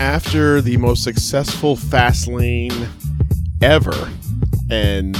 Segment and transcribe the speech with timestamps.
[0.00, 2.88] After the most successful Fastlane
[3.62, 4.10] ever,
[4.70, 5.14] and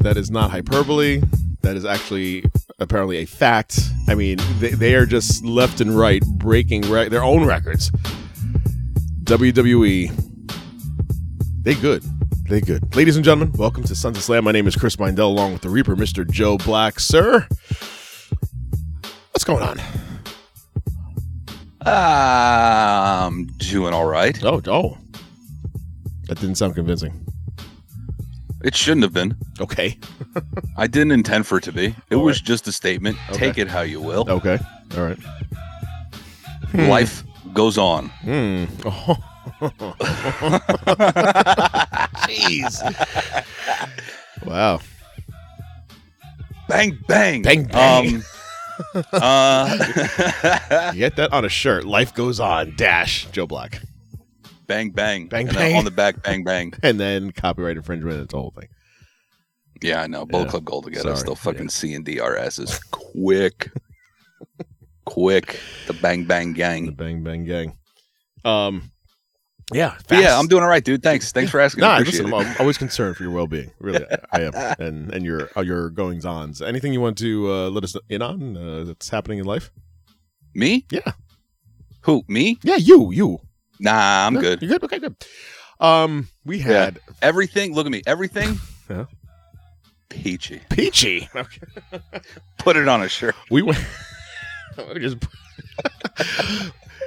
[0.00, 1.22] that is not hyperbole.
[1.62, 2.44] That is actually
[2.78, 3.80] apparently a fact.
[4.08, 7.90] I mean, they, they are just left and right breaking re- their own records.
[9.24, 10.10] WWE,
[11.62, 12.02] they good.
[12.48, 12.96] They good.
[12.96, 14.44] Ladies and gentlemen, welcome to Sons of Slam.
[14.44, 16.28] My name is Chris Mindell, along with the Reaper, Mr.
[16.28, 16.98] Joe Black.
[16.98, 17.46] Sir,
[19.32, 19.78] what's going on?
[21.86, 24.38] I'm doing all right.
[24.44, 24.98] Oh, oh,
[26.28, 27.26] that didn't sound convincing.
[28.62, 29.36] It shouldn't have been.
[29.58, 29.98] Okay.
[30.76, 31.94] I didn't intend for it to be.
[32.10, 32.44] It All was right.
[32.46, 33.16] just a statement.
[33.32, 34.26] Take it how you will.
[34.28, 34.58] Okay.
[34.98, 35.18] All right.
[36.74, 38.08] Life goes on.
[38.22, 38.64] Hmm.
[42.28, 42.76] Jeez.
[44.44, 44.80] wow.
[46.68, 47.42] Bang bang.
[47.42, 48.16] Bang, bang.
[48.16, 48.22] Um,
[49.12, 49.76] uh,
[50.94, 51.84] Get that on a shirt.
[51.84, 52.74] Life goes on.
[52.76, 53.26] Dash.
[53.32, 53.80] Joe Black.
[54.66, 55.26] bang bang.
[55.28, 55.76] Bang, and bang.
[55.76, 56.72] on the back bang bang.
[56.82, 58.20] And then copyright infringement.
[58.22, 58.68] It's the whole thing.
[59.82, 60.26] Yeah, I know.
[60.26, 60.48] Bull Yeah.
[60.48, 61.20] Club Gold to get us.
[61.20, 61.26] Sorry.
[61.26, 61.68] They'll fucking Yeah.
[61.68, 63.70] C and D our asses quick.
[65.06, 65.58] quick.
[65.86, 66.86] The bang bang gang.
[66.86, 67.76] The bang bang gang.
[68.44, 68.90] Um.
[69.72, 69.96] Yeah.
[70.10, 71.02] Yeah, I'm doing all right, dude.
[71.02, 71.32] Thanks.
[71.32, 71.80] Thanks for asking.
[71.84, 72.34] Nah, listen, it.
[72.34, 73.70] I'm always concerned for your well-being.
[73.78, 76.60] Really, I am, and and your uh, your goings ons.
[76.62, 79.70] Anything you want to uh, let us in on uh, that's happening in life?
[80.54, 80.84] Me?
[80.90, 81.12] Yeah.
[82.02, 82.24] Who?
[82.28, 82.58] Me?
[82.62, 83.38] Yeah, you, you.
[83.78, 84.40] Nah, I'm No?
[84.40, 84.60] good.
[84.62, 84.84] You're good?
[84.84, 85.14] Okay, good.
[85.78, 87.74] Um, we had Everything.
[87.74, 88.02] Look at me.
[88.06, 88.58] Everything.
[88.90, 89.04] Yeah.
[90.08, 90.60] Peachy.
[90.68, 91.28] Peachy.
[91.36, 91.60] Okay.
[92.58, 93.36] Put it on a shirt.
[93.52, 93.78] We went.
[94.92, 95.18] we just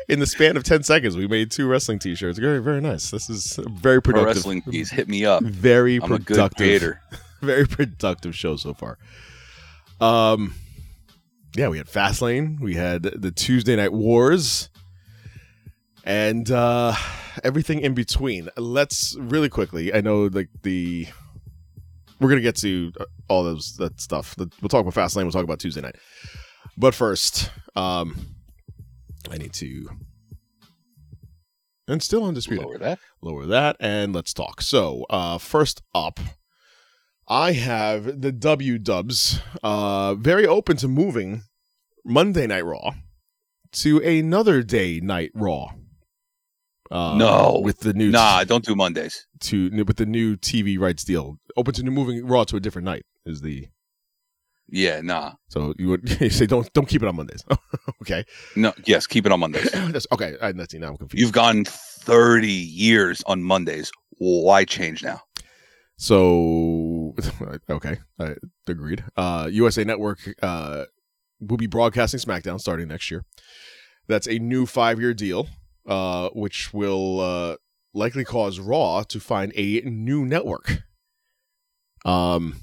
[0.09, 2.40] in the span of ten seconds, we made two wrestling T-shirts.
[2.40, 3.12] Very, very nice.
[3.12, 4.36] This is very Pro productive.
[4.38, 4.90] wrestling piece.
[4.90, 5.44] Hit me up.
[5.44, 6.96] Very I'm a good productive.
[7.41, 8.97] Very productive show so far.
[10.00, 10.56] Um,
[11.58, 12.58] yeah, we had Fastlane.
[12.62, 14.69] We had the Tuesday Night Wars,
[16.06, 16.94] and uh
[17.44, 18.47] everything in between.
[18.56, 19.94] Let's really quickly.
[19.94, 21.08] I know like the
[22.22, 22.94] we're gonna get to
[23.28, 24.35] all those that stuff.
[24.38, 25.24] We'll talk about Fastlane.
[25.24, 25.96] We'll talk about Tuesday night.
[26.78, 28.33] But first, um,
[29.31, 29.89] I need to.
[31.88, 33.00] And still undisputed Lower that.
[33.22, 36.17] lower that and let's talk so uh first up
[37.28, 41.41] i have the w dubs uh very open to moving
[42.06, 42.91] monday night raw
[43.73, 45.72] to another day night raw
[46.90, 47.59] uh No.
[47.61, 49.28] with the new Nah, don't do Mondays.
[49.41, 53.03] to with the new tv rights deal open to moving raw to a different night
[53.25, 53.67] is the
[54.69, 55.34] Yeah, nah.
[55.50, 57.44] so you would you say don't don't keep it on mondays
[58.01, 58.24] okay
[58.56, 59.69] No, yes, keep it on Mondays.
[59.91, 63.91] That's, okay I, that's now i'm confused You've gone 30 years on Mondays.
[64.18, 65.22] Why change now?
[65.96, 67.16] So,
[67.69, 68.35] okay, I
[68.68, 69.03] agreed.
[69.16, 70.85] Uh, USA Network uh,
[71.40, 73.25] will be broadcasting SmackDown starting next year.
[74.07, 75.47] That's a new five-year deal,
[75.88, 77.56] uh, which will uh,
[77.94, 80.84] likely cause Raw to find a new network.
[82.06, 82.57] Um.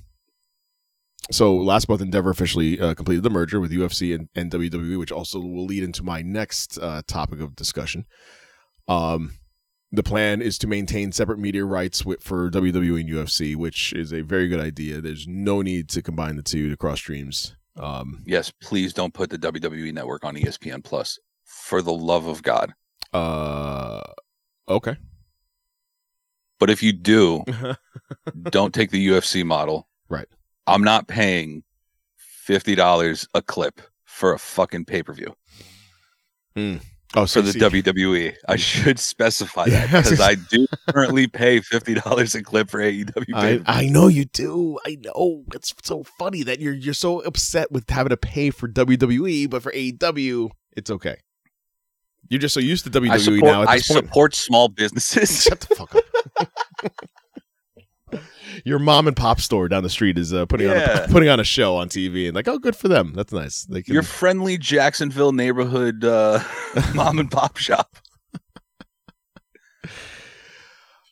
[1.31, 5.13] So last month, Endeavor officially uh, completed the merger with UFC and, and WWE, which
[5.13, 8.05] also will lead into my next uh, topic of discussion.
[8.89, 9.35] Um,
[9.93, 14.13] the plan is to maintain separate media rights with, for WWE and UFC, which is
[14.13, 15.01] a very good idea.
[15.01, 17.57] There's no need to combine the two to cross streams.
[17.77, 21.19] Um, Yes, please don't put the WWE network on ESPN Plus.
[21.45, 22.73] For the love of God.
[23.13, 24.03] uh,
[24.69, 24.97] okay.
[26.61, 27.43] But if you do,
[28.43, 29.89] don't take the UFC model.
[30.09, 30.29] Right.
[30.71, 31.63] I'm not paying
[32.49, 35.35] $50 a clip for a fucking pay-per-view.
[36.55, 36.77] Hmm.
[37.15, 38.35] oh, so for the see- WWE.
[38.49, 38.59] I hmm.
[38.59, 43.35] should specify that because I do currently pay fifty dollars a clip for AEW.
[43.35, 43.61] I.
[43.67, 44.79] I know you do.
[44.85, 45.45] I know.
[45.55, 49.63] It's so funny that you're you're so upset with having to pay for WWE, but
[49.63, 51.19] for AEW, it's okay.
[52.29, 53.63] You're just so used to WWE I support, now.
[53.63, 53.85] I point.
[53.85, 55.43] support small businesses.
[55.45, 56.49] Shut the fuck up.
[58.65, 61.41] Your mom and pop store down the street is uh, putting on a, putting on
[61.41, 63.13] a show on TV and like, oh, good for them.
[63.15, 63.65] That's nice.
[63.65, 63.95] They can.
[63.95, 66.43] Your friendly Jacksonville neighborhood uh,
[66.95, 67.97] mom and pop shop,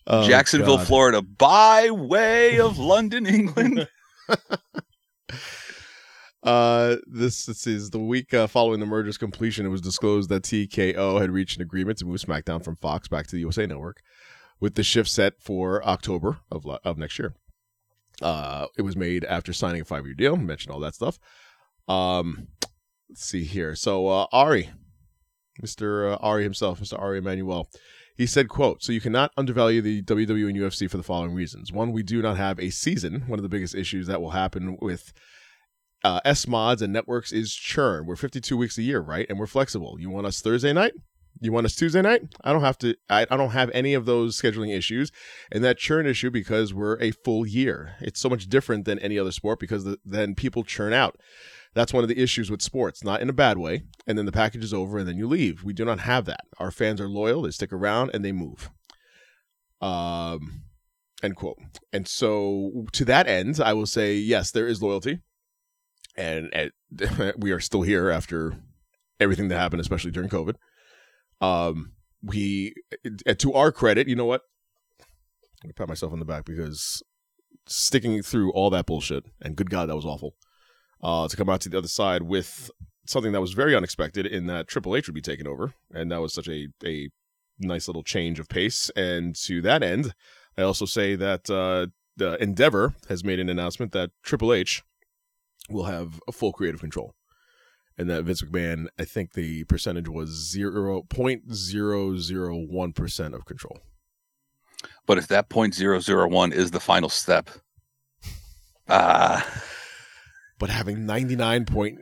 [0.06, 0.86] Oh, Jacksonville, God.
[0.86, 3.86] Florida, by way of London, England.
[6.42, 9.66] Uh, this this is the week uh, following the merger's completion.
[9.66, 13.26] It was disclosed that TKO had reached an agreement to move SmackDown from Fox back
[13.26, 14.00] to the USA Network,
[14.60, 17.34] with the shift set for October of of next year.
[18.20, 20.36] Uh, it was made after signing a five year deal.
[20.36, 21.18] Mentioned all that stuff.
[21.86, 22.48] Um,
[23.08, 23.74] let's see here.
[23.74, 24.70] So uh, Ari,
[25.60, 27.68] Mister uh, Ari himself, Mister Ari Emanuel,
[28.16, 31.72] he said, "quote So you cannot undervalue the WWE and UFC for the following reasons.
[31.72, 33.24] One, we do not have a season.
[33.26, 35.12] One of the biggest issues that will happen with."
[36.04, 38.06] Uh, SVODs and networks is churn.
[38.06, 39.26] We're 52 weeks a year, right?
[39.28, 39.96] And we're flexible.
[39.98, 40.92] You want us Thursday night?
[41.40, 42.22] You want us Tuesday night?
[42.42, 42.96] I don't have to.
[43.08, 45.12] I, I don't have any of those scheduling issues,
[45.52, 47.94] and that churn issue because we're a full year.
[48.00, 51.16] It's so much different than any other sport because the, then people churn out.
[51.74, 53.82] That's one of the issues with sports, not in a bad way.
[54.06, 55.62] And then the package is over, and then you leave.
[55.62, 56.40] We do not have that.
[56.58, 58.70] Our fans are loyal; they stick around and they move.
[59.80, 60.62] Um,
[61.22, 61.58] end quote.
[61.92, 65.20] And so, to that end, I will say yes, there is loyalty,
[66.16, 66.72] and, and
[67.38, 68.56] we are still here after
[69.20, 70.56] everything that happened, especially during COVID.
[71.40, 71.92] Um,
[72.22, 72.74] we,
[73.26, 74.42] uh, to our credit, you know what?
[75.64, 77.02] I pat myself on the back because
[77.66, 80.34] sticking through all that bullshit, and good God, that was awful.
[81.02, 82.70] Uh, to come out to the other side with
[83.06, 86.20] something that was very unexpected in that Triple H would be taken over, and that
[86.20, 87.08] was such a a
[87.60, 88.90] nice little change of pace.
[88.96, 90.14] And to that end,
[90.56, 94.82] I also say that uh, the Endeavor has made an announcement that Triple H
[95.68, 97.14] will have a full creative control
[97.98, 103.34] and that Vince McMahon, I think the percentage was zero point zero zero one percent
[103.34, 103.78] of control.
[105.06, 107.50] But if that point zero zero one is the final step,
[108.88, 109.44] ah,
[110.58, 111.98] But having ninety nine point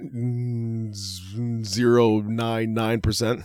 [1.66, 3.42] zero nine nine percent,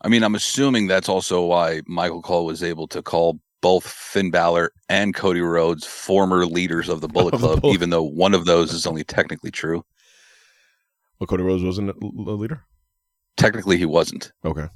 [0.00, 4.30] I mean, I'm assuming that's also why Michael Cole was able to call both Finn
[4.30, 8.72] Balor and Cody Rhodes former leaders of the Bullet Club, even though one of those
[8.72, 9.84] is only technically true.
[11.26, 12.62] Cody Rhodes wasn't a a leader.
[13.36, 14.68] Technically, he wasn't Okay.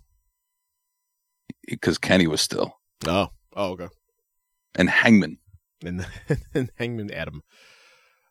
[1.69, 3.89] because Kenny was still, Oh, oh, okay.
[4.75, 5.39] and Hangman.
[5.85, 6.07] And,
[6.55, 7.43] and Hangman Adam.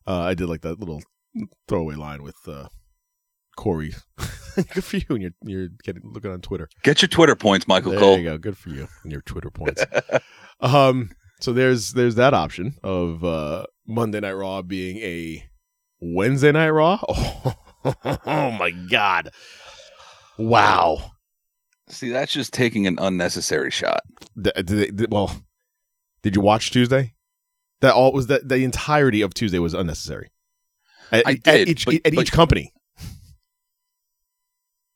[0.07, 1.01] Uh, I did like that little
[1.67, 2.69] throwaway line with uh,
[3.55, 3.93] Corey.
[4.55, 6.69] Good for you, and you're you're getting looking on Twitter.
[6.83, 8.17] Get your Twitter points, Michael there Cole.
[8.17, 8.37] you go.
[8.37, 9.83] Good for you and your Twitter points.
[10.59, 15.43] um, so there's there's that option of uh, Monday Night Raw being a
[15.99, 16.99] Wednesday Night Raw.
[17.09, 17.53] Oh,
[17.85, 19.29] oh my God!
[20.37, 21.11] Wow.
[21.87, 24.01] See, that's just taking an unnecessary shot.
[24.41, 25.39] Th- did they- did- well,
[26.23, 27.13] did you watch Tuesday?
[27.81, 30.31] That all was that the entirety of Tuesday was unnecessary.
[31.11, 32.71] At, I at did, each but- at but- each company.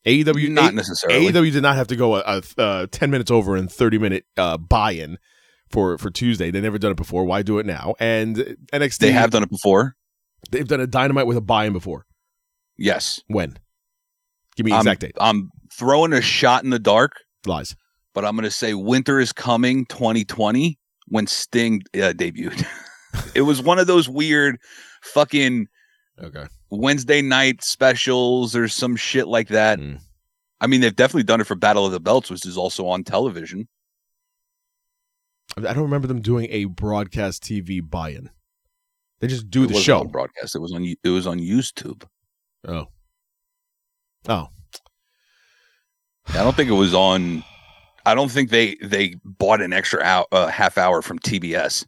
[0.05, 1.27] AEW Not A- necessarily.
[1.31, 2.23] AEW did not have to go a,
[2.57, 5.17] a, uh ten minutes over and thirty minute uh, buy-in
[5.69, 6.51] for for Tuesday.
[6.51, 7.25] They never done it before.
[7.25, 7.95] Why do it now?
[7.99, 8.37] And
[8.73, 9.95] NXT They have done it before.
[10.51, 12.05] they've done a dynamite with a buy-in before.
[12.79, 13.21] Yes.
[13.27, 13.57] When?
[14.55, 15.15] Give me I'm, exact date.
[15.19, 17.13] I'm throwing a shot in the dark,
[17.45, 17.75] Lies.
[18.13, 20.77] but I'm going to say winter is coming 2020
[21.07, 22.65] when Sting uh, debuted.
[23.35, 24.57] it was one of those weird
[25.01, 25.67] fucking
[26.21, 26.45] Okay.
[26.69, 29.79] Wednesday night specials or some shit like that.
[29.79, 29.99] Mm.
[30.61, 33.03] I mean, they've definitely done it for Battle of the Belts, which is also on
[33.03, 33.67] television.
[35.57, 38.29] I don't remember them doing a broadcast TV buy-in.
[39.19, 40.03] They just do it the show.
[40.03, 40.55] broadcast.
[40.55, 40.85] It was on.
[40.85, 42.03] it was on YouTube.
[42.67, 42.87] Oh.
[44.27, 44.47] Oh.
[46.27, 47.43] I don't think it was on.
[48.05, 51.85] I don't think they they bought an extra hour, uh, half hour from TBS.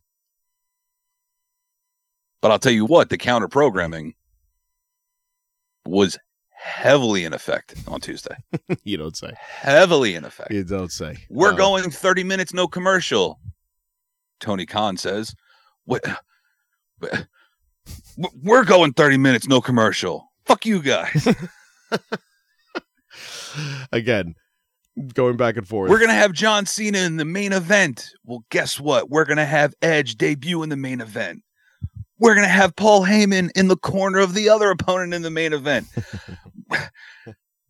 [2.42, 4.16] But I'll tell you what, the counter programming
[5.86, 6.18] was
[6.50, 8.36] heavily in effect on Tuesday.
[8.84, 9.32] you don't say.
[9.38, 10.51] heavily in effect.
[10.51, 11.18] You don't say.
[11.30, 13.40] We're Uh, going 30 minutes, no commercial.
[14.40, 15.36] Tony Khan says,
[15.86, 16.04] "What?
[18.44, 20.31] We're going 30 minutes, no commercial.
[20.46, 21.28] Fuck you guys.
[23.92, 24.36] Again,
[25.14, 25.90] going back and forth.
[25.90, 28.10] We're gonna have John Cena in the main event.
[28.26, 29.10] Well, guess what?
[29.10, 31.44] We're gonna have Edge debut in the main event.
[32.20, 35.54] We're gonna have Paul Heyman in the corner of the other opponent in the main
[35.54, 35.88] event.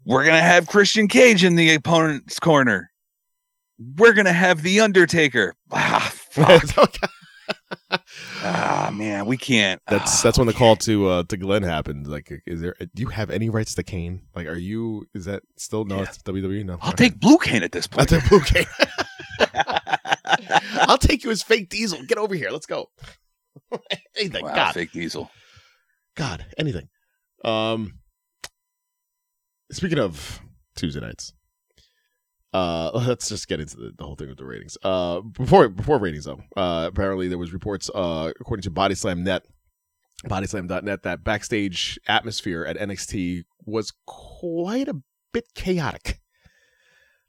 [0.05, 2.89] We're gonna have Christian Cage in the opponent's corner.
[3.97, 5.55] We're gonna have the Undertaker.
[5.71, 6.63] Ah, fuck.
[8.43, 9.81] ah man, we can't.
[9.87, 12.07] that's Ah, that's when the call to uh to Glenn happened.
[12.07, 12.75] Like, is there?
[12.79, 14.21] Do you have any rights to Kane?
[14.35, 15.05] Like, are you?
[15.13, 15.97] Is that still no?
[15.97, 16.03] Yeah.
[16.03, 16.65] It's WWE.
[16.65, 18.11] No, I'll take Blue Kane at this point.
[18.11, 18.65] I'll take Blue Kane.
[20.87, 22.03] I'll take you as fake Diesel.
[22.07, 22.49] Get over here.
[22.51, 22.87] Let's go.
[24.17, 24.43] anything.
[24.45, 25.29] wow, God, fake Diesel.
[26.15, 26.89] God, anything.
[27.43, 27.99] Um,
[29.71, 30.41] speaking of
[30.75, 31.33] Tuesday nights,
[32.53, 34.77] uh, let's just get into the, the whole thing with the ratings.
[34.83, 39.23] Uh, before before ratings though, uh, apparently there was reports, uh, according to Body Slam
[39.23, 39.45] Net,
[40.25, 45.01] bodyslam.net that backstage atmosphere at NXT was quite a
[45.33, 46.19] bit chaotic.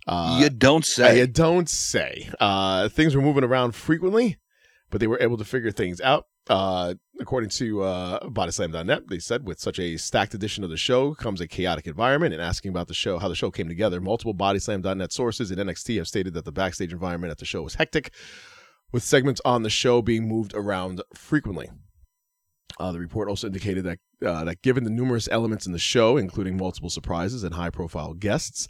[0.06, 1.22] Uh, you don't say.
[1.22, 2.28] I don't say.
[2.40, 4.38] Uh, things were moving around frequently,
[4.90, 6.26] but they were able to figure things out.
[6.48, 11.14] Uh, according to uh, bodyslam.net, they said with such a stacked edition of the show
[11.14, 12.34] comes a chaotic environment.
[12.34, 15.96] And asking about the show, how the show came together, multiple bodyslam.net sources in NXT
[15.98, 18.12] have stated that the backstage environment at the show was hectic,
[18.92, 21.70] with segments on the show being moved around frequently.
[22.78, 26.16] Uh, the report also indicated that uh, that given the numerous elements in the show,
[26.16, 28.68] including multiple surprises and high-profile guests,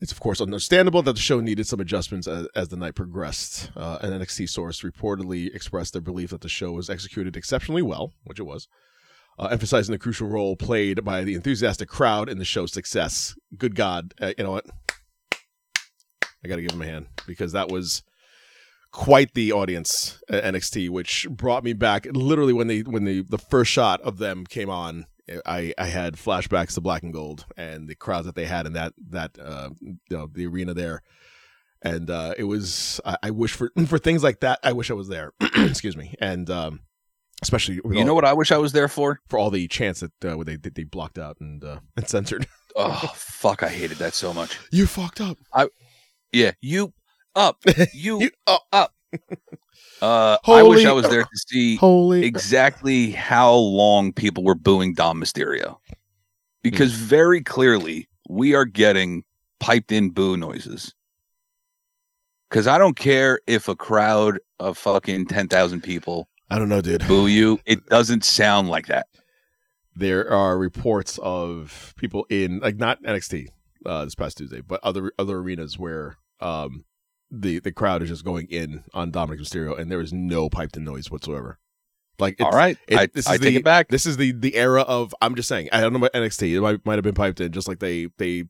[0.00, 3.70] it's of course understandable that the show needed some adjustments as, as the night progressed.
[3.76, 8.12] Uh, an NXT source reportedly expressed their belief that the show was executed exceptionally well,
[8.24, 8.68] which it was,
[9.38, 13.34] uh, emphasizing the crucial role played by the enthusiastic crowd in the show's success.
[13.56, 14.66] Good God, uh, you know what?
[16.44, 18.02] I got to give him a hand because that was
[18.92, 23.38] quite the audience at NXT, which brought me back literally when they when the the
[23.38, 25.06] first shot of them came on.
[25.44, 28.74] I, I had flashbacks to Black and Gold and the crowds that they had in
[28.74, 31.02] that that uh, you know the arena there,
[31.82, 34.94] and uh, it was I, I wish for for things like that I wish I
[34.94, 35.32] was there.
[35.56, 36.80] Excuse me, and um,
[37.42, 39.20] especially you all- know what I wish I was there for?
[39.28, 42.46] for all the chants that uh, they they blocked out and uh, and censored.
[42.76, 43.62] Oh fuck!
[43.62, 44.58] I hated that so much.
[44.70, 45.38] you fucked up.
[45.52, 45.68] I
[46.32, 46.92] Yeah, you
[47.34, 47.58] up,
[47.92, 48.94] you, You oh, up.
[50.02, 54.92] Uh, I wish I was there to see holy exactly how long people were booing
[54.94, 55.78] Dom Mysterio,
[56.62, 59.24] because very clearly we are getting
[59.60, 60.92] piped in boo noises.
[62.50, 66.80] Because I don't care if a crowd of fucking ten thousand people I don't know,
[66.80, 67.06] dude.
[67.08, 69.06] boo you, it doesn't sound like that.
[69.96, 73.48] there are reports of people in like not NXT
[73.86, 76.84] uh, this past Tuesday, but other other arenas where um
[77.30, 80.76] the the crowd is just going in on Dominic Mysterio, and there is no piped
[80.76, 81.58] in noise whatsoever.
[82.18, 83.88] Like, it's, All right, it- I, this I is take the- it back.
[83.88, 85.68] This is the the era of I'm just saying.
[85.72, 86.54] I don't know about NXT.
[86.56, 88.44] It might might have been piped in, just like they they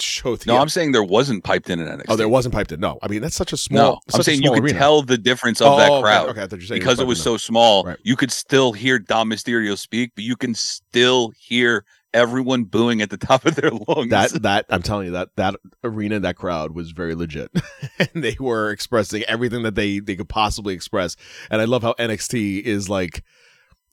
[0.00, 0.36] show.
[0.46, 2.04] No, I'm saying there wasn't piped in an NXT.
[2.10, 2.78] oh, there wasn't piped in.
[2.78, 3.78] No, I mean that's such a small.
[3.94, 4.78] No, I'm saying you could arena.
[4.78, 6.28] tell the difference of Oh, that crowd.
[6.28, 7.98] Okay, were because it was so small, Right.
[8.04, 11.84] you could still hear Dom Mysterio speak, but you can still hear
[12.18, 14.10] everyone booing at the top of their lungs.
[14.10, 17.50] that that I'm telling you that that arena, that crowd was very legit,
[17.98, 21.16] and they were expressing everything that they they could possibly express.
[21.50, 23.22] And I love how NXT is like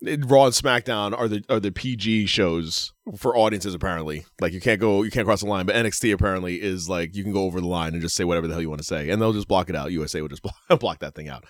[0.02, 3.74] Raw and SmackDown are the are the PG shows for audiences.
[3.74, 7.16] Apparently, like you can't go you can't cross the line, but NXT apparently is like
[7.16, 8.88] you can go over the line and just say whatever the hell you want to
[8.88, 9.92] say, and they'll just block it out.
[9.92, 11.46] USA will just block, block that thing out.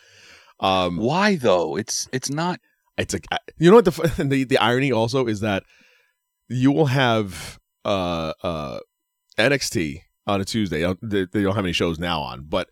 [0.59, 1.75] Um, Why though?
[1.75, 2.59] It's it's not.
[2.97, 3.19] it's a
[3.57, 5.63] you know what the the the irony also is that
[6.49, 8.79] you will have uh uh
[9.37, 10.81] NXT on a Tuesday.
[11.01, 12.69] They, they don't have any shows now on, but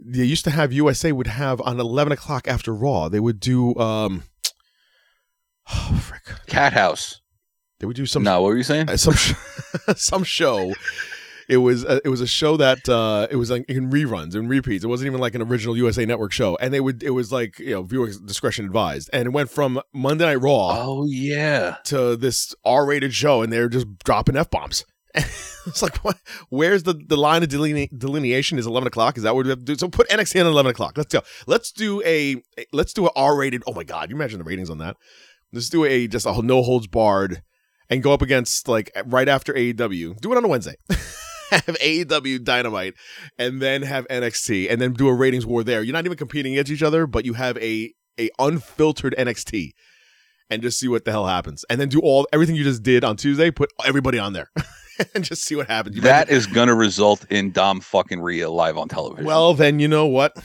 [0.00, 3.08] they used to have USA would have on eleven o'clock after Raw.
[3.08, 4.24] They would do um
[5.72, 6.22] oh frick.
[6.46, 7.20] Cat House.
[7.80, 8.88] They would do some no, what were you saying?
[8.88, 9.34] uh, some sh-
[9.96, 10.72] some show.
[11.48, 14.48] It was uh, it was a show that uh, it was like in reruns and
[14.48, 14.84] repeats.
[14.84, 17.58] It wasn't even like an original USA Network show, and they would it was like
[17.58, 21.76] you know viewer discretion advised, and it went from Monday Night Raw Oh yeah.
[21.84, 24.84] to this R-rated show, and they're just dropping f bombs.
[25.14, 26.16] it's like, what?
[26.48, 28.58] Where's the, the line of deline- delineation?
[28.58, 29.18] Is eleven o'clock?
[29.18, 29.74] Is that what we have to do?
[29.76, 30.96] So put NXT on eleven o'clock.
[30.96, 31.20] Let's go.
[31.46, 33.62] Let's do a let's do a R-rated.
[33.66, 34.96] Oh my god, you imagine the ratings on that?
[35.52, 37.42] Let's do a just a no holds barred,
[37.90, 40.18] and go up against like right after AEW.
[40.20, 40.76] Do it on a Wednesday.
[41.52, 42.94] have AEW Dynamite,
[43.38, 45.82] and then have NXT, and then do a ratings war there.
[45.82, 49.72] You're not even competing against each other, but you have a a unfiltered NXT
[50.50, 51.64] and just see what the hell happens.
[51.70, 54.50] And then do all everything you just did on Tuesday, put everybody on there
[55.14, 55.96] and just see what happens.
[55.96, 59.24] You That is gonna result in Dom fucking Rhea live on television.
[59.24, 60.36] well, then you know what?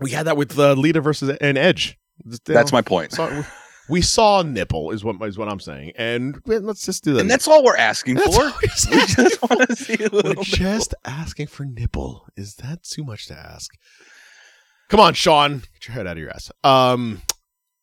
[0.00, 1.96] We had that with uh, Lita versus an Edge.
[2.44, 3.12] that's my point.
[3.12, 3.44] So,
[3.88, 7.20] we saw nipple is what is what I'm saying, and let's just do that.
[7.20, 8.44] And that's all we're asking That's for.
[8.44, 10.44] we're just We asking just want to see a We're little bit.
[10.44, 12.26] just asking for nipple.
[12.36, 13.72] Is that too much to ask?
[14.88, 16.50] Come on, Sean, get your head out of your ass.
[16.62, 17.22] Um,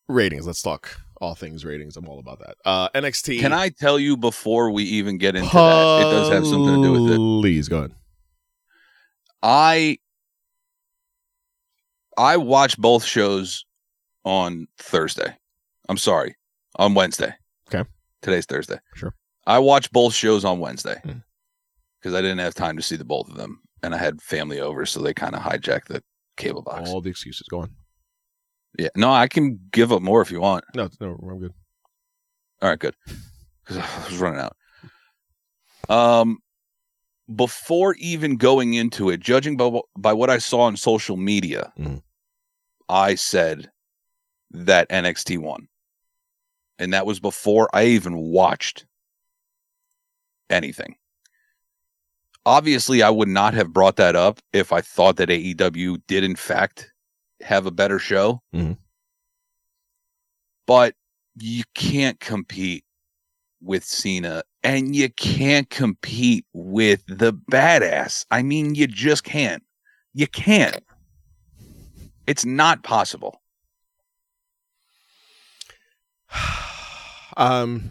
[0.08, 0.46] ratings.
[0.46, 1.96] Let's talk all things ratings.
[1.96, 2.56] I'm all about that.
[2.64, 3.38] Uh, NXT.
[3.40, 6.00] Can I tell you before we even get into that?
[6.00, 7.16] It does have something to do with it.
[7.16, 7.92] Please go ahead.
[9.42, 9.98] I
[12.16, 13.64] I watched both shows
[14.24, 15.36] on Thursday.
[15.88, 16.36] I'm sorry,
[16.76, 17.34] on Wednesday.
[17.72, 17.88] Okay.
[18.22, 18.78] Today's Thursday.
[18.94, 19.14] Sure.
[19.46, 21.22] I watched both shows on Wednesday Mm.
[22.00, 24.60] because I didn't have time to see the both of them, and I had family
[24.60, 26.02] over, so they kind of hijacked the
[26.36, 26.88] cable box.
[26.88, 27.46] All the excuses.
[27.48, 27.74] Go on.
[28.78, 28.88] Yeah.
[28.96, 30.64] No, I can give up more if you want.
[30.74, 31.52] No, no, I'm good.
[32.62, 32.94] All right, good.
[33.64, 34.56] Because I was running out.
[35.88, 36.38] Um,
[37.34, 42.02] before even going into it, judging by by what I saw on social media, Mhm.
[42.88, 43.70] I said
[44.50, 45.68] that NXT won.
[46.78, 48.86] And that was before I even watched
[50.50, 50.96] anything.
[52.44, 56.34] Obviously, I would not have brought that up if I thought that AEW did, in
[56.34, 56.92] fact,
[57.40, 58.42] have a better show.
[58.52, 58.78] Mhm.
[60.66, 60.96] But
[61.36, 62.84] you can't compete
[63.60, 68.26] with Cena and you can't compete with the badass.
[68.30, 69.62] I mean, you just can't.
[70.14, 70.84] You can't.
[72.26, 73.41] It's not possible.
[77.36, 77.90] um,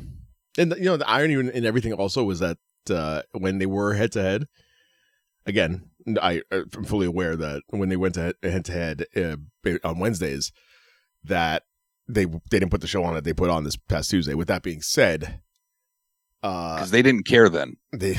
[0.57, 2.57] and you know the irony in, in everything also was that
[2.89, 4.47] uh, when they were head to head,
[5.45, 5.89] again,
[6.21, 9.05] I uh, I'm fully aware that when they went to head to head
[9.83, 10.51] on Wednesdays,
[11.23, 11.63] that
[12.07, 14.33] they they didn't put the show on that They put on this past Tuesday.
[14.33, 15.41] With that being said,
[16.43, 17.77] uh, Because they didn't care then.
[17.91, 18.17] they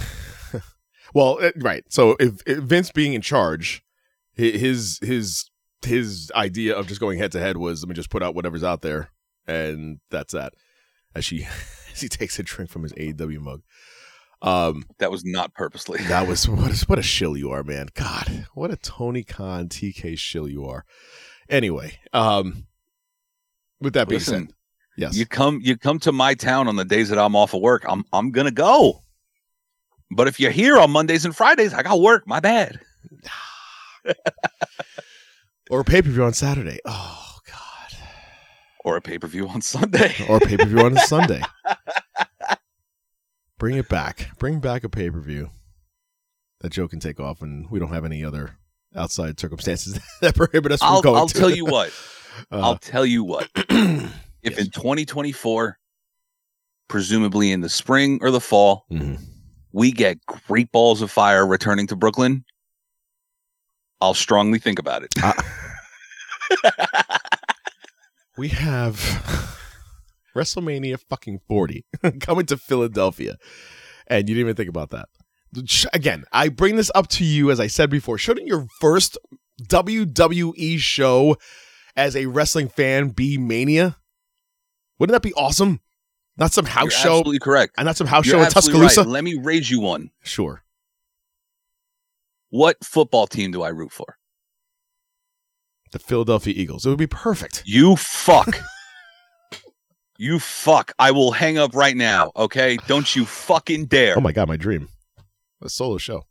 [1.15, 3.83] well uh, right so if, if vince being in charge
[4.35, 5.51] his his
[5.85, 8.65] his idea of just going head to head was let me just put out whatever's
[8.65, 9.11] out there
[9.47, 10.55] and that's that
[11.15, 11.45] as she
[11.93, 13.63] as he takes a drink from his aew mug
[14.43, 15.99] um That was not purposely.
[16.09, 19.69] that was what a, what a shill you are man god what a tony khan
[19.69, 20.85] tk shill you are
[21.49, 22.67] anyway um
[23.81, 24.55] with that being Listen, said
[24.97, 27.61] yes You come you come to my town on the days that I'm off of
[27.63, 27.85] work.
[27.89, 29.03] I'm I'm gonna go.
[30.11, 32.27] But if you're here on Mondays and Fridays, I got work.
[32.27, 32.79] My bad.
[35.71, 37.12] or pay-per-view on saturday oh
[38.85, 40.15] Or a pay per view on Sunday.
[40.29, 41.43] or a pay per view on a Sunday.
[43.59, 44.31] Bring it back.
[44.39, 45.51] Bring back a pay per view.
[46.61, 48.57] That Joe can take off, and we don't have any other
[48.95, 51.17] outside circumstances that prohibit us from I'll going.
[51.17, 51.39] I'll to.
[51.39, 51.93] tell you what.
[52.51, 53.49] Uh, I'll tell you what.
[54.43, 55.79] If in 2024,
[56.89, 59.21] presumably in the spring or the fall, mhm.
[59.71, 62.45] we get great balls of fire returning to Brooklyn,
[64.01, 65.15] I'll strongly think about it.
[68.37, 68.97] We have
[70.37, 71.85] WrestleMania fucking forty
[72.21, 73.37] coming to Philadelphia,
[74.07, 75.09] and you didn't even think about that.
[75.93, 78.17] Again, I bring this up to you as I said before.
[78.17, 79.19] Shouldn't your first
[79.69, 81.37] WWE show
[81.95, 83.97] as a wrestling fan be Mania?
[84.99, 85.81] Wouldn't that be awesome?
[86.39, 87.75] Not some house You're show, absolutely correct.
[87.77, 89.01] and not some house You're show in Tuscaloosa.
[89.03, 89.09] right.
[89.09, 90.11] Let me raise you one.
[90.23, 90.63] Sure.
[92.49, 94.17] What football team do I root for?
[95.93, 96.85] The Philadelphia Eagles.
[96.87, 97.63] It would be perfect.
[97.67, 98.59] You fuck.
[100.19, 100.93] you fuck.
[100.99, 102.79] I will hang up right now, okay?
[102.87, 104.15] Don't you fucking dare.
[104.17, 104.89] Oh my god, my dream.
[105.61, 106.25] A solo show.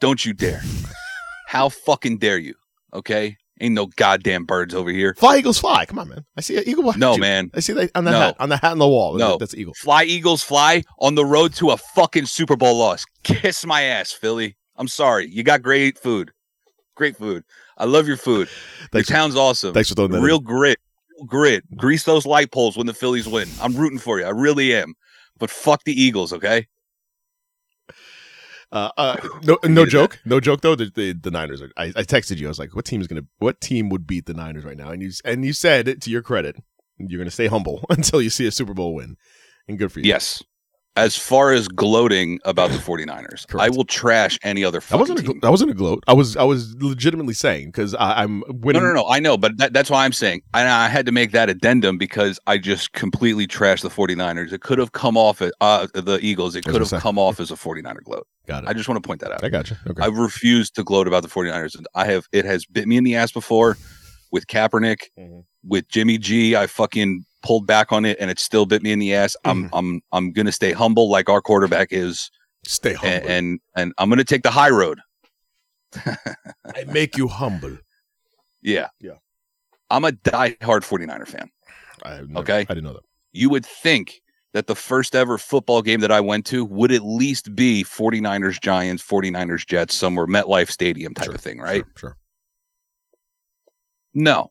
[0.00, 0.62] Don't you dare.
[1.48, 2.54] How fucking dare you?
[2.94, 3.36] Okay?
[3.60, 5.14] Ain't no goddamn birds over here.
[5.18, 5.84] Fly Eagles fly.
[5.84, 6.24] Come on, man.
[6.36, 7.20] I see an eagle behind No, you.
[7.20, 7.50] man.
[7.54, 8.20] I see that on the No.
[8.20, 9.14] hat on the hat on the wall.
[9.16, 9.36] No.
[9.36, 9.74] That's eagle.
[9.74, 13.04] Fly Eagles fly on the road to a fucking Super Bowl loss.
[13.24, 14.56] Kiss my ass, Philly.
[14.76, 15.28] I'm sorry.
[15.28, 16.30] You got great food.
[16.94, 17.42] Great food.
[17.78, 18.48] I love your food.
[18.80, 19.72] Your Thanks, town's awesome.
[19.72, 20.18] thanks for throwing that.
[20.18, 20.24] in.
[20.24, 20.78] Real grit.
[21.16, 21.76] Real grit.
[21.76, 23.48] Grease those light poles when the Phillies win.
[23.62, 24.26] I'm rooting for you.
[24.26, 24.94] I really am.
[25.38, 26.66] But fuck the Eagles, okay?
[28.70, 30.74] Uh, uh, no, no joke, no joke though.
[30.74, 31.70] The, the, the Niners are.
[31.76, 32.46] I, I texted you.
[32.46, 33.24] I was like, "What team is gonna?
[33.38, 36.22] What team would beat the Niners right now?" And you and you said, to your
[36.22, 36.56] credit,
[36.98, 39.16] you're gonna stay humble until you see a Super Bowl win,
[39.66, 40.06] and good for you.
[40.06, 40.42] Yes.
[40.98, 45.28] As far as gloating about the 49ers, I will trash any other That fucking wasn't
[45.28, 46.02] a, that wasn't a gloat.
[46.08, 48.82] I was I was legitimately saying because I'm No, winning.
[48.82, 49.08] no, no.
[49.08, 50.42] I know, but that, that's why I'm saying.
[50.54, 54.52] And I had to make that addendum because I just completely trashed the 49ers.
[54.52, 56.56] It could have come off at uh, the Eagles.
[56.56, 58.26] It could have come off as a 49er gloat.
[58.46, 58.68] Got it.
[58.68, 59.44] I just want to point that out.
[59.44, 59.76] I got you.
[59.88, 60.02] Okay.
[60.02, 61.76] I refuse to gloat about the 49ers.
[61.76, 63.76] And I have it has bit me in the ass before
[64.32, 65.44] with Kaepernick, Mhm.
[65.64, 66.56] with Jimmy G.
[66.56, 69.36] I fucking pulled back on it and it still bit me in the ass.
[69.44, 69.74] I'm Mm-hmm.
[69.74, 72.30] I'm I'm gonna stay humble like our quarterback is
[72.66, 73.08] Stay humble.
[73.14, 75.00] and, and and I'm gonna take the high road.
[75.96, 77.78] I make you humble.
[78.62, 78.88] Yeah.
[79.00, 79.12] Yeah.
[79.90, 81.50] I'm a diehard 49er fan.
[82.02, 82.58] I never, Okay.
[82.60, 83.02] I didn't know that.
[83.32, 84.20] You would think
[84.52, 88.60] that the first ever football game that I went to would at least be 49ers
[88.60, 91.84] Giants, 49ers Jets, somewhere MetLife Stadium type Sure, of thing, right?
[91.96, 92.10] Sure.
[92.10, 92.16] sure.
[94.14, 94.50] No.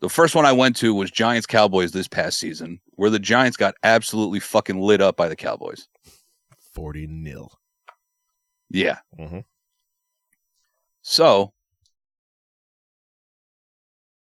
[0.00, 3.56] The first one I went to was Giants Cowboys this past season, where the Giants
[3.56, 5.88] got absolutely fucking lit up by the Cowboys.
[6.56, 7.52] Forty nil.
[8.70, 8.98] Yeah.
[9.18, 9.44] Mhm.
[11.02, 11.52] So,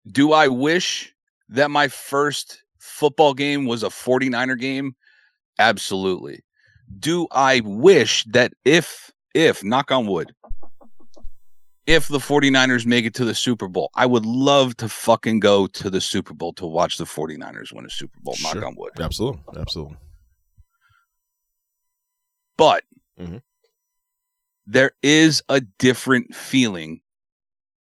[0.07, 1.15] do I wish
[1.49, 4.95] that my first football game was a 49er game?
[5.59, 6.45] Absolutely.
[6.99, 10.35] Do I wish that if, if, knock on wood,
[11.87, 15.67] if the 49ers make it to the Super Bowl, I would love to fucking go
[15.67, 18.65] to the Super Bowl to watch the 49ers win a Super Bowl, knock Sure.
[18.67, 18.93] on wood.
[18.99, 19.43] Absolutely.
[19.61, 19.97] Absolutely.
[22.57, 22.85] But
[23.19, 23.43] Mhm.
[24.67, 27.01] there is a different feeling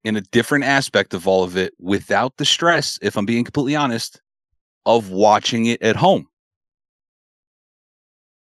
[0.04, 3.76] in a different aspect of all of it without the stress, if I'm being completely
[3.76, 4.20] honest,
[4.86, 6.28] of watching it at home.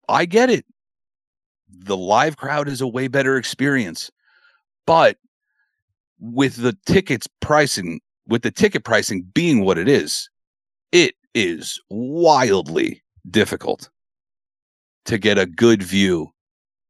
[0.08, 0.64] I get it.
[1.68, 4.10] The live crowd is a way better experience.
[4.86, 5.18] But
[6.18, 10.28] with the tickets pricing, with the ticket pricing being what it is,
[10.92, 13.90] it is wildly difficult
[15.04, 16.32] to get a good view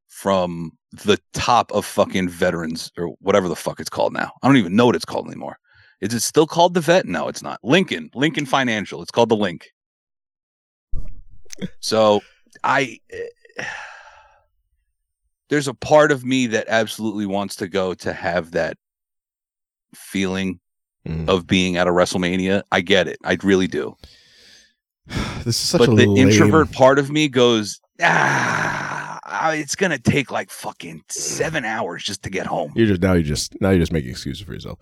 [0.09, 0.73] from
[1.05, 4.33] the top of fucking veterans or whatever the fuck it's called now.
[4.43, 5.59] I don't even know what it's called anymore.
[6.01, 7.07] Is it still called the vet?
[7.07, 7.59] No, it's not.
[7.62, 9.03] Lincoln, Lincoln Financial.
[9.03, 9.67] It's called the Linc.
[11.81, 12.21] So
[12.65, 13.65] I, eh,
[15.49, 18.77] there's a part of me that absolutely wants to go to have that
[19.97, 20.61] feeling
[21.07, 21.29] Mm.
[21.29, 22.63] of being at a WrestleMania.
[22.73, 23.19] I get it.
[23.25, 23.95] I really do.
[25.45, 29.21] This is such but a the lame- introvert part of me goes, ah,
[29.53, 32.73] it's gonna take like fucking seven hours just to get home.
[32.75, 33.13] You're just now.
[33.13, 33.71] You just now.
[33.71, 34.81] You're just making excuses for yourself.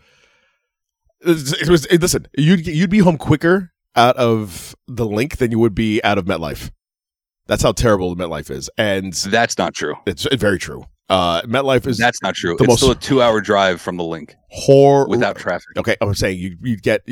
[1.21, 1.85] It was.
[1.87, 6.03] it- listen, you'd you'd be home quicker out of the Linc than you would be
[6.03, 6.71] out of MetLife.
[7.47, 9.97] That's how terrible MetLife is, and That's not true.
[10.07, 10.87] it's very true.
[11.09, 12.57] Uh, MetLife is That's not true.
[12.57, 15.77] the It's most- still a two-hour drive from the Linc hor without traffic.
[15.77, 17.03] Okay, I'm saying you you get.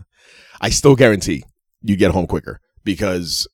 [0.60, 1.44] I still guarantee
[1.82, 3.46] you get home quicker because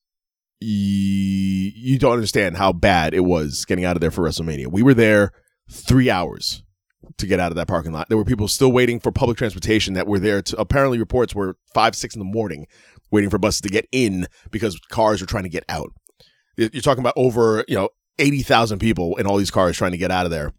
[0.61, 4.69] you, you don't understand how bad it was getting out of there for WrestleMania.
[4.69, 5.33] We were there
[5.71, 6.63] three hours
[7.19, 8.09] to get out of that parking lot.
[8.09, 10.43] There were people still waiting for public transportation that were there.
[10.43, 12.67] To, apparently, reports were five, six in the morning
[13.11, 15.91] waiting for buses to get in because cars were trying to get out.
[16.57, 17.89] You're talking about over you know
[18.21, 20.53] eighty thousand people in all these cars trying to get out of there.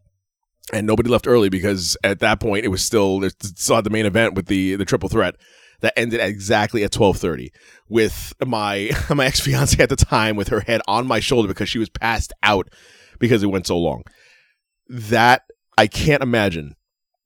[0.74, 4.06] And nobody left early because at that point it was still still had the main
[4.06, 5.36] event with the the triple threat
[5.82, 7.50] that ended at exactly at 12:30
[7.90, 11.80] with my my ex-fiance at the time with her head on my shoulder because she
[11.80, 12.70] was passed out
[13.20, 14.04] because it went so long.
[14.88, 15.44] That
[15.78, 16.76] I can't imagine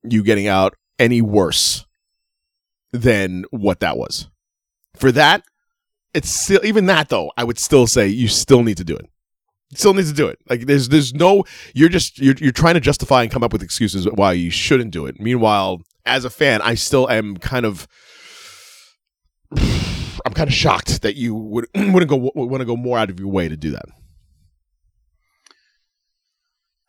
[0.04, 1.86] you getting out any worse
[2.92, 4.30] than what that was.
[4.96, 5.44] For that
[6.14, 9.10] it's still even that though I would still say you still need to do it
[9.74, 10.40] still needs to do it.
[10.50, 13.64] Like there's there's no you're just you're, you're trying to justify and come up with
[13.64, 15.20] excuses why you shouldn't do it.
[15.20, 17.88] Meanwhile as a fan i still am kind of
[19.58, 23.20] i'm kind of shocked that you would wouldn't go want to go more out of
[23.20, 23.86] your way to do that.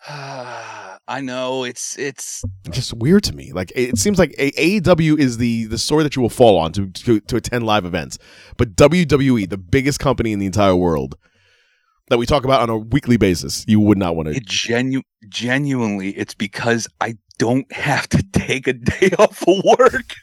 [1.09, 3.53] I know it's it's just weird to me.
[3.53, 6.91] Like it seems like aew is the the story that you will fall on to,
[6.91, 8.19] to to attend live events.
[8.57, 11.17] But wwe the biggest company in the entire world
[12.09, 15.03] that we talk about on a weekly basis you would not want to it genu-
[15.29, 20.15] genuinely it's because I don't have to take a day off of work.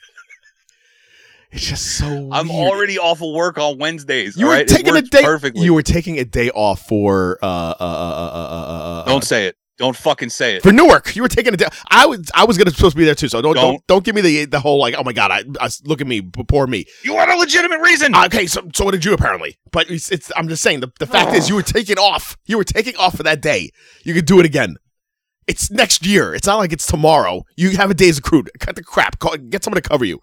[1.51, 4.35] it's just so I'm already off of work on Wednesdays.
[4.35, 4.67] you were right?
[4.67, 5.63] Taking a day perfectly.
[5.63, 9.23] you were taking a day off for uh uh uh uh uh, uh, uh don't
[9.23, 9.57] say it.
[9.77, 10.63] Don't fucking say it.
[10.63, 11.15] for Newark.
[11.15, 11.71] You were taking it down.
[11.89, 13.27] I was I was gonna supposed to be there too.
[13.27, 13.87] So don't don't Don't.
[13.87, 16.21] don't, give me the the whole like oh my god I, I look at me
[16.21, 16.85] poor me.
[17.03, 18.15] You want a legitimate reason?
[18.15, 19.57] Okay, so so what did you apparently?
[19.71, 22.37] But it's, it's I'm just saying the, the fact is you were taking off.
[22.45, 23.71] You were taking off for that day.
[24.03, 24.75] You could do it again.
[25.47, 26.33] It's next year.
[26.33, 27.43] It's not like it's tomorrow.
[27.57, 28.49] You have a day's accrued.
[28.59, 29.19] Cut the crap.
[29.19, 30.19] Call, get someone to cover you.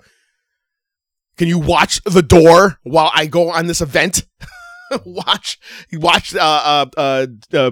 [1.36, 4.26] Can you watch the door while I go on this event?
[5.04, 5.58] watch
[5.92, 7.70] watch uh, uh uh uh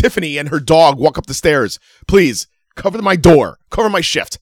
[0.00, 1.78] Tiffany and her dog walk up the stairs.
[2.08, 3.58] Please cover my door.
[3.70, 4.38] Cover my shift.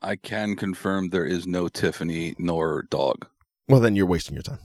[0.00, 3.26] I can confirm there is no Tiffany nor dog.
[3.68, 4.58] Well, then you're wasting your time.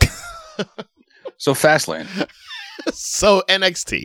[1.36, 2.06] So Fastlane.
[2.92, 4.04] so NXT.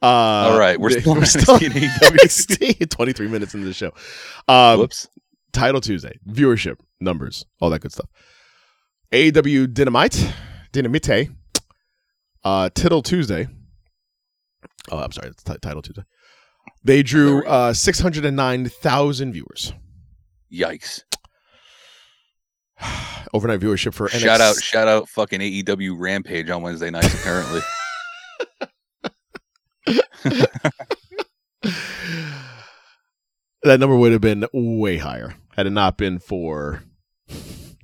[0.00, 2.76] Uh, All right, we're still on still NXT.
[2.78, 2.90] NXT.
[2.96, 3.90] 23 minutes into the show.
[4.46, 5.08] Um, Whoops.
[5.52, 8.08] Title Tuesday, viewership, numbers, all that good stuff.
[9.10, 10.32] AEW Dynamite,
[10.70, 11.30] Dynamite,
[12.44, 13.48] uh, Tittle Tuesday.
[14.90, 16.02] Oh, I'm sorry, it's t- Title Tuesday.
[16.82, 19.72] They drew uh, 609,000 viewers.
[20.52, 21.02] Yikes.
[23.32, 24.20] Overnight viewership for NXT.
[24.20, 27.60] Shout out, shout out fucking AEW Rampage on Wednesday nights, apparently.
[33.62, 36.82] that number would have been way higher had it not been for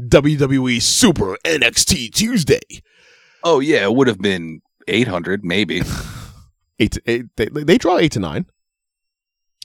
[0.01, 2.61] WWE Super NXT Tuesday.
[3.47, 5.83] Oh yeah, it would have been eight hundred, maybe.
[6.79, 8.45] Eight, eight they, they draw eight to nine.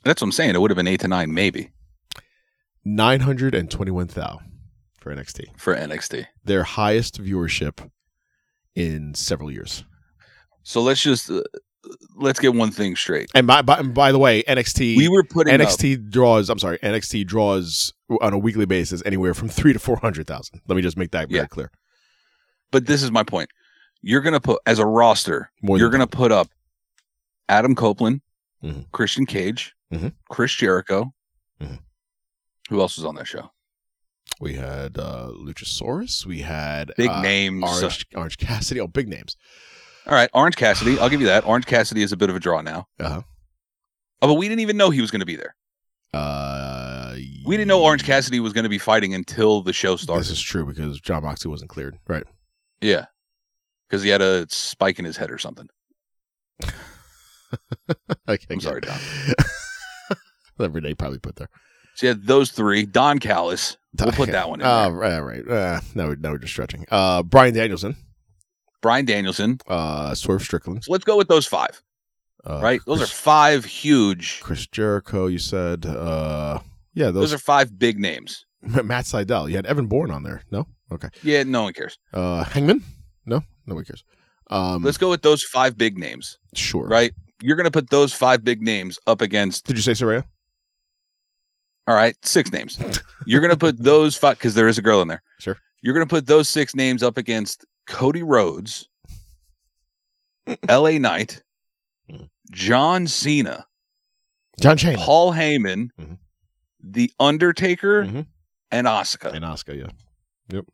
[0.06, 0.56] That's what I'm saying.
[0.56, 1.72] It would have been eight to nine, maybe,
[2.86, 4.50] Nine hundred and twenty-one thousand
[5.02, 5.60] for NXT.
[5.60, 6.28] for NXT.
[6.46, 7.90] Their highest viewership
[8.76, 9.84] in several years.
[10.64, 11.42] So let's just uh,
[12.16, 13.30] let's get one thing straight.
[13.36, 16.50] And by by, by the way, NXT We were putting up, NXT draws.
[16.50, 17.92] I'm sorry, NXT draws
[18.22, 20.62] on a weekly basis anywhere from three to four hundred thousand.
[20.70, 21.48] Let me just make that very Yeah.
[21.48, 21.72] clear.
[22.72, 23.50] but this is my point.
[24.02, 25.52] You're gonna put as a roster.
[25.62, 26.50] More you're gonna put up
[27.50, 28.22] Adam Copeland,
[28.64, 28.92] Mhm.
[28.92, 30.14] Christian Cage, Mhm.
[30.30, 31.14] Chris Jericho.
[31.62, 31.80] Mhm.
[32.70, 33.52] Who else was on that show?
[34.40, 36.26] We had uh, Luchasaurus.
[36.26, 37.64] We had Big uh, names.
[37.64, 38.80] Orange, Orange Cassidy.
[38.80, 39.36] Oh, big names.
[40.08, 40.98] All right, Orange Cassidy.
[40.98, 41.46] I'll give you that.
[41.46, 42.88] Orange Cassidy is a bit of a draw now.
[43.00, 43.22] Uh-huh.
[44.24, 45.56] Oh, but we didn't even know he was going to be there.
[46.14, 50.22] Uh, We didn't know Orange Cassidy was going to be fighting until the show started.
[50.22, 51.98] This is true because Jon Moxley wasn't cleared.
[52.08, 52.24] Right.
[52.82, 53.06] Yeah,
[53.92, 55.68] because he had a spike in his head or something.
[58.30, 58.98] okay, I'm sorry, Don.
[60.58, 61.50] that Renee probably put there.
[61.96, 62.86] So you had those three.
[62.86, 63.76] Don Callis.
[64.00, 64.92] We'll put that one in Oh, there.
[64.94, 65.46] right, right.
[65.48, 66.86] Uh, now, we're, now we're just stretching.
[66.90, 67.98] Uh, Bryan Danielson,
[68.82, 69.60] Bryan Danielson.
[69.68, 71.84] uh, Swerve Strickland, So let's go with those five.
[72.50, 74.40] uh, right, those Chris, are five huge.
[74.40, 75.28] Chris Jericho.
[75.28, 76.60] You said, uh,
[76.94, 78.46] yeah, Those those, are five big names.
[78.62, 79.50] Matt Sydal.
[79.50, 80.44] You had Evan Bourne on there.
[80.50, 81.10] No, okay.
[81.24, 81.98] Yeah, no one cares.
[82.14, 82.84] Uh, Hangman.
[83.26, 84.04] No, nobody cares.
[84.50, 86.38] Um, Let's go with those five big names.
[86.56, 86.88] sure.
[86.88, 89.66] Right, you're going to put those five big names up against.
[89.66, 90.24] Did you say Saraya?
[91.88, 92.78] All right, six names.
[93.26, 95.24] You're going to put those five because there is a girl in there.
[95.40, 95.58] Sure.
[95.82, 98.88] You're going to put those six names up against Cody Rhodes,
[100.70, 101.00] L.A.
[101.00, 101.42] Knight,
[102.10, 102.30] Mhm.
[102.52, 103.66] John Cena,
[104.60, 106.18] John Chain Paul Heyman, Mhm.
[106.84, 108.28] The Undertaker, Mhm.
[108.72, 109.34] and Asuka.
[109.34, 109.74] and Oscar.
[109.74, 109.90] Yeah.
[110.50, 110.66] Yep.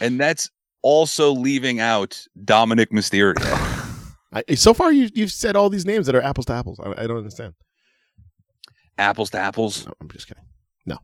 [0.00, 0.48] And that's
[0.82, 3.36] also leaving out Dominic Mysterio.
[4.32, 6.78] I, so far, you, you've said all these names that are apples to apples.
[6.80, 7.54] I, I don't understand.
[8.98, 9.86] apples to apples.
[9.86, 10.44] No, I'm just kidding.
[10.86, 10.98] No,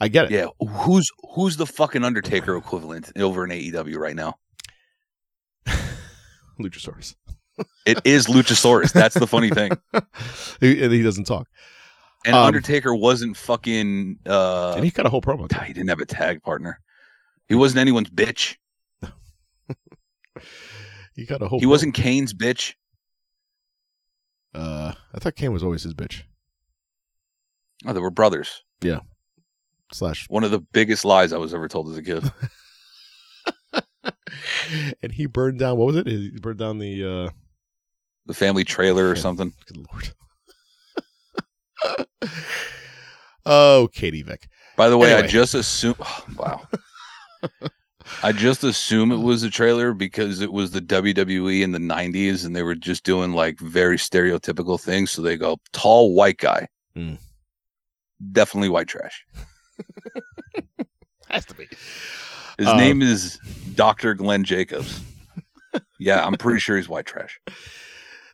[0.00, 0.30] I get it.
[0.30, 4.36] Yeah, who's who's the fucking Undertaker equivalent over in AEW right now?
[6.60, 7.14] Luchasaurus.
[7.86, 8.92] It is Luchasaurus.
[8.92, 9.72] That's the funny thing.
[10.60, 11.48] he, and he doesn't talk.
[12.24, 14.18] And Um, Undertaker wasn't fucking.
[14.26, 15.48] uh and he got a whole promo.
[15.48, 15.60] too.
[15.64, 16.80] He didn't have a tag partner.
[17.48, 18.56] He wasn't anyone's bitch.
[21.16, 21.58] He got a whole.
[21.58, 22.74] He wasn't Kane's bitch.
[24.54, 26.22] Uh, I thought Kane was always his bitch.
[27.86, 28.62] Oh, they were brothers.
[28.80, 29.00] Yeah.
[29.92, 32.30] Slash, One of the biggest lies I was ever told as a kid.
[35.02, 35.76] and he burned down.
[35.78, 36.06] What was it?
[36.06, 37.04] He burned down the.
[37.04, 37.30] uh
[38.26, 39.52] The family trailer or something.
[39.66, 40.12] Good lord.
[43.46, 44.48] oh, Katie Vick.
[44.76, 45.28] By the way, I Anyway.
[45.28, 45.94] just assume.
[46.36, 46.62] wow.
[48.22, 52.44] I just assume it was a trailer because it was the WWE in the 90s
[52.44, 55.10] and they were just doing like very stereotypical things.
[55.10, 56.68] So they go, tall white guy.
[56.96, 57.18] Mm.
[58.32, 59.24] Definitely white trash.
[61.28, 61.66] Has to be.
[62.58, 63.38] His Um, name is
[63.74, 64.14] Dr.
[64.14, 65.00] Glenn Jacobs.
[65.98, 67.40] yeah, I'm pretty sure he's white trash.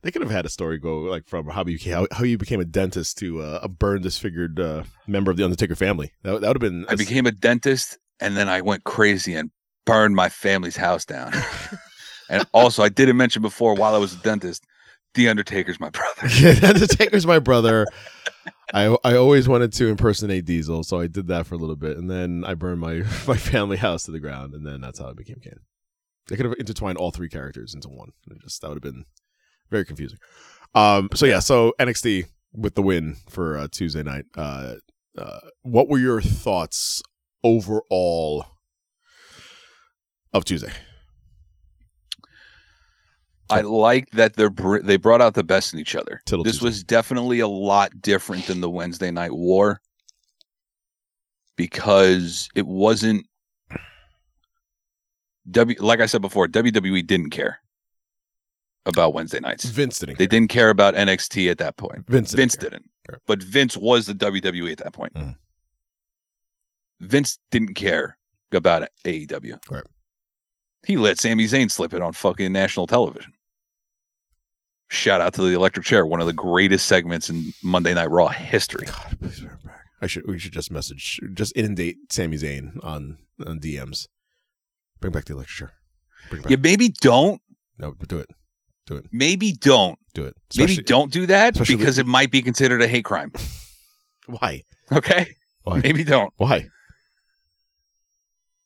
[0.02, 2.60] They could have had a story go like from how you how, how you became
[2.60, 6.12] a dentist to uh, a burned, disfigured uh, member of the Undertaker family.
[6.22, 6.84] That, that would have been.
[6.88, 9.50] I became a dentist and then I went crazy and
[9.84, 11.32] burned my family's house down.
[12.28, 14.64] and also, I didn't mention before while I was a dentist,
[15.14, 16.22] The Undertaker's my brother.
[16.38, 17.86] yeah, the Undertaker's my brother.
[18.74, 21.96] I I always wanted to impersonate Diesel, so I did that for a little bit,
[21.96, 22.94] and then I burned my
[23.26, 25.60] my family house to the ground, and then that's how I became Kane.
[26.28, 28.12] They could have intertwined all three characters into one.
[28.30, 29.04] It just that would have been
[29.70, 30.18] very confusing.
[30.74, 31.10] Um.
[31.14, 31.40] So yeah.
[31.40, 34.24] So NXT with the win for uh, Tuesday night.
[34.36, 34.74] Uh,
[35.18, 35.40] uh.
[35.62, 37.02] What were your thoughts
[37.44, 38.46] overall
[40.32, 40.72] of Tuesday?
[43.50, 46.22] I like that they're br- they brought out the best in each other.
[46.24, 46.64] Tittle this Tuesday.
[46.66, 49.80] was definitely a lot different than the Wednesday Night War
[51.56, 53.26] because it wasn't
[55.50, 55.76] W.
[55.80, 57.58] Like I said before, WWE didn't care
[58.86, 59.64] about Wednesday nights.
[59.64, 60.16] Vince didn't.
[60.18, 60.30] They care.
[60.40, 62.06] didn't care about NXT at that point.
[62.08, 62.38] Vince didn't.
[62.40, 62.70] Vince care.
[62.70, 62.90] didn't,
[63.26, 65.12] but Vince was the WWE at that point.
[65.14, 65.36] Mhm.
[67.00, 68.16] Vince didn't care
[68.52, 69.58] about AEW.
[69.70, 69.82] Right.
[70.86, 73.32] He let Sami Zayn slip it on fucking national television.
[74.88, 78.28] Shout out to the electric chair, one of the greatest segments in Monday Night Raw
[78.28, 78.86] history.
[78.86, 79.80] God, please bring it back.
[80.02, 80.26] I should.
[80.26, 84.06] We should just message, just inundate Sami Zayn on on DMs.
[85.00, 85.72] Bring back the electric chair.
[86.28, 86.50] Bring back.
[86.50, 87.40] Yeah, maybe don't.
[87.78, 88.28] No, do it.
[88.86, 89.06] Do it.
[89.12, 89.98] Maybe don't.
[90.12, 90.34] Do it.
[90.58, 93.32] maybe don't do that especially- because it might be considered a hate crime.
[94.26, 94.62] Why?
[94.90, 95.36] Okay?
[95.62, 95.80] Why?
[95.80, 96.32] Maybe don't.
[96.36, 96.68] Why?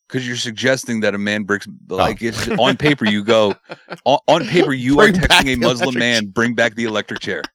[0.08, 3.54] Because you're suggesting that a man breaks like it's on paper you go
[4.04, 4.96] on, on paper you Oh.
[4.98, 7.42] Bring are texting a Muslim man bring back the electric chair.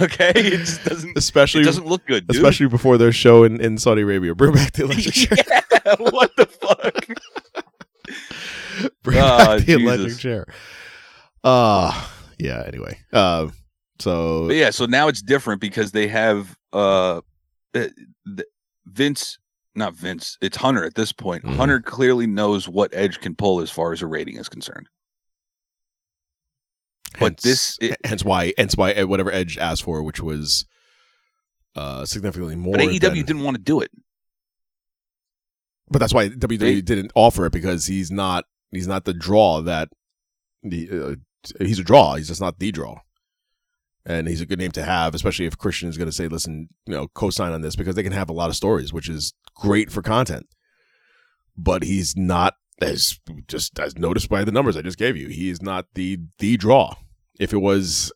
[0.00, 0.32] Okay?
[0.34, 2.36] It just doesn't Especially, it doesn't look good, dude.
[2.36, 4.34] especially before their show in, in Saudi Arabia.
[4.34, 5.36] Bring back the electric chair.
[5.84, 7.06] yeah, what the fuck?
[9.02, 9.82] Bring Ah, back the Jesus.
[9.82, 10.46] electric chair.
[11.44, 12.62] Uh yeah.
[12.66, 13.48] Anyway, uh,
[13.98, 17.20] so But yeah, so now it's different because they have uh
[17.74, 17.92] the-
[18.86, 19.38] Vince,
[19.74, 21.44] not Vince, it's Hunter at this point.
[21.44, 21.56] Mhm.
[21.56, 24.88] Hunter clearly knows what Edge can pull as far as a rating is concerned.
[27.20, 30.64] but this- it- hence why, hence why uh, whatever Edge asked for, which was
[31.76, 32.72] uh significantly more.
[32.72, 33.90] But AEW than- didn't want to do it.
[35.90, 39.60] but that's why WWE They- didn't offer it because he's not he's not the draw
[39.62, 39.90] that
[40.62, 41.14] the uh,
[41.64, 42.14] he's a draw.
[42.14, 43.00] He's just not the draw.
[44.04, 46.68] And he's a good name to have, especially if Christian is going to say, "Listen,
[46.86, 49.32] you know, co-sign on this," because they can have a lot of stories, which is
[49.54, 50.46] great for content.
[51.56, 55.28] But he's not as just as noticed by the numbers I just gave you.
[55.28, 56.96] He is not the the draw.
[57.38, 58.10] If it was,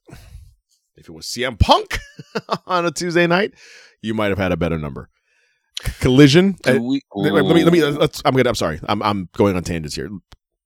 [0.97, 1.99] if it was CM Punk
[2.67, 3.55] on a Tuesday night,
[4.03, 5.09] you might have had a better number.
[6.01, 6.57] Collision.
[6.67, 9.29] Uh, we- let me let me, let me let's, I'm gonna I'm sorry I'm I'm
[9.37, 10.11] going on tangents here.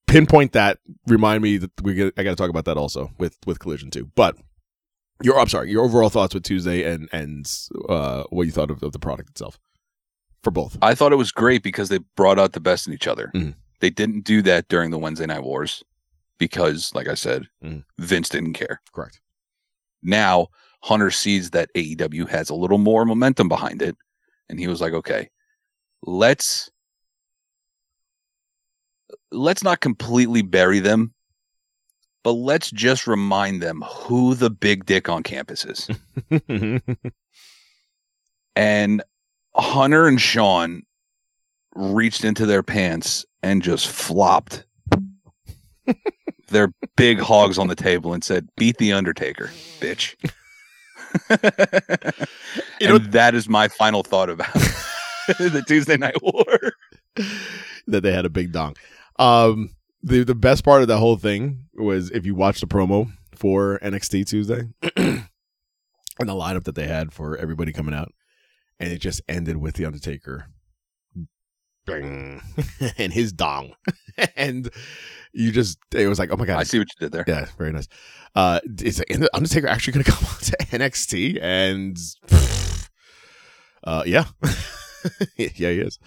[0.06, 0.78] Pinpoint that.
[1.06, 3.90] Remind me that we get, I got to talk about that also with with Collision
[3.90, 4.10] too.
[4.14, 4.36] But
[5.22, 7.50] your I'm sorry your overall thoughts with Tuesday and and
[7.88, 9.58] uh, what you thought of, of the product itself
[10.42, 10.78] for both.
[10.82, 13.30] I thought it was great because they brought out the best in each other.
[13.34, 13.54] Mhm.
[13.80, 15.82] They didn't do that during the Wednesday Night Wars
[16.38, 17.84] because, like I said, Mhm.
[17.98, 18.80] Vince didn't care.
[18.92, 19.20] Correct.
[20.02, 20.48] Now
[20.82, 23.96] Hunter sees that AEW has a little more momentum behind it,
[24.48, 25.28] and he was like, "Okay,
[26.06, 26.70] let's
[29.32, 31.12] let's not completely bury them,
[32.22, 35.88] but let's just remind them who the big dick on campus is."
[38.56, 39.02] and
[39.54, 40.82] Hunter and Shawn
[41.74, 44.64] reached into their pants and just flopped
[46.48, 50.14] their big hogs on the table and said, "Beat the Undertaker, bitch."
[52.80, 54.52] You know- and that is my final thought about
[55.38, 56.72] the Tuesday Night War.
[57.88, 58.76] that they had a big dong.
[59.18, 59.70] Um,
[60.02, 63.78] the the best part of that whole thing was if you watch the promo for
[63.82, 65.28] NXT Tuesday and
[66.18, 68.12] the lineup that they had for everybody coming out,
[68.78, 70.46] and it just ended with the Undertaker,
[71.86, 72.42] bang,
[72.98, 73.74] and his dong,
[74.36, 74.70] and
[75.32, 77.24] you just it was like oh my god, I see what you did there.
[77.26, 77.88] yeah, very nice.
[78.34, 81.38] Uh, is the Undertaker actually going to come out to NXT?
[81.42, 81.98] And
[83.84, 84.26] uh, yeah,
[85.36, 85.98] yeah, he is.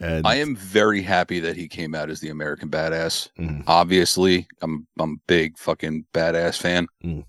[0.00, 3.28] And I am very happy that he came out as the American badass.
[3.38, 3.64] Mhm.
[3.66, 6.86] Obviously, I'm I'm a big fucking badass fan.
[7.04, 7.24] Mm.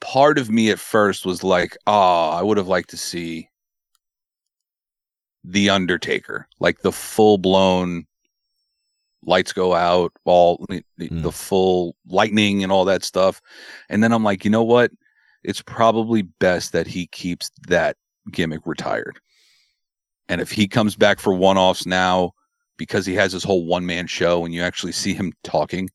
[0.00, 3.48] Part of me at first was like, "Oh, I would have liked to see
[5.44, 8.06] the Undertaker, like the full blown
[9.22, 11.22] lights go out, all the, the- Mm.
[11.22, 13.42] the full lightning and all that stuff."
[13.88, 14.90] And then I'm like, you know what?
[15.42, 17.96] It's probably best that he keeps that
[18.30, 19.18] gimmick retired.
[20.30, 22.32] And if he comes back for one offs now,
[22.78, 25.90] because he has his whole one man show and you actually see him talking,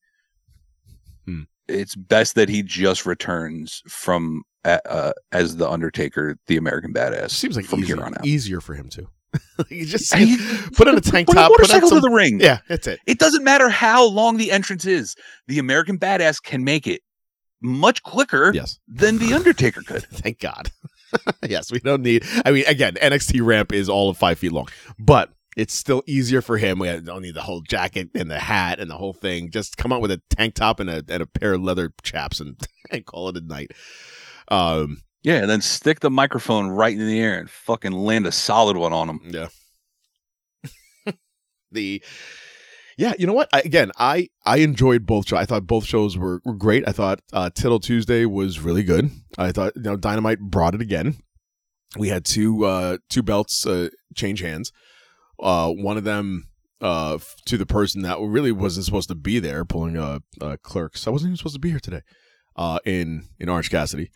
[1.26, 1.44] Hmm.
[1.68, 7.32] it's best that he just returns from uh, uh, as the Undertaker, the American Badass.
[7.32, 8.26] seems like from easier, here on out.
[8.26, 9.08] easier for him to.
[9.70, 10.38] you just see-
[10.76, 12.40] put on a tank put top, put on some- to the ring.
[12.40, 13.00] yeah, that's it.
[13.08, 15.16] It doesn't matter how long the entrance is.
[15.48, 17.02] The American Badass can make it
[17.62, 20.04] much quicker Yes, than the Undertaker could.
[20.12, 20.72] thank God.
[21.48, 22.26] yes, we don't need.
[22.46, 24.68] I mean, again, NXT ramp is all of five feet long,
[25.00, 26.80] but it's still easier for him.
[26.80, 29.52] We don't need the whole jacket and the hat and the whole thing.
[29.52, 32.40] Just come out with a tank top and a and a pair of leather chaps
[32.40, 32.60] and,
[32.92, 33.72] and call it a night.
[34.50, 38.32] Um, Yeah, and then stick the microphone right in the air and fucking land a
[38.32, 39.22] solid one on him.
[39.26, 39.48] Yeah.
[41.72, 42.04] the
[42.98, 43.50] yeah, you know what?
[43.52, 45.40] I, again, I I enjoyed both shows.
[45.40, 46.88] I thought both shows were, were great.
[46.88, 49.12] I thought uh, Tittle Tuesday was really good.
[49.38, 51.18] I thought you know Dynamite brought it again.
[51.98, 54.72] We had two uh, two belts uh, change hands.
[55.40, 56.48] Uh, one of them
[56.82, 61.08] uh, to the person that really wasn't supposed to be there, pulling a uh, clerks.
[61.08, 62.02] I wasn't even supposed to be here today.
[62.56, 64.12] Uh, in in Orange Cassidy,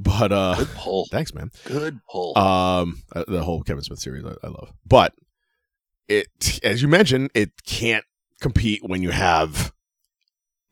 [0.00, 1.06] but uh, Good pull.
[1.12, 1.50] thanks, man.
[1.64, 2.36] Good pull.
[2.36, 5.14] Um, uh, the whole Kevin Smith series I, I love, but
[6.08, 8.04] it, as you mentioned, it can't
[8.40, 9.72] compete when you have.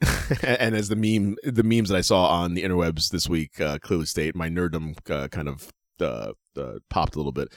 [0.43, 3.79] and as the meme, the memes that I saw on the interwebs this week uh,
[3.79, 7.49] clearly state, my nerddom uh, kind of uh, uh, popped a little bit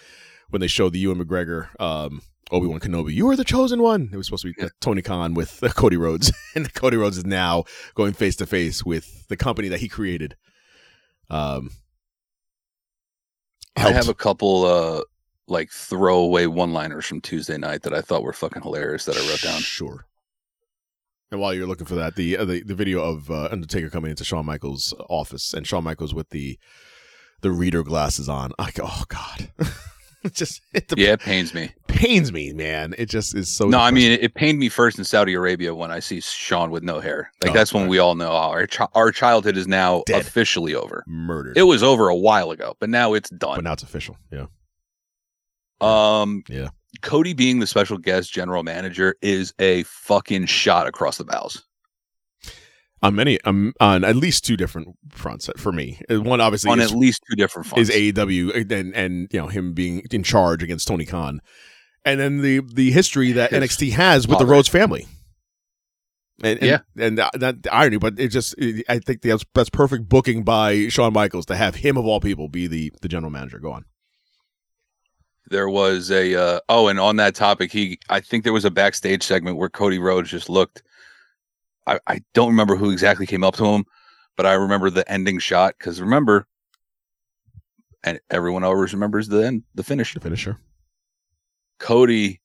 [0.49, 3.13] when they showed the Ewan McGregor, um, Obi Wan Kenobi.
[3.13, 4.09] You are the chosen one.
[4.13, 7.17] It was supposed to be uh, Tony Khan with uh, Cody Rhodes, and Cody Rhodes
[7.17, 7.65] is now
[7.95, 10.37] going face to face with the company that he created.
[11.29, 11.71] Um,
[13.75, 15.01] I have a couple uh
[15.47, 19.27] like throwaway one liners from Tuesday night that I thought were fucking hilarious that I
[19.29, 19.61] wrote down.
[19.61, 20.05] Sure.
[21.31, 24.11] And while you're looking for that, the uh, the, the video of uh, Undertaker coming
[24.11, 26.57] into Shawn Michaels' office and Shawn Michaels with the
[27.41, 28.51] the reader glasses on.
[28.57, 29.49] I go, oh god,
[30.23, 31.71] it just it Yeah, it pains me.
[31.87, 32.95] pains me, man.
[32.97, 33.67] It just is so.
[33.67, 36.71] No, I mean it, it pained me first in Saudi Arabia when I see Shawn
[36.71, 37.29] with no hair.
[37.43, 37.89] Like Oh, that's when right.
[37.89, 40.21] we all know oh, our chi- our childhood is now Dead.
[40.21, 41.03] officially over.
[41.07, 41.57] murdered.
[41.57, 43.55] It was over a while ago, but now it's done.
[43.57, 44.15] but now it's official.
[44.31, 44.45] Yeah,
[45.81, 46.69] Um, Yeah.
[47.01, 51.63] Cody being the special guest general manager is a fucking shot across the bows.
[53.03, 55.99] on many um, on at least two different fronts for me.
[56.09, 57.89] Uh, One obviously on is, at least two different fronts.
[57.89, 61.39] is AEW and and you know him being in charge against Tony Khan,
[62.03, 64.45] and then the the history that His NXT has with the.
[64.47, 65.07] Rhodes family.
[66.43, 66.79] And, and, Yeah.
[67.05, 70.43] and that, that the irony, but it just it, I think that's that's perfect booking
[70.43, 73.59] by Shawn Michaels to have him of all people be the the general manager.
[73.59, 73.85] Go on.
[75.49, 78.71] There was a uh, oh, and on that topic, he I think there was a
[78.71, 80.83] backstage segment where Cody Rhodes just looked.
[81.85, 83.85] I, I don't remember who exactly came up to him,
[84.35, 86.45] but I remember the ending shot because remember,
[88.03, 90.13] and everyone always remembers the end, the finish.
[90.13, 90.57] The finisher.
[91.79, 92.41] Cody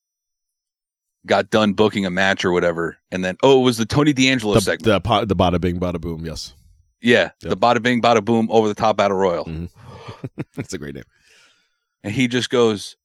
[1.27, 4.55] got done booking a match or whatever, and then oh, it was the Tony D'Angelo
[4.55, 4.85] The, segment.
[4.85, 6.25] the po- the bada bing bada boom.
[6.27, 6.55] Yes,
[7.01, 7.51] yeah, Yep.
[7.51, 9.71] the bada bing, bada boom, over the top battle royal, Mhm.
[10.55, 11.05] that's a great name.
[12.05, 12.97] And he just goes,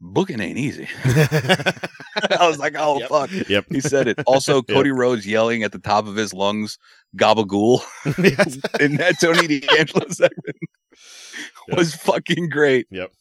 [0.00, 3.08] "Booking ain't easy." I was like, "Oh Yep.
[3.08, 3.66] fuck." Yep.
[3.70, 4.18] He said it.
[4.26, 6.78] Also, Cody Rhodes yelling at the top of his lungs,
[7.16, 7.80] "Gabagool"
[8.18, 8.58] Yes.
[8.80, 10.56] in that Tony D'Angelo segment
[11.68, 11.78] Yep.
[11.78, 12.86] was fucking great.
[12.90, 13.12] Yep.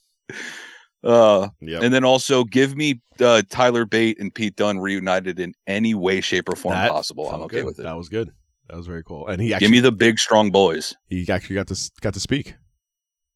[1.03, 1.83] Uh, Yep.
[1.83, 6.21] and then also give me uh, Tyler Bate and Pete Dunne reunited in any way,
[6.21, 7.29] shape, or form That possible.
[7.29, 7.65] I'm okay good.
[7.65, 7.83] with it.
[7.83, 8.31] That was good.
[8.69, 9.27] That was very cool.
[9.27, 10.95] And he actually Give me the big, strong boys.
[11.09, 12.55] he actually got to got to speak.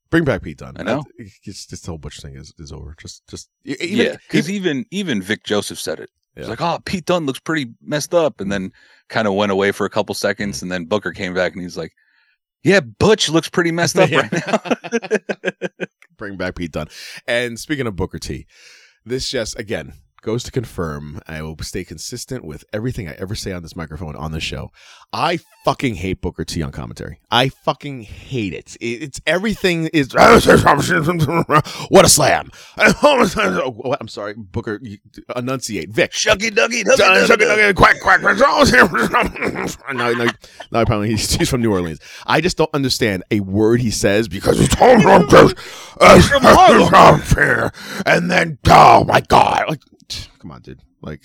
[0.09, 0.75] Bring back Pete Dunne.
[0.77, 1.03] I know.
[1.17, 2.95] It's just the whole Butch thing is, is over.
[2.99, 6.09] Just just even, yeah, because even- even Vic Joseph said it.
[6.35, 8.71] He's like, "Oh, Pete Dunne looks pretty messed up," and then
[9.09, 11.75] kind of went away for a couple seconds, and then Booker came back and he's
[11.77, 11.93] like,
[12.63, 14.29] "Yeah, Butch looks pretty messed up Yeah.
[14.31, 15.69] right now."
[16.17, 16.87] bring back Pete Dunne.
[17.27, 18.45] And speaking of Booker T,
[19.05, 23.51] this just again goes to confirm I will stay consistent with everything I ever say
[23.51, 24.71] on this microphone on this show.
[25.13, 27.19] I fucking hate Booker T on commentary.
[27.31, 28.75] I fucking hate it.
[28.81, 32.51] It- It's everything is what a slam.
[32.77, 34.81] I'm sorry, Booker.
[35.35, 36.11] Enunciate, Vic.
[36.11, 38.21] Shucky ducky ducky suck it, quack quack.
[39.93, 40.27] no, no,
[40.71, 41.99] no, apparently he's, he's from New Orleans.
[42.25, 45.01] I just don't understand a word he says because he's from
[46.01, 46.19] uh,
[46.55, 46.89] Harlem.
[48.05, 49.81] And then, oh my god, like,
[50.39, 50.81] come on, dude.
[51.01, 51.21] Like,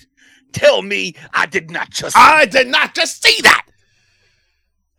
[0.53, 2.15] Tell me I did not just.
[2.17, 3.65] I did not just see that.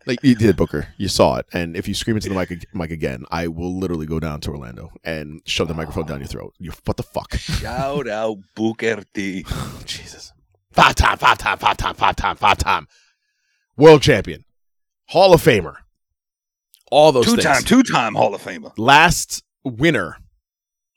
[0.05, 0.89] Like you did, Booker.
[0.97, 4.05] You saw it, and if you scream into the mic, mic again, I will literally
[4.05, 6.53] go down to Orlando and shove the microphone down your throat.
[6.59, 7.33] You, what the fuck?
[7.35, 9.45] Shout out Booker T.
[9.85, 10.31] Jesus.
[10.71, 12.87] Five time, five time, five time, five time, five time.
[13.77, 14.45] World champion.
[15.07, 15.75] Hall of Famer.
[16.91, 18.73] All those Two time, two time Hall of Famer.
[18.77, 20.17] Last winner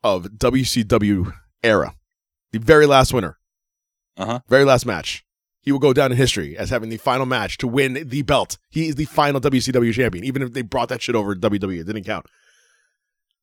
[0.04, 1.32] of WCW
[1.62, 1.94] era.
[2.52, 3.38] The very last winner.
[4.16, 4.40] Uh-huh.
[4.48, 5.24] Very last match.
[5.60, 8.58] He will go down in history as having the final match to win the belt.
[8.70, 11.80] He is the final WCW champion, even if they brought that shit over to WWE.
[11.80, 12.26] It didn't count.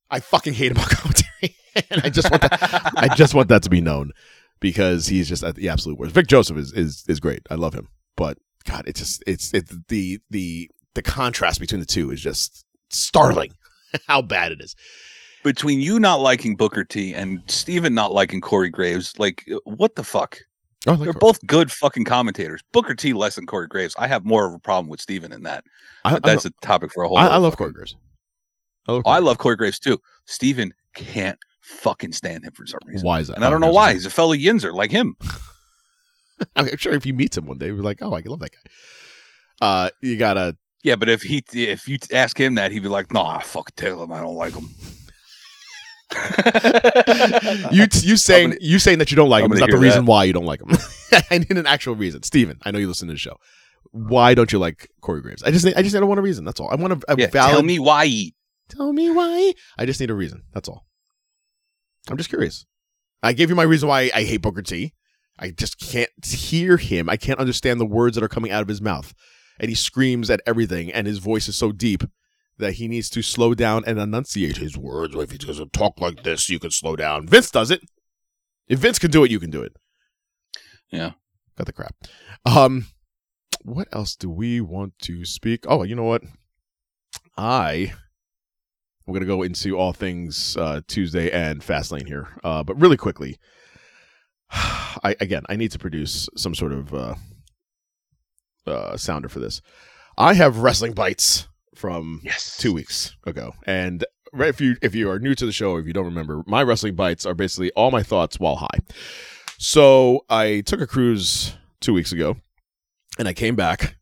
[0.09, 1.55] I fucking hate him on commentary.
[1.89, 4.11] and I just want that I just want that to be known
[4.59, 6.13] because he's just at the absolute worst.
[6.13, 7.41] Vic Joseph is is is great.
[7.49, 7.89] I love him.
[8.15, 12.65] But God, it's just it's it the the the contrast between the two is just
[12.89, 13.53] startling
[14.07, 14.75] how bad it is.
[15.45, 20.03] Between you not liking Booker T and Steven not liking Corey Graves, like, what the
[20.03, 20.39] fuck?
[20.87, 22.63] Oh, like They're both good fucking commentators.
[22.71, 23.95] Booker T less than Corey Graves.
[23.99, 25.63] I have more of a problem with Steven in that.
[26.03, 27.17] I, But I, that's a topic for a whole.
[27.17, 27.95] I, I love Corey Graves.
[28.87, 30.01] I love, Oh, I Corey love Corey Graves too.
[30.25, 33.05] Steven can't fucking stand him for some reason.
[33.05, 33.35] Why is that?
[33.35, 33.93] And I don't know why.
[33.93, 35.15] He's a fellow Yinzer like him.
[36.55, 39.65] I'm sure if you meet him one day, you're like, oh, I love that guy.
[39.65, 43.13] Uh, you gotta Yeah, but if he if you ask him that, he'd be like,
[43.13, 44.69] "Nah, fuck tell him I don't like him."
[47.71, 49.77] You you saying gonna- you saying that you don't like I'm him is not the
[49.77, 50.69] reason why you don't like him.
[51.31, 53.37] I need an actual reason, Steven, I know you listen to the show.
[53.91, 55.43] Why don't you like Corey Graves?
[55.43, 56.43] I just I just need one reason.
[56.45, 56.69] That's all.
[56.69, 57.53] I want a, a yeah, valid.
[57.53, 58.31] tell me why.
[58.67, 59.53] Tell me why.
[59.77, 60.43] I just need a reason.
[60.53, 60.85] That's all.
[62.09, 62.65] I'm just curious.
[63.23, 64.93] I gave you my reason why I hate Booker T.
[65.39, 67.09] I just can't hear him.
[67.09, 69.13] I can't understand the words that are coming out of his mouth.
[69.59, 72.03] And he screams at everything, and his voice is so deep
[72.57, 75.15] that he needs to slow down and enunciate his words.
[75.15, 77.27] If he doesn't talk like this, you can slow down.
[77.27, 77.81] Vince does it.
[78.67, 79.75] If Vince can do it, you can do it.
[80.91, 81.11] Yeah.
[81.57, 81.95] Got the crap.
[82.45, 82.87] Um,
[83.63, 85.65] what else do we want to speak?
[85.67, 86.23] Oh, you know what?
[87.37, 87.93] I
[89.05, 93.37] we're gonna go into all things uh, Tuesday and Fastlane here, uh, but really quickly.
[94.51, 97.15] I again, I need to produce some sort of uh,
[98.65, 99.61] uh, sounder for this.
[100.17, 101.47] I have wrestling Bytes
[101.77, 102.57] from Yes.
[102.57, 105.79] two weeks ago, and right, if you if you are new to the show, or
[105.79, 108.79] if you don't remember, my wrestling Bytes are basically all my thoughts while high.
[109.57, 112.37] So I took a cruise two weeks ago,
[113.17, 113.95] and I came back.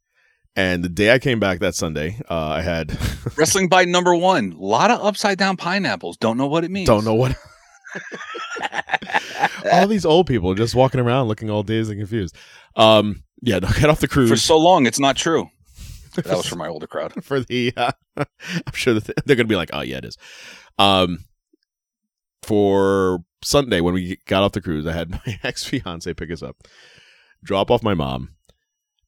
[0.55, 2.95] And the day I came back that Sunday, uh, I had
[3.37, 4.51] Wrestling Byte number one.
[4.51, 6.15] A lot of upside down pineapples.
[6.17, 6.85] Don't know what it means.
[6.87, 7.35] don't know what
[9.71, 12.35] all these old people just walking around looking all dazed and confused.
[12.75, 15.49] Um, Yeah, no, get off the cruise For so long, it's not true.
[16.15, 17.13] That was for my older crowd.
[17.23, 20.17] for the uh, I'm sure that they're going to be like, "Oh yeah, it is."
[20.77, 21.25] Um
[22.43, 26.57] for Sunday when we got off the cruise, I had my ex-fiance pick us up,
[27.43, 28.29] drop off my mom,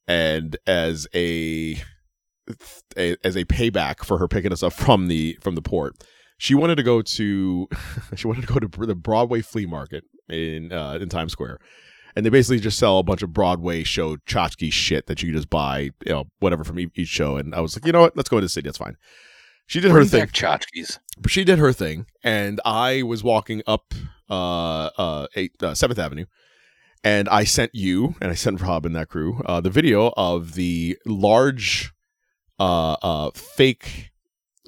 [0.08, 1.80] and as a,
[2.96, 5.94] a as a payback for her picking us up from the from the port,
[6.38, 7.68] she wanted to go to
[8.14, 11.58] she wanted to go to the Broadway flea market in uh, in Times Square.
[12.16, 15.36] And they basically just sell a bunch of Broadway show tchotchke shit that you can
[15.36, 17.36] just buy, you know, whatever from each show.
[17.36, 18.16] And I was like, you know what?
[18.16, 18.66] Let's go to the city.
[18.66, 18.96] That's fine.
[19.66, 20.98] She did her Bring thing back tchotchkes.
[21.20, 23.92] but she did her thing and i was walking up
[24.30, 26.24] uh uh eight uh, seventh avenue
[27.02, 30.54] and i sent you and i sent rob and that crew uh the video of
[30.54, 31.92] the large
[32.60, 34.12] uh uh fake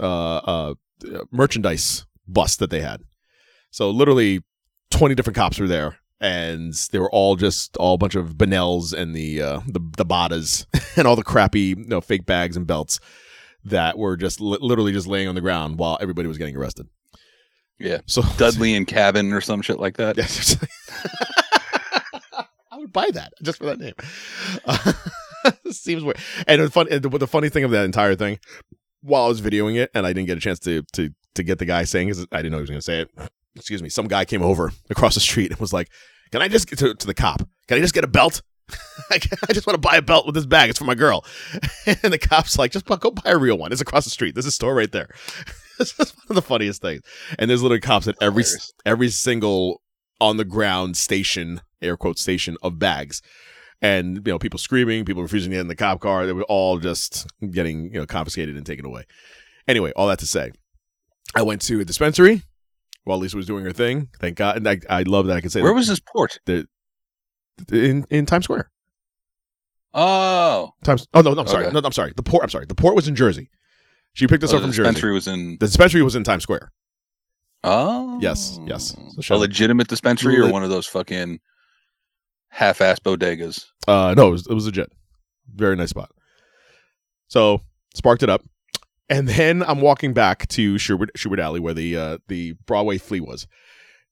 [0.01, 0.75] uh uh
[1.31, 3.03] merchandise bust that they had
[3.71, 4.43] so literally
[4.91, 8.93] 20 different cops were there and they were all just all a bunch of Benells
[8.93, 10.67] and the uh, the the Badas
[10.97, 13.01] and all the crappy you know, fake bags and belts
[13.65, 16.89] that were just li- literally just laying on the ground while everybody was getting arrested.
[17.79, 18.01] Yeah.
[18.07, 20.17] So Dudley and Cabin or some shit like that.
[20.19, 20.57] Yes.
[22.71, 23.95] I would buy that just for that name.
[24.65, 24.93] Uh,
[25.71, 26.19] seems weird.
[26.47, 28.39] And the fun, and the, the funny thing of that entire thing,
[29.03, 31.59] while I was videoing it, and I didn't get a chance to to to get
[31.59, 33.11] the guy saying, because I didn't know he was going to say it.
[33.57, 33.89] Excuse me.
[33.89, 35.89] Some guy came over across the street and was like,
[36.31, 37.39] "Can I just get to, to the cop?
[37.67, 38.43] Can I just get a belt?"
[39.11, 39.19] I
[39.53, 40.71] just want to buy a belt with this bag.
[40.71, 41.25] It's for my girl.
[41.87, 43.73] And the cop's like, just go buy a real one.
[43.73, 44.35] It's across the street.
[44.35, 45.09] There's a store right there.
[45.79, 47.03] This is one of the funniest things.
[47.39, 48.43] And there's literally cops at every
[48.85, 49.81] every single
[50.21, 53.23] on the ground station, air quote station of bags.
[53.81, 56.27] And you know, people screaming, people refusing to get in the cop car.
[56.27, 59.05] They were all just getting you know confiscated and taken away.
[59.69, 60.51] Anyway, all that to say,
[61.37, 62.43] I went to a dispensary
[63.05, 64.09] while Lisa was doing her thing.
[64.21, 65.77] Thank God, and I, I love that I can say Where that.
[65.77, 66.39] was this port?
[66.47, 66.67] The,
[67.73, 68.71] in in Times Square.
[69.95, 71.07] Oh, Times.
[71.15, 71.65] Oh no, no I'm sorry.
[71.67, 71.73] Okay.
[71.73, 72.13] No, I'm sorry.
[72.15, 72.43] The port.
[72.45, 72.67] I'm sorry.
[72.67, 73.51] The port was in Jersey.
[74.13, 74.83] She picked us oh up from Jersey.
[74.83, 75.53] dispensary was in.
[75.59, 76.73] The dispensary was in Times Square.
[77.65, 78.95] Oh, Yes, yes.
[79.21, 81.41] So A legitimate dispensary or one of those fucking
[82.51, 83.65] half-ass bodegas.
[83.89, 84.93] Uh, no, it was, it was legit.
[85.55, 86.11] Very nice spot.
[87.27, 87.61] So
[87.95, 88.45] sparked it up,
[89.09, 93.47] and then I'm walking back to Shubert Alley where the uh, the Broadway flea was,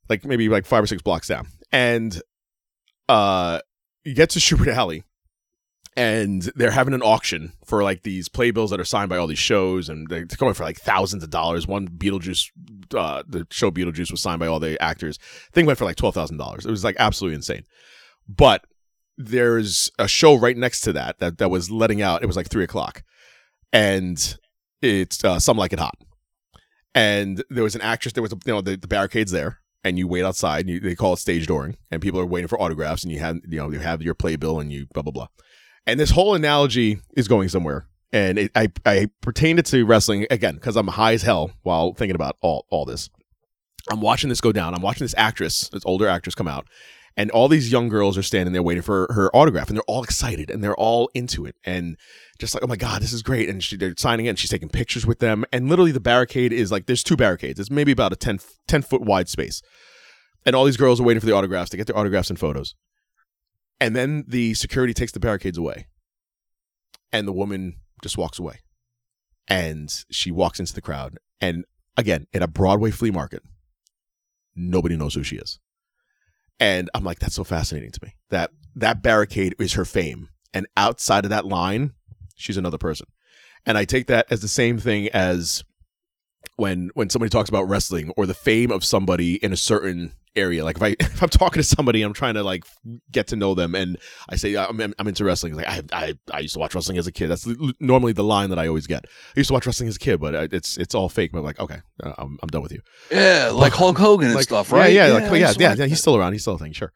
[0.09, 2.21] like maybe like five or six blocks down, and
[3.09, 3.61] uh,
[4.05, 5.05] you get to Shubert Alley,
[5.97, 9.39] and they're having an auction for like these playbills that are signed by all these
[9.39, 11.67] shows, and they're going for like thousands of dollars.
[11.67, 12.51] One Beetlejuice,
[12.95, 15.19] uh, the show Beetlejuice was signed by all the actors.
[15.53, 16.65] Thing went for like twelve thousand dollars.
[16.65, 17.65] It was like absolutely insane,
[18.29, 18.67] but
[19.19, 22.23] there's a show right next to that that, that was letting out.
[22.23, 23.03] It was like three o'clock,
[23.73, 24.39] and
[24.87, 25.97] it's uh, some like it hot.
[26.95, 28.15] And there was an actress.
[28.15, 30.61] There was a, you know the, the barricades there, and you wait outside.
[30.61, 33.19] And you, they call it stage dooring, and people are waiting for autographs, and you
[33.19, 35.29] have you know you have your playbill, and you blah blah blah.
[35.87, 40.27] And this whole analogy is going somewhere, and it, I I pertained it to wrestling
[40.31, 43.11] again because I'm high as hell while thinking about all all this.
[43.91, 44.75] I'm watching this go down.
[44.75, 46.67] I'm watching this actress, this older actress, come out,
[47.17, 50.03] and all these young girls are standing there waiting for her autograph and they're all
[50.03, 51.97] excited and they're all into it and
[52.39, 54.51] just like oh my god this is great and she, they're signing it and she's
[54.51, 57.93] taking pictures with them and literally the barricade is like there's two barricades it's maybe
[57.93, 58.39] about a 10,
[58.69, 59.63] 10 foot wide space
[60.45, 62.75] and all these girls are waiting for the autographs to get their autographs and photos
[63.81, 65.87] and then the security takes the barricades away
[67.13, 68.61] and the woman just walks away
[69.49, 71.65] and she walks into the crowd and
[71.97, 73.43] again in a broadway flea market
[74.55, 75.59] nobody knows who she is
[76.59, 78.15] and I'm like, that's so fascinating to me.
[78.31, 81.93] That that barricade is her fame, and outside of that line,
[82.35, 83.07] she's another person.
[83.65, 85.65] And I take that as the same thing as
[86.57, 90.65] when when somebody talks about wrestling or the fame of somebody in a certain area.
[90.65, 92.65] Like if I if I'm talking to somebody, I'm trying to like
[93.11, 95.55] get to know them, and I say I'm, I'm into wrestling.
[95.55, 97.29] Like I, I I used to watch wrestling as a kid.
[97.29, 99.05] That's l- normally the line that I always get.
[99.07, 101.33] I used to watch wrestling as a kid, but I- it's it's all fake.
[101.33, 102.81] But I'm like, okay, uh, I'm I'm done with you.
[103.11, 104.93] Yeah, like Hulk Hogan and stuff, right?
[104.93, 106.33] Yeah, yeah, like, I yeah, yeah, yeah, He's still around.
[106.33, 106.93] He's still a thing, sure.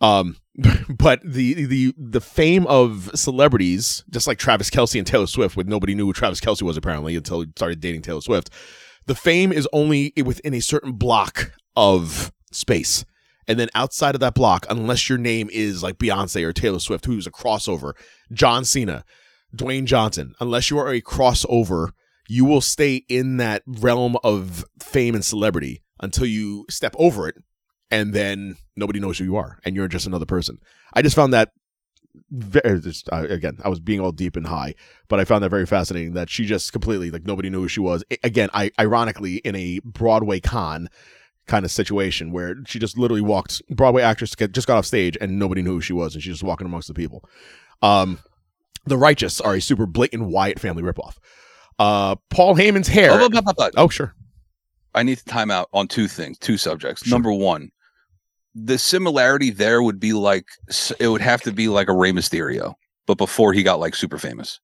[0.00, 0.36] Um,
[0.98, 5.68] but the the the fame of celebrities, just like Travis Kelce and Taylor Swift, with
[5.68, 8.50] nobody knew who Travis Kelce was apparently until he started dating Taylor Swift.
[9.06, 13.04] The fame is only within a certain block of space.
[13.48, 17.06] And then outside of that block, unless your name is like Beyonce or Taylor Swift,
[17.06, 17.94] who's a crossover,
[18.32, 19.04] John Cena,
[19.54, 21.90] Dwayne Johnson, unless you are a crossover,
[22.28, 27.36] you will stay in that realm of fame and celebrity until you step over it
[27.90, 30.58] and then nobody knows who you are and you're just another person.
[30.94, 31.52] I just found that
[32.30, 34.74] very, just, uh, again, I was being all deep and high,
[35.08, 37.80] but I found that very fascinating that she just completely like nobody knew who she
[37.80, 38.04] was.
[38.22, 40.88] Again, I ironically in a Broadway con
[41.46, 45.16] kind of situation where she just literally walked Broadway actress get, just got off stage
[45.20, 47.28] and nobody knew who she was and she's just walking amongst the people.
[47.82, 48.18] Um,
[48.86, 51.16] the Righteous are a super blatant Wyatt family ripoff.
[51.78, 53.10] Uh, Paul Heyman's hair.
[53.12, 54.14] Oh, but- but- but- Oh, sure.
[54.94, 57.06] I need to time out on two things, two subjects.
[57.06, 57.70] Number one,
[58.54, 60.44] the similarity there would be like
[61.00, 62.74] it would have to be like a Rey Mysterio,
[63.06, 64.60] but before he got like super famous.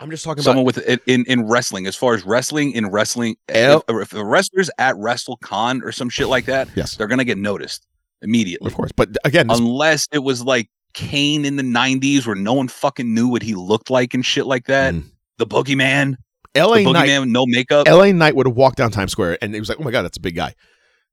[0.00, 0.86] I'm just talking Someone about.
[0.86, 4.24] with in, in in wrestling, as far as wrestling in wrestling, El- if, if the
[4.24, 7.86] wrestlers at WrestleCon or some shit like that, Yes, they're gonna get noticed
[8.22, 8.68] immediately.
[8.68, 8.92] of course.
[8.92, 13.12] But again, this, Unless it was like Kane in the '90s, where no one fucking
[13.12, 14.94] knew what he looked like and shit like that.
[14.94, 15.04] Mm.
[15.38, 16.16] The Boogeyman,
[16.56, 17.08] LA the Knight.
[17.08, 17.86] Boogeyman with no makeup.
[17.88, 20.02] LA Knight would have walked down Times Square and it was like, oh my god,
[20.02, 20.54] that's a big guy.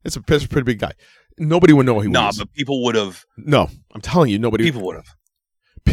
[0.04, 0.92] It's a, pretty big guy.
[1.40, 2.38] Nobody would know who he nah, was.
[2.38, 3.26] but people would have.
[3.38, 4.64] no, I'm telling you, nobody.
[4.64, 5.16] People would have.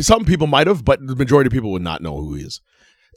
[0.00, 2.60] Some people might have, but the majority of people would not know who he is.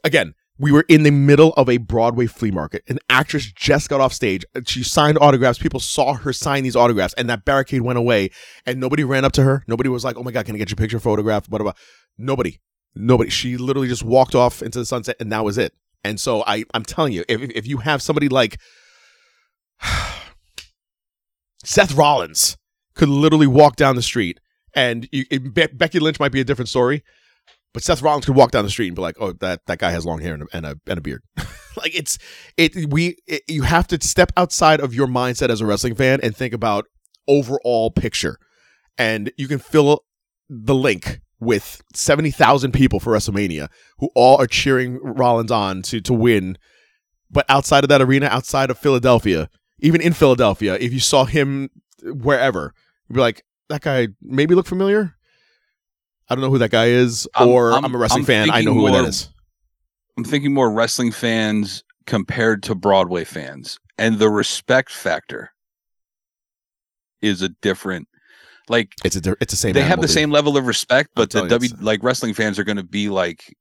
[0.04, 2.82] Again, we were in the middle of a Broadway flea market.
[2.88, 4.44] An actress just got off stage.
[4.66, 5.58] She signed autographs.
[5.58, 8.30] People saw her sign these autographs, and that barricade went away.
[8.64, 9.64] And nobody ran up to her.
[9.66, 11.74] Nobody was like, "Oh my god, can I get your picture photograph?" photographed?" Whatever.
[12.16, 12.60] Nobody.
[12.94, 13.30] Nobody.
[13.30, 15.74] She literally just walked off into the sunset, and that was it.
[16.04, 18.58] And so I, I'm telling you, if if you have somebody like
[21.64, 22.56] Seth Rollins
[22.94, 24.40] could literally walk down the street,
[24.76, 27.02] and you, it, Be- Becky Lynch might be a different story,
[27.72, 29.90] but Seth Rollins could walk down the street and be like, "Oh, that that guy
[29.90, 31.22] has long hair and a and a, and a beard."
[31.76, 32.18] like it's
[32.56, 36.20] it we it, you have to step outside of your mindset as a wrestling fan
[36.22, 36.86] and think about
[37.26, 38.38] overall picture,
[38.96, 40.04] and you can fill
[40.48, 43.68] the Linc with seventy thousand people for WrestleMania
[43.98, 46.58] who all are cheering Rollins on to to win.
[47.30, 49.48] But outside of that arena, outside of Philadelphia,
[49.80, 51.70] even in Philadelphia, if you saw him
[52.02, 52.72] wherever,
[53.08, 55.14] you'd be like, that guy maybe look familiar.
[56.28, 58.50] I don't know who that guy is, I'm- or I'm, I'm- a wrestling I'm fan.
[58.50, 59.28] I know who that more- is.
[60.18, 65.52] I'm thinking more wrestling fans compared to Broadway fans, and the respect factor
[67.20, 68.08] is a different.
[68.68, 69.74] Like It's a it's the same.
[69.74, 70.14] they have the dude.
[70.14, 73.54] same level of respect, but the W like wrestling fans are going to be like.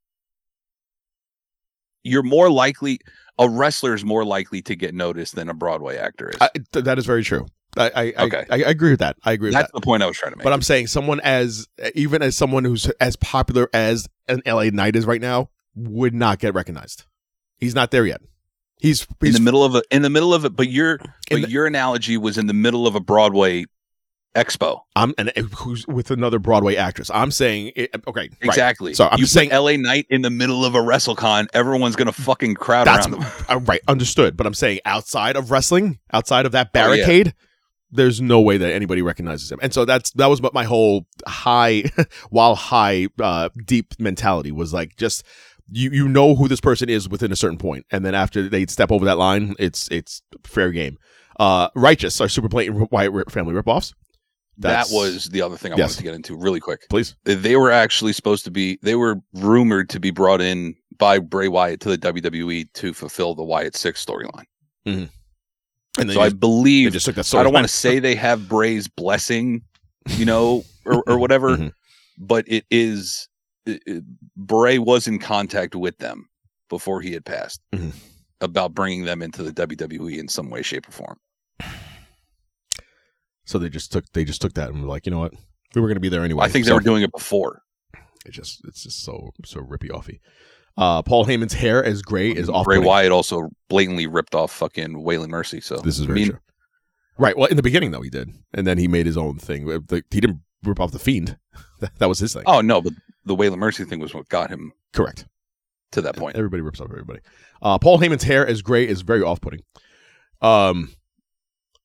[2.04, 3.00] You're more likely
[3.38, 6.38] a wrestler is more likely to get noticed than a Broadway actor is.
[6.40, 7.46] I, th- that is very true.
[7.78, 8.46] I I, I- Okay.
[8.50, 9.18] I, I agree with that.
[9.24, 9.62] I agree with that.
[9.64, 9.80] That's that.
[9.82, 10.44] the point I was trying to make.
[10.44, 14.96] But I'm saying someone as even as someone who's as popular as an LA Knight
[14.96, 17.06] is right now would not get recognized.
[17.58, 18.22] He's not there yet.
[18.80, 21.42] He's he's in the middle of a in the middle of it, but your but
[21.42, 23.66] the- your analogy was in the middle of a Broadway
[24.36, 24.82] expo.
[24.96, 27.10] I'm and who's with another Broadway actress.
[27.14, 28.32] I'm saying it, okay, right.
[28.42, 28.94] Exactly.
[28.94, 32.56] So I'm you saying- LA Knight in the middle of a WrestleCon, everyone's gonna fucking
[32.56, 33.32] crowd That's around them.
[33.50, 34.38] uh, right, understood.
[34.38, 36.88] But I'm saying outside of wrestling, outside of that Oh, yeah.
[36.88, 37.34] barricade,
[37.92, 39.60] there's no way that anybody recognizes him.
[39.62, 41.86] And so that's that was what my whole high,
[42.30, 44.96] while high, uh, deep mentality was like.
[44.98, 45.24] Just
[45.72, 48.66] you you know who this person is within a certain point, and then after they
[48.68, 50.98] step over that line, it's it's fair game.
[51.40, 53.94] Uh, righteous are super blatant Wyatt Rip- family ripoffs.
[54.58, 55.90] That's- that was the other thing I Yes.
[55.92, 56.88] wanted to get into really quick.
[56.90, 57.16] please.
[57.26, 61.48] They were actually supposed to be they were rumored to be brought in by Bray
[61.50, 64.46] Wyatt to the WWE to fulfill the Wyatt Sicks storyline.
[64.86, 65.10] And
[65.98, 67.34] So you I believe just took that.
[67.36, 69.62] I don't want to say they have Bray's blessing,
[70.10, 71.72] you know, or, or whatever, Mhm.
[72.18, 73.28] but it is
[73.66, 74.04] it, it-
[74.38, 76.30] Bray was in contact with them
[76.70, 77.94] before he had passed Mhm.
[78.42, 81.18] about bringing them into the WWE in some way, shape, or form.
[83.46, 85.34] So they just took they just took that and were like, you know what,
[85.74, 86.46] we were going to be there anyway.
[86.46, 87.62] I think they So were doing it before.
[88.26, 90.20] It just it's just so so rippy offy.
[90.78, 92.66] Uh, Paul Heyman's hair is gray is off.
[92.66, 95.62] Bray Wyatt also blatantly ripped off fucking Waylon Mercy.
[95.62, 96.40] So This is very mean, true.
[97.18, 97.38] Right.
[97.38, 99.72] Well, in the beginning though, he did, and then he made his own thing.
[99.72, 101.38] Uh, The- He didn't rip off the fiend.
[101.80, 102.44] that, that was his thing.
[102.46, 102.92] Oh no, but
[103.24, 105.26] the Waylon Mercy thing was what got him correct.
[105.92, 106.36] to that point.
[106.36, 107.20] Everybody rips off everybody.
[107.62, 109.62] Uh, Paul Heyman's hair is gray is very off putting.
[110.42, 110.92] Um,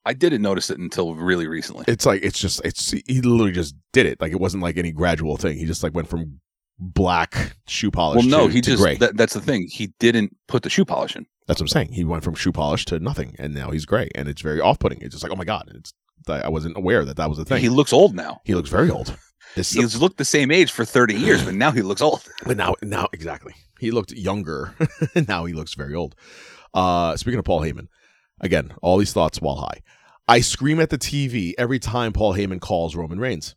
[0.04, 1.84] I didn't notice it until really recently.
[1.88, 4.20] it's like it's just it's he literally just did it.
[4.20, 5.58] Like it wasn't like any gradual thing.
[5.58, 6.40] He just like went from
[6.78, 8.20] black shoe polish.
[8.24, 8.96] well, no, to, he to just gray.
[8.96, 9.68] that, that's the thing.
[9.70, 11.26] He didn't put the shoe polish in.
[11.46, 11.92] That's what I'm saying.
[11.92, 15.02] He went from shoe polish to nothing, and now he's gray, and it's very off-putting.
[15.02, 15.92] It's just like, oh my god, And it's
[16.28, 17.60] I wasn't aware that that was a thing.
[17.60, 18.40] He looks old now.
[18.44, 19.16] He looks very old.
[19.56, 22.22] This He's looked the same age for 30 years, but now he looks old.
[22.46, 23.52] but now now exactly.
[23.80, 24.74] He looked younger,
[25.28, 26.14] now he looks very old.
[26.72, 27.88] Uh, speaking of Paul Heyman,
[28.40, 29.82] again, all these thoughts while high.
[30.28, 33.56] I scream at the TV every time Paul Heyman calls Roman Reigns.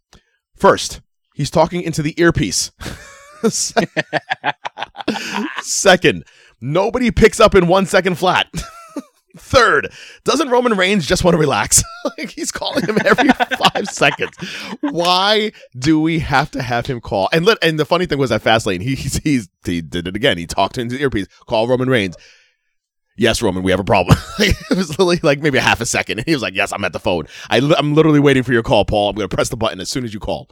[0.56, 1.02] First,
[1.36, 2.72] he's talking into the earpiece.
[5.62, 6.26] Second,
[6.62, 8.48] nobody picks up in one second flat.
[9.38, 9.92] Third,
[10.24, 11.84] doesn't Roman Reigns just want to relax?
[12.18, 14.36] like he's calling him every five seconds.
[14.82, 17.30] Why do we have to have him call?
[17.34, 20.16] And let, and the funny thing was at Fastlane, he he's, he's he did it
[20.16, 20.38] again.
[20.38, 22.16] He talked into the earpiece, call Roman Reigns.
[23.16, 24.18] Yes, Roman, we have a problem.
[24.40, 26.84] it was literally like maybe a half a second, and he was like, "Yes, I'm
[26.84, 27.28] at the phone.
[27.50, 29.10] I, I'm literally waiting for your call, Paul.
[29.10, 30.50] I'm going to press the button as soon as you call."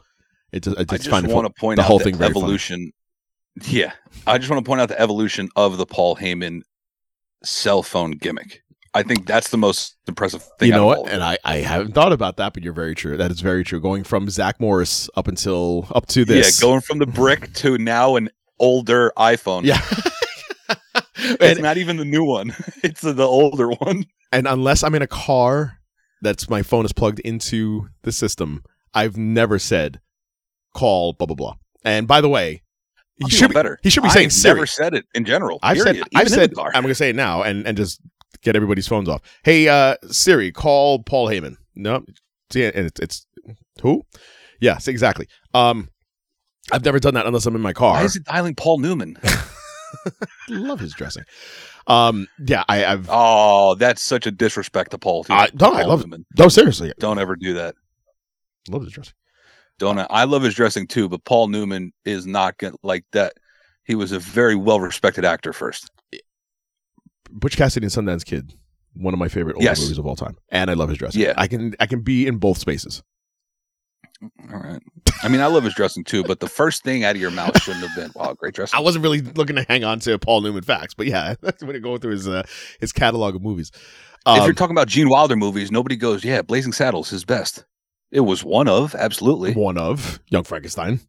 [0.52, 2.92] It just, I just want to point the out whole thing evolution.
[3.68, 3.92] Yeah,
[4.26, 6.62] I just want to point out the evolution of the Paul Heyman
[7.44, 8.62] cell phone gimmick.
[8.94, 10.68] I think that's the most impressive thing.
[10.68, 11.12] You know out of all what?
[11.12, 11.22] And.
[11.22, 13.18] I, I haven't thought about that, but you're very true.
[13.18, 13.78] That is very true.
[13.78, 16.58] Going from Zach Morris up until up to this.
[16.58, 19.64] yeah, going from the brick to now an older iPhone.
[19.64, 19.82] Yeah.
[21.40, 24.04] it's not even the new one; it's the, older one.
[24.32, 25.78] and unless I'm in a car
[26.20, 28.62] that's my phone is plugged into the system,
[28.94, 30.00] I've never said
[30.74, 31.54] call blah blah blah.
[31.84, 32.62] And by the way,
[33.16, 33.78] he should be better.
[33.82, 34.54] He should be I've saying Siri.
[34.54, 35.58] Never said it in general.
[35.62, 36.52] I've said I've said.
[36.58, 38.00] I'm gonna say it now and and just
[38.42, 39.22] get everybody's phones off.
[39.44, 41.56] Hey uh Siri, call Paul Heyman.
[41.74, 42.04] No,
[42.50, 43.26] see and it's, it's
[43.82, 44.02] who?
[44.60, 45.28] Yes, exactly.
[45.54, 45.88] Um
[46.70, 47.94] I've never done that unless I'm in my car.
[47.94, 49.16] Why is it dialing Paul Newman?
[50.48, 51.24] Love his dressing.
[51.86, 55.26] Um yeah, I, I've oh, that's such a disrespect to Paul.
[55.30, 56.24] I- no, I love him.
[56.38, 56.92] No seriously.
[56.98, 57.74] Don't ever do that.
[58.68, 59.14] Love his dressing.
[59.78, 60.06] Don't I?
[60.10, 63.32] I love his dressing too, but Paul Newman is not gonna like that.
[63.84, 65.90] He was a very well respected actor first.
[67.30, 68.52] Butch Cassidy and Sundance Kid,
[68.94, 69.80] one of my favorite old Yes.
[69.80, 71.20] movies of all time, and I love his dressing.
[71.22, 71.34] Yeah.
[71.36, 73.02] I can I can be in both spaces.
[74.22, 74.80] All right.
[75.22, 77.60] I mean, I love his dressing too, but the first thing out of your mouth
[77.62, 80.40] shouldn't have been, "Wow, great dressing." I wasn't really looking to hang on to Paul
[80.42, 82.42] Newman facts, but yeah, that's when it going through his uh,
[82.80, 83.70] his catalog of movies.
[83.74, 83.80] if
[84.26, 87.64] Um, you're talking about Gene Wilder movies, nobody goes, "Yeah, Blazing Saddles his best."
[88.10, 89.54] It was one of absolutely.
[89.54, 91.00] one of Young Frankenstein,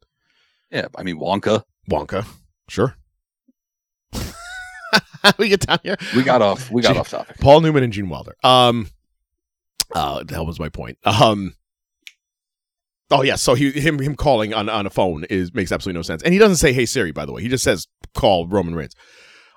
[0.71, 1.63] Yeah, I mean Wonka.
[1.91, 2.25] Wonka,
[2.69, 2.95] sure.
[5.37, 5.97] we get down here.
[6.15, 6.71] We got off.
[6.71, 6.99] We got Gee.
[6.99, 7.37] off topic.
[7.39, 8.35] Paul Newman and Gene Wilder.
[8.43, 8.87] Um,
[9.93, 10.97] uh, that was my point.
[11.03, 11.55] Um,
[13.13, 16.03] oh yeah, so he him him calling on on a phone is makes absolutely no
[16.03, 17.41] sense, and he doesn't say "Hey Siri," by the way.
[17.41, 18.95] He just says "Call Roman Reigns."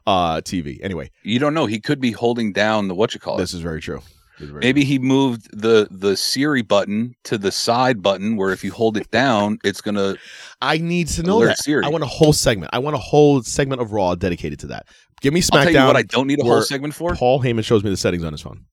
[0.07, 0.79] Uh, TV.
[0.83, 1.67] Anyway, You don't know.
[1.67, 3.41] He could be holding down the what you call it.
[3.41, 4.01] this is very true.
[4.39, 8.63] Is very Maybe he moved the the Siri button to the side button, where if
[8.63, 10.15] you hold it down, it's gonna.
[10.61, 11.59] I need to know that.
[11.59, 11.85] Siri.
[11.85, 12.71] I want a whole segment.
[12.73, 14.87] I want a whole segment of Raw dedicated to that.
[15.23, 15.87] Give me I'll tell you SmackDown.
[15.89, 17.15] what I don't need a whole segment for.
[17.15, 18.67] Paul Heyman shows me the settings on his phone.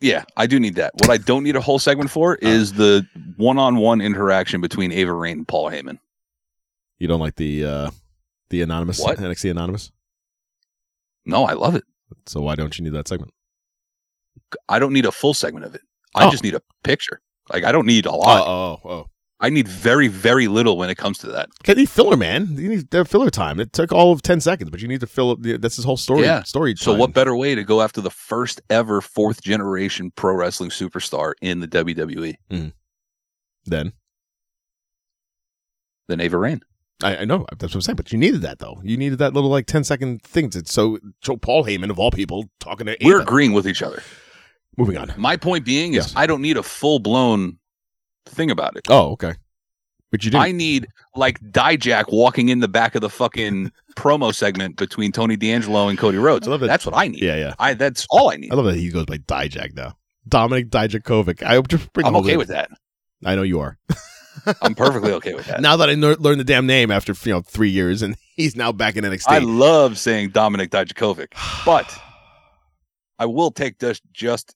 [0.00, 0.92] Yeah, I do need that.
[0.94, 2.48] What I don't need a whole segment for Uh.
[2.48, 5.98] is the one-on-one interaction between Ava Raine and Paul Heyman.
[6.98, 7.90] You don't like the uh
[8.50, 9.18] the anonymous What?
[9.18, 9.90] NXT anonymous?
[11.24, 11.84] No, I love it.
[12.26, 13.32] So why don't you need that segment?
[14.68, 15.80] I don't need a full segment of it.
[16.14, 16.30] I Oh.
[16.30, 17.20] just need a picture.
[17.52, 18.46] Like I don't need a Oh, lot.
[18.46, 19.06] oh, oh.
[19.38, 21.50] I need very, very little when it comes to that.
[21.66, 22.56] You need filler, man.
[22.56, 23.60] You need filler time.
[23.60, 25.42] It took all of ten seconds, but you need to fill up.
[25.42, 26.22] The, that's his whole story.
[26.22, 26.42] Yeah.
[26.44, 26.74] Story.
[26.76, 27.00] So time.
[27.00, 31.60] what better way to go after the first ever fourth generation pro wrestling superstar in
[31.60, 32.68] the WWE mm-hmm.
[33.66, 33.92] Then
[36.08, 36.60] than Ava Raine?
[37.02, 37.96] I, I know that's what I'm saying.
[37.96, 38.80] But you needed that though.
[38.82, 42.10] You needed that little like 10 second thing to so show Paul Heyman of all
[42.10, 42.96] people talking to.
[43.02, 44.02] We're agreeing with each other.
[44.78, 45.12] moving on.
[45.18, 46.12] My point being is Yes.
[46.16, 47.58] I don't need a full blown
[48.26, 48.84] thing about it.
[48.88, 49.34] Oh, okay.
[50.12, 50.44] But you didn't.
[50.44, 55.36] I need like Dijak walking in the back of the fucking promo segment between Tony
[55.36, 56.46] D'Angelo and Cody Rhodes.
[56.46, 57.22] I love that- That's what I need.
[57.22, 57.54] yeah, yeah.
[57.58, 58.52] I that's all I need.
[58.52, 59.96] I love that he goes by Dijak now.
[60.28, 61.42] Dominic Dijakovic.
[61.42, 62.38] I hope just bring I'm okay in.
[62.38, 62.70] with that.
[63.24, 63.78] I know you are.
[64.62, 65.60] I'm perfectly okay with that.
[65.60, 68.54] Now that I ner- learned the damn name after you know three years, and he's
[68.54, 69.24] now back in NXT.
[69.28, 71.28] I love saying Dominic Dijakovic,
[71.64, 71.92] but
[73.18, 74.54] I will take this just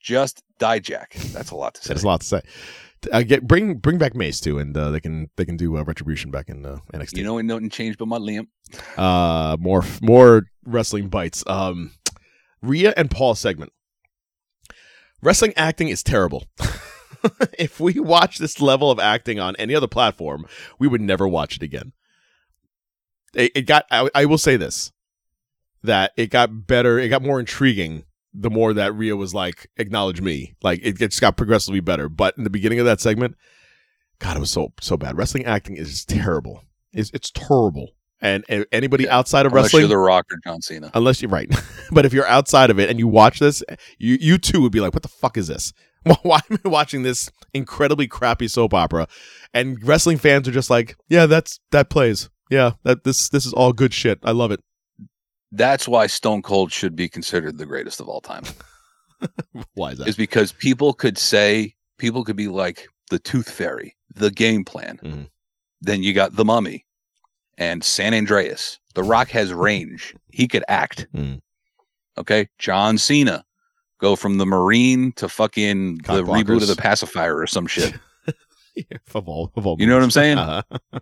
[0.00, 1.32] just Dijak.
[1.32, 1.88] That's a lot to say.
[1.88, 2.42] That's a lot to say.
[3.12, 5.82] Uh, get bring bring back Mace too, and uh, they can they can do uh,
[5.84, 7.18] retribution back in uh, NXT.
[7.18, 8.50] You know, ain't nothing changed but my limp.
[8.96, 11.48] uh, more more wrestling Bytes.
[11.48, 11.92] Um,
[12.62, 13.72] Rhea and Paul segment.
[15.22, 16.46] Wrestling acting is terrible.
[17.58, 20.46] if we watch this level of acting on any other platform,
[20.78, 21.92] we would never watch it again.
[23.34, 23.86] It, it got.
[23.90, 24.92] I, I will say this:
[25.82, 26.98] that it got better.
[26.98, 31.20] It got more intriguing the more that Rhea was like, "Acknowledge me." Like it just
[31.20, 32.08] got progressively better.
[32.08, 33.36] But in the beginning of that segment,
[34.18, 35.16] God, it was so so bad.
[35.16, 36.62] Wrestling acting is terrible.
[36.92, 37.90] It's it's terrible.
[38.22, 40.90] And, and anybody outside of Unless wrestling, you're The Rock or John Cena.
[40.92, 41.50] unless you're right,
[41.90, 43.62] but if you're outside of it and you watch this,
[43.98, 45.72] you you too would be like, "What the fuck is this?
[46.22, 49.08] Why am I watching this incredibly crappy soap opera?"
[49.54, 52.28] And wrestling fans are just like, "Yeah, that's that plays.
[52.50, 54.18] Yeah, that this this is all good shit.
[54.22, 54.60] I love it."
[55.52, 58.44] That's why Stone Cold should be considered the greatest of all time.
[59.74, 60.08] Why is that?
[60.08, 64.98] is because people could say people could be like the Tooth Fairy, the game plan.
[65.02, 65.28] Mhm.
[65.80, 66.86] Then you got the Mummy
[67.58, 68.78] and San Andreas.
[68.94, 71.06] The Rock has range; he could act.
[71.14, 71.40] Mhm.
[72.16, 73.44] Okay, John Cena,
[73.98, 77.94] go from the Marine to fucking Cock the reboot of the Pacifier or some shit.
[78.76, 80.38] Yeah, of all, of all You know what I'm saying?
[80.38, 80.62] Uh-huh.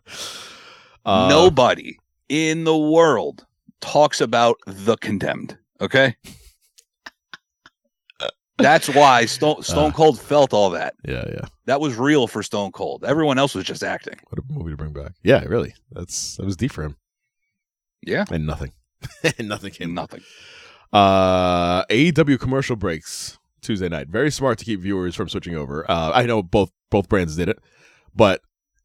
[1.05, 3.47] Uh, Nobody in the world
[3.81, 5.57] talks about the condemned.
[5.81, 6.17] Okay.
[8.59, 9.95] That's why Stone, Stone Uh.
[9.95, 10.95] Cold felt all that.
[11.05, 11.47] Yeah, yeah.
[11.67, 13.05] That was real for Stone Cold.
[13.05, 14.19] Everyone else was just acting.
[14.29, 15.13] What a movie to bring back.
[15.23, 15.75] Yeah, really.
[15.93, 16.97] That's that was deep for him.
[18.03, 18.25] Yeah.
[18.31, 18.73] And nothing.
[19.39, 19.95] and nothing came.
[19.95, 20.23] Nothing.
[20.93, 24.09] Uh, AEW commercial breaks Tuesday night.
[24.09, 25.89] Very smart to keep viewers from switching over.
[25.89, 27.59] Uh, I know both both brands did it,
[28.15, 28.41] but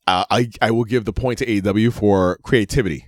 [0.05, 3.07] uh, I I will give the point to AEW for creativity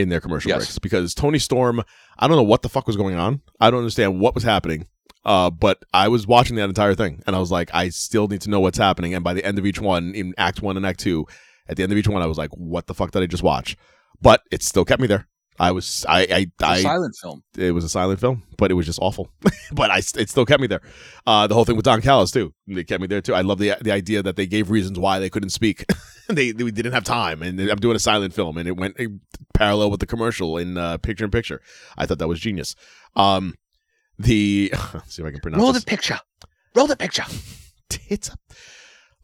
[0.00, 0.58] in their commercial Yes.
[0.58, 1.82] breaks because Toni Storm.
[2.18, 3.42] I don't know what the fuck was going on.
[3.60, 4.86] I don't understand what was happening.
[5.24, 8.40] Uh, but I was watching that entire thing, and I was like, I still need
[8.42, 9.14] to know what's happening.
[9.14, 11.26] And by the end of each one, in Act One and Act Two,
[11.68, 13.42] at the end of each one, I was like, what the fuck did I just
[13.42, 13.76] watch?
[14.22, 15.28] But it still kept me there.
[15.60, 17.42] I was I I, It's silent film.
[17.56, 19.28] it was a silent film, but it was just awful.
[19.72, 20.82] but I, it still kept me there.
[21.26, 23.34] Uh, the whole thing with Don Callis too, it kept me there too.
[23.34, 25.84] I love the the idea that they gave reasons why they couldn't speak.
[26.28, 28.96] they, they didn't have time, and I'm doing a silent film, and it went
[29.54, 31.60] parallel with the commercial in uh, picture in picture.
[31.96, 32.76] I thought that was genius.
[33.16, 33.54] Um,
[34.18, 35.84] the let's see if I can pronounce Roll this.
[35.84, 36.18] the picture.
[36.74, 37.24] Roll the picture.
[37.88, 38.38] tits up.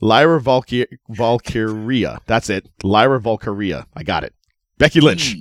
[0.00, 2.18] Lyra Valky- Valkyria.
[2.26, 2.68] That's it.
[2.82, 3.86] Lyra Valkyria.
[3.94, 4.34] I got it.
[4.78, 5.36] Becky Lynch.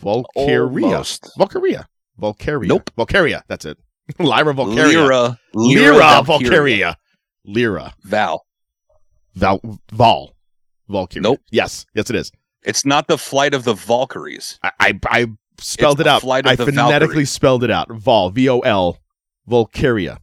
[0.00, 0.86] Valkyria.
[0.86, 1.30] Almost.
[1.38, 1.88] Valkyria.
[2.18, 2.68] Valkyria.
[2.68, 2.90] Nope.
[2.96, 3.42] Valkyria.
[3.48, 3.78] That's it.
[4.18, 5.00] Lyra Valkyria.
[5.02, 5.38] Lyra.
[5.54, 6.96] Lyra Valkyria.
[7.44, 7.94] Lyra.
[8.04, 8.44] Val.
[9.34, 9.60] Val.
[9.92, 10.34] Val.
[10.88, 11.22] Valkyria.
[11.22, 11.40] Nope.
[11.50, 11.86] Yes.
[11.94, 12.32] Yes, it is.
[12.62, 14.58] It's not the flight of the Valkyries.
[14.62, 15.26] I I, I
[15.58, 16.20] spelled It's it the out.
[16.22, 17.24] flight of I the phonetically Valkyrie.
[17.26, 17.90] spelled it out.
[17.90, 18.30] Vol.
[18.30, 18.98] V O L.
[19.46, 20.18] Valkyria.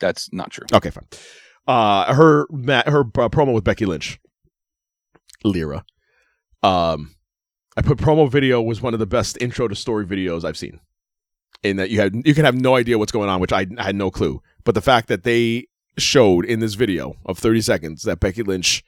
[0.00, 0.66] That's not true.
[0.72, 1.06] Okay, fine.
[1.66, 4.20] Uh, her her uh, promo with Becky Lynch,
[5.42, 5.84] Lyra.
[6.62, 7.15] Um,
[7.76, 10.80] I put promo video was one of the best intro to story videos I've seen.
[11.62, 13.82] In that you had you can have no idea what's going on, which I, I
[13.84, 14.42] had no clue.
[14.64, 15.66] But the fact that they
[15.98, 18.84] showed in this video of thirty seconds that Becky Lynch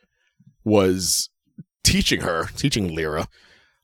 [0.64, 1.30] was
[1.84, 3.26] teaching her, teaching Lyra,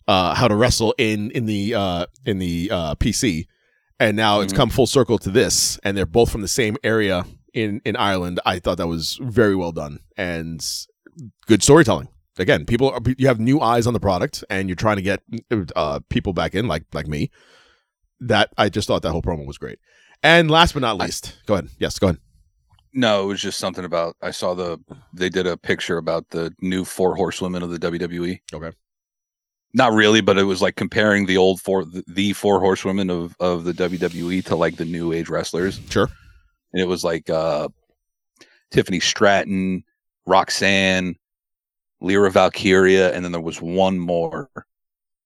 [0.06, 3.46] uh, how to wrestle in in the uh, in the uh, PC,
[3.98, 4.56] and now it's Mhm.
[4.56, 7.24] come full circle to this, and they're both from the same area
[7.54, 8.38] in in Ireland.
[8.44, 10.64] I thought that was very well done and
[11.46, 12.08] good storytelling.
[12.38, 15.22] Again, people are, you have new eyes on the product, and you're trying to get
[15.76, 17.30] uh, people back in, like like me.
[18.20, 19.78] That I just thought that whole promo was great.
[20.22, 21.68] And last but not least, go ahead.
[21.78, 22.18] Yes, go ahead.
[22.94, 24.78] No, it was just something about I saw the
[25.12, 28.38] they did a picture about the new four horsewomen of the WWE.
[28.52, 28.70] Okay.
[29.76, 33.64] Not really, but it was like comparing the old four the four horsewomen of of
[33.64, 35.80] the WWE to like the new age wrestlers.
[35.90, 36.08] Sure.
[36.72, 37.68] And it was like uh
[38.70, 39.82] Tiffany Stratton,
[40.24, 41.16] Roxanne,
[42.00, 44.48] Lyra Valkyria, and then there was one more.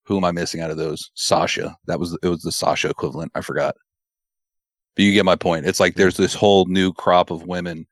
[0.04, 1.10] Who am I missing out of those?
[1.14, 1.76] Sasha.
[1.86, 3.32] That was it was the Sasha equivalent.
[3.34, 3.76] I forgot.
[4.96, 5.66] But you get my point.
[5.66, 7.86] It's like there's this whole new crop of women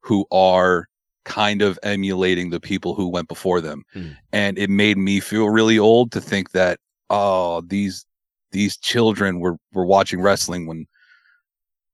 [0.00, 0.88] who are
[1.24, 3.84] kind of emulating the people who went before them.
[3.92, 4.08] Hmm.
[4.32, 6.78] And it made me feel really old to think that
[7.10, 8.04] oh these
[8.50, 10.86] these children were were watching wrestling when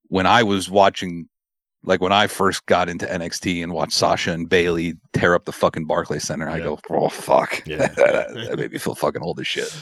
[0.09, 1.29] when I was watching
[1.85, 5.53] like when I first got into NXT and watched Sasha and Bailey tear up the
[5.53, 7.87] fucking Barclay Center, I go, oh fuck, Yeah.
[7.89, 9.74] that made me feel fucking old as shit.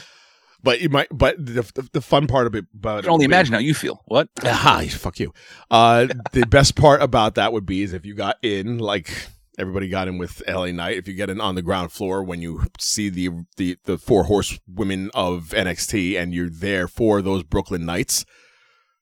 [0.63, 1.07] But you might.
[1.11, 3.35] But the, the, the fun part of it about I it can only would be-
[3.35, 4.01] imagine how you feel.
[4.05, 4.29] What?
[4.43, 5.31] Aha, fuck you.
[5.69, 9.11] Uh, the best part about that would be is if you got in, like
[9.59, 10.97] everybody got in with LA Knight.
[10.97, 14.23] If you get in on the ground floor when you see the the the four
[14.23, 18.25] horsewomen of NXT and you're there for those Brooklyn Knights,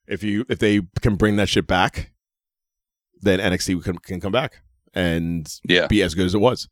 [0.08, 2.12] if you if they can bring that shit back,
[3.26, 4.62] then NXT can can come back
[4.94, 5.88] and Yeah.
[5.88, 6.68] be as good as it was.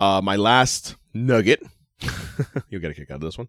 [0.00, 1.62] Uh, my last nugget,
[2.70, 3.48] you'll get a kick out of this one.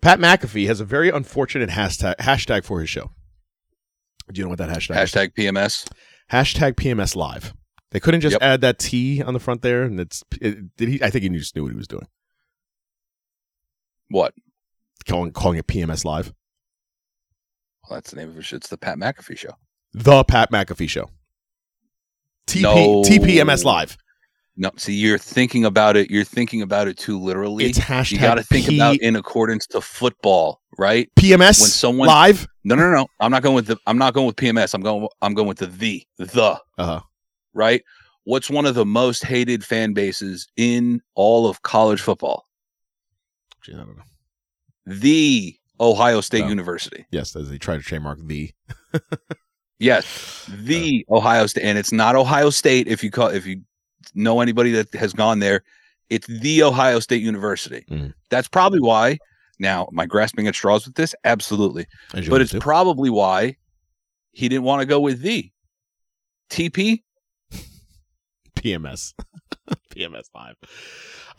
[0.00, 3.10] Pat McAfee has a very unfortunate hashtag hashtag for his show.
[4.32, 5.12] Do you know what that hashtag is?
[5.12, 5.86] Hashtag PMS.
[6.32, 7.52] Hashtag PMS Live.
[7.90, 8.42] They couldn't just Yep.
[8.42, 11.02] add that T on the front there, and it's it, did he?
[11.02, 12.06] I think he just knew what he was doing,
[14.08, 14.34] What?
[15.06, 16.32] calling calling it PMS Live.
[17.88, 18.52] Well, that's the name of it.
[18.52, 19.52] It's the Pat McAfee show.
[19.94, 21.08] The Pat McAfee Show.
[22.48, 23.02] TP, No.
[23.02, 23.96] TPMS Live.
[24.60, 26.10] No, see, you're thinking about it.
[26.10, 27.66] You're thinking about it too literally.
[27.66, 31.08] It's hashtag you got to think P- about in accordance to football, right?
[31.16, 32.46] PMS when someone- Live.
[32.64, 33.06] No, no, no, no.
[33.20, 33.76] I'm not going with the.
[33.86, 34.74] I'm not going with PMS.
[34.74, 35.06] I'm going.
[35.22, 37.00] I'm going with the the the Uh huh.
[37.54, 37.82] right.
[38.24, 42.46] What's one of the most hated fan bases in all of college football?
[43.68, 44.02] I don't know.
[44.86, 46.48] The Ohio State Oh.
[46.48, 47.06] University.
[47.12, 48.50] Yes, as they try to trademark the.
[49.78, 52.88] Yes, the Ohio State, and it's not Ohio State.
[52.88, 53.60] If you call, if you
[54.14, 55.62] know anybody that has gone there,
[56.10, 57.84] it's the Ohio State University.
[57.88, 58.12] Mhm.
[58.30, 59.18] That's probably why.
[59.60, 61.14] Now, am I grasping at straws with this?
[61.24, 62.60] Absolutely, but it's do.
[62.60, 63.56] probably why
[64.32, 65.50] he didn't want to go with the
[66.50, 67.02] TP.
[68.56, 69.14] PMS.
[69.94, 70.56] PMS Live.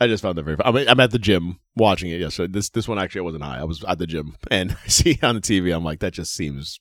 [0.00, 0.56] I just found that very.
[0.64, 2.50] I mean, I'm at the gym watching it yesterday.
[2.52, 3.58] This this one actually I wasn't high.
[3.60, 5.74] I was at the gym and I see it on the TV.
[5.74, 6.80] I'm like, that just seems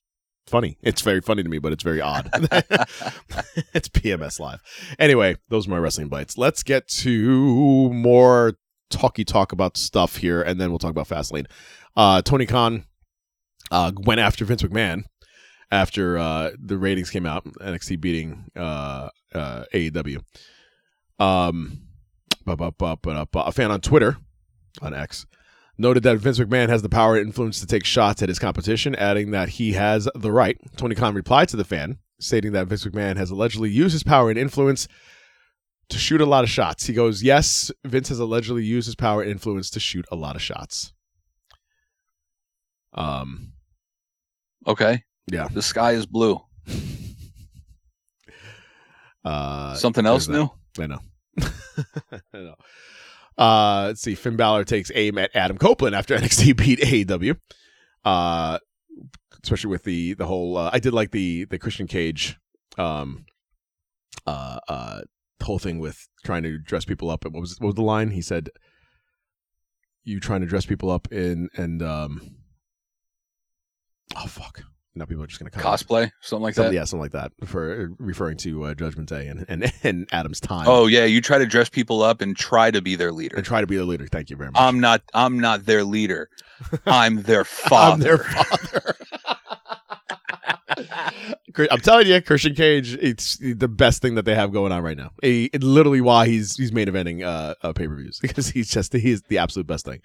[0.49, 0.77] funny.
[0.81, 2.29] It's very funny to me, but it's very odd.
[3.73, 4.61] it's PMS Live.
[4.97, 6.37] Anyway, those are my wrestling Bytes.
[6.37, 8.53] Let's get to more
[8.89, 11.45] talky talk about stuff here, and then we'll talk about Fastlane.
[11.95, 12.85] Uh, Tony Khan
[13.71, 15.03] uh, went after Vince McMahon
[15.71, 17.45] after uh, the ratings came out.
[17.45, 20.23] NXT beating uh, uh, AEW.
[21.19, 21.81] Um,
[22.47, 24.17] a fan on Twitter
[24.81, 25.25] on X
[25.79, 28.93] noted that Vince McMahon has the power and influence to take shots at his competition,
[28.95, 30.57] adding that he has the right.
[30.77, 34.29] Tony Khan replied to the fan, stating that Vince McMahon has allegedly used his power
[34.29, 34.87] and influence
[35.89, 36.85] to shoot a lot of shots.
[36.85, 40.35] He goes, Yes, Vince has allegedly used his power and influence to shoot a lot
[40.35, 40.93] of shots.
[42.93, 43.53] Um,
[44.67, 45.03] Okay.
[45.31, 45.47] yeah.
[45.47, 46.39] The sky is blue.
[49.25, 50.49] Uh, Something else new?
[50.79, 50.99] I know.
[51.41, 51.45] I
[52.33, 52.55] know.
[53.39, 54.15] Uh, let's see.
[54.15, 57.37] Finn Balor takes aim at Adam Copeland after NXT beat AEW.
[58.03, 58.59] Uh,
[59.43, 60.57] especially with the the whole.
[60.57, 62.37] Uh, I did like the the Christian Cage,
[62.77, 63.25] um,
[64.27, 65.01] uh, uh,
[65.41, 67.25] whole thing with trying to dress people up.
[67.25, 68.11] And What was what was the line?
[68.11, 68.49] He said,
[70.03, 72.35] "You trying to dress people up in and um."
[74.15, 74.63] Oh fuck!
[74.99, 76.11] Now people are just gonna Cosplay?
[76.21, 76.75] Something like Something, that?
[76.75, 80.67] yeah, something like that for referring to uh, Judgment Day and, and and Adam's time.
[80.67, 83.37] Oh yeah, you try to dress people up and try to be their leader.
[83.37, 84.07] and try to be their leader.
[84.07, 84.61] Thank you very much.
[84.61, 86.29] I'm not I'm not their leader.
[86.85, 87.93] I'm their father.
[87.93, 88.95] I'm their father.
[91.71, 94.97] I'm telling you, Christian Cage, it's the best thing that they have going on right
[94.97, 95.11] now.
[95.21, 98.69] He, it- literally why he's he's main eventing uh, uh pay per views because he's
[98.69, 100.01] just he's the absolute best thing.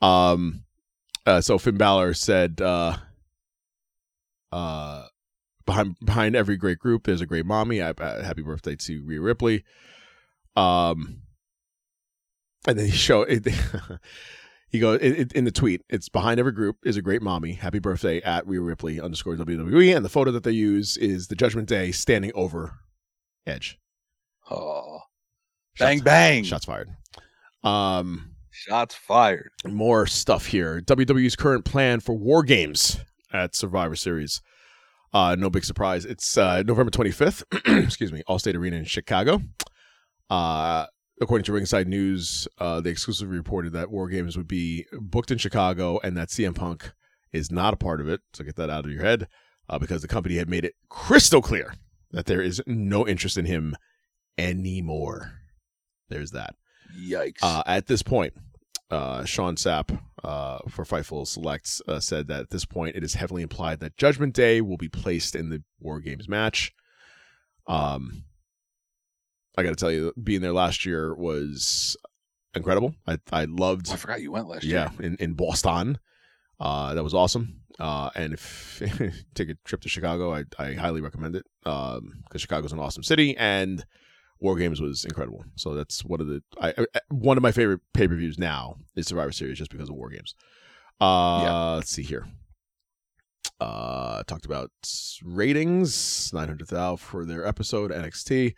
[0.00, 0.64] Um,
[1.26, 2.96] uh, so Finn Balor said, uh,
[4.52, 5.06] uh,
[5.66, 7.80] behind behind every great group, there's a great mommy.
[7.82, 9.64] I, uh, happy birthday to Rhea Ripley.
[10.56, 11.22] Um,
[12.66, 13.46] and then he show it.
[14.68, 15.82] he goes it, it- in the tweet.
[15.88, 17.52] It's behind every group is a great mommy.
[17.54, 19.96] Happy birthday at Rhea Ripley underscore WWE.
[19.96, 22.78] And the photo that they use is the Judgment Day standing over
[23.46, 23.78] Edge.
[24.50, 25.00] Oh.
[25.74, 26.44] Shots- Bang bang.
[26.44, 26.90] Shots fired.
[27.64, 29.50] Um, Shots fired.
[29.66, 30.80] more stuff here.
[30.82, 32.98] WWE's current plan for War Games
[33.32, 34.40] at Survivor Series.
[35.12, 36.04] Uh, no big surprise.
[36.04, 37.44] It's uh, November 25th.
[37.84, 38.22] excuse me.
[38.28, 39.42] Allstate Arena in Chicago.
[40.30, 40.86] Uh,
[41.20, 45.38] according to Ringside News, uh, they exclusively reported that War Games would be booked in
[45.38, 46.92] Chicago and that CM Punk
[47.32, 48.20] is not a part of it.
[48.32, 49.28] So get that out of your head
[49.68, 51.74] uh, because the company had made it crystal clear
[52.10, 53.76] that there is no interest in him
[54.38, 55.32] anymore.
[56.08, 56.54] There's that.
[56.98, 57.38] Yikes.
[57.42, 58.34] Uh, at this point,
[58.92, 63.14] uh, Sean Sapp uh, for Fightful Selects uh, said that at this point it is
[63.14, 66.72] heavily implied that Judgment Day will be placed in the War Games match.
[67.66, 68.24] Um,
[69.56, 71.96] I got to tell you, being there last year was
[72.54, 72.94] incredible.
[73.06, 75.06] I I loved I forgot you went last yeah year.
[75.06, 75.98] in in Boston.
[76.60, 77.60] Uh, that was awesome.
[77.78, 78.82] Uh, and if
[79.34, 81.46] take a trip to Chicago, I I highly recommend it.
[81.64, 83.84] Um, because Chicago's an awesome city and
[84.42, 85.44] War Games was incredible.
[85.54, 88.76] So that's one of the I, I one of my favorite pay per views now
[88.96, 90.34] is Survivor Series just because of War Games.
[91.00, 91.62] Uh, Yeah.
[91.76, 92.26] let's see here.
[93.60, 94.70] Uh, talked about
[95.24, 98.54] ratings, nine hundred thousand for their episode NXT.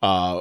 [0.00, 0.40] Uh,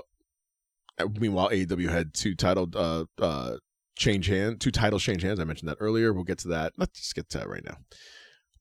[1.19, 3.57] meanwhile, AEW had two title uh uh
[3.97, 5.39] change hand, two titles change hands.
[5.39, 6.13] I mentioned that earlier.
[6.13, 6.73] We'll get to that.
[6.77, 7.77] Let's just get to that right now.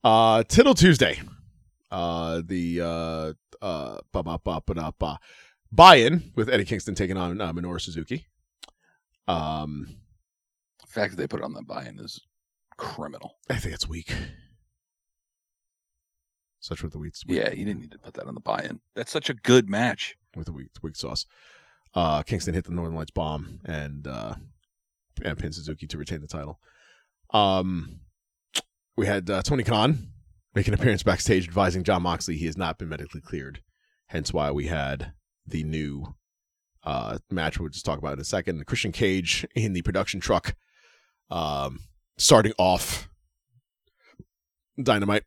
[0.03, 1.21] Uh, Tittle Tuesday.
[1.89, 3.33] Uh, the uh
[3.65, 5.19] uh ba ba ba ba ba
[5.71, 8.25] buy-in with Eddie Kingston taking on uh, Minoru Suzuki.
[9.27, 9.87] Um,
[10.81, 12.19] The fact that they put it on that buy-in is
[12.77, 13.37] criminal.
[13.49, 14.13] I think it's weak.
[16.59, 18.81] Such with the weak, Yeah, you didn't need to put that on the buy-in.
[18.95, 20.15] That's such a good match.
[20.35, 21.25] with the weak weak sauce.
[21.95, 24.35] Uh, Kingston hit the Northern Lights bomb and uh,
[25.25, 26.59] and pinned Suzuki to retain the title.
[27.31, 28.01] Um,
[28.95, 30.09] we had uh, Tony Khan
[30.53, 33.61] make an appearance backstage advising Jon Moxley he has not been medically cleared.
[34.07, 35.13] Hence why we had
[35.51, 36.15] the new
[36.83, 38.65] uh, match we'll just talk about in a second.
[38.65, 40.55] Christian Cage in the production truck,
[41.29, 41.79] um,
[42.17, 43.09] starting off
[44.81, 45.23] Dynamite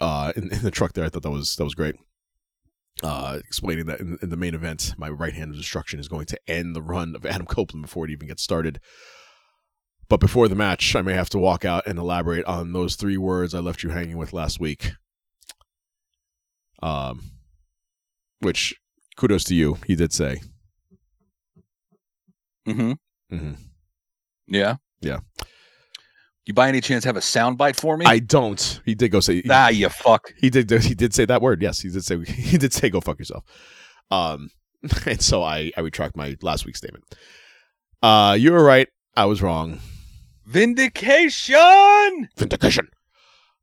[0.00, 1.04] uh, in, in the truck there.
[1.04, 1.96] I thought that was that was great
[3.02, 6.26] uh, explaining that in, in the main event, my right hand of destruction is going
[6.26, 8.80] to end the run of Adam Copeland before it even gets started.
[10.08, 13.16] But before the match, I may have to walk out and elaborate on those three
[13.16, 14.92] words I left you hanging with last week.
[16.82, 17.20] Um,
[18.40, 18.74] which
[19.20, 20.40] kudos to you, he did say.
[22.66, 22.92] Mm-hmm.
[23.34, 23.52] Mm hmm
[24.46, 24.76] Yeah.
[25.00, 25.20] Yeah.
[26.46, 28.06] You by any chance have a soundbite for me?
[28.06, 28.80] I don't.
[28.84, 29.42] He did go say.
[29.50, 30.32] ah, you fuck.
[30.38, 30.70] He did.
[30.70, 31.62] He did say that word.
[31.62, 32.16] Yes, he did say.
[32.24, 33.44] He did say, "Go fuck yourself."
[34.10, 34.50] Um,
[35.06, 37.04] and so I I retract my last week's statement.
[38.02, 38.88] Uh, you were right.
[39.16, 39.80] I was wrong.
[40.46, 42.28] Vindication.
[42.36, 42.88] Vindication.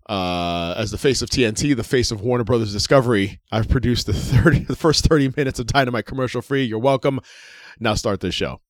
[0.08, 4.14] Uh, as the face of TNT, the face of Warner Brothers Discovery, I've produced the
[4.14, 6.64] thirty, the first thirty minutes of Dynamite commercial free.
[6.64, 7.20] You're welcome.
[7.80, 8.62] Now start this show.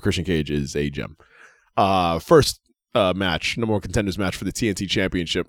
[0.00, 1.16] Christian Cage is a gem.
[1.76, 2.60] Uh, first
[2.94, 5.46] uh, match, number one contenders match for the TNT Championship,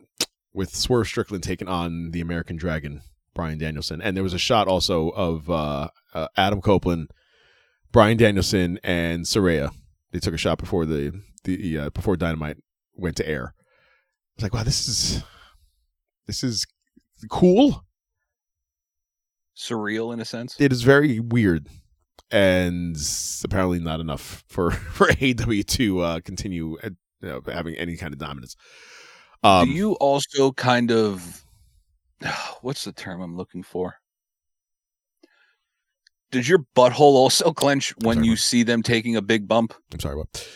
[0.54, 3.02] with Swerve Strickland taking on the American Dragon,
[3.34, 7.12] Bryan Danielson, and there was a shot also of uh, uh, Adam Copeland,
[7.92, 9.72] Bryan Danielson, and Saraya.
[10.12, 12.58] They took a shot before the the uh, before Dynamite
[12.96, 13.54] went to air.
[14.40, 15.24] I was like, wow, this is
[16.26, 16.66] this is
[17.30, 17.84] cool.
[19.58, 20.56] Surreal in a sense.
[20.60, 21.68] It is very weird,
[22.32, 22.96] and
[23.44, 28.14] apparently not enough for for AEW to uh, continue uh, you know, having any kind
[28.14, 28.56] of dominance.
[29.44, 31.44] Um, Do you also kind of
[32.62, 33.96] what's the term I'm looking for?
[36.32, 38.40] Does your butthole also clench when sorry, you what?
[38.40, 39.74] see them taking a big bump?
[39.92, 40.48] I'm sorry, what?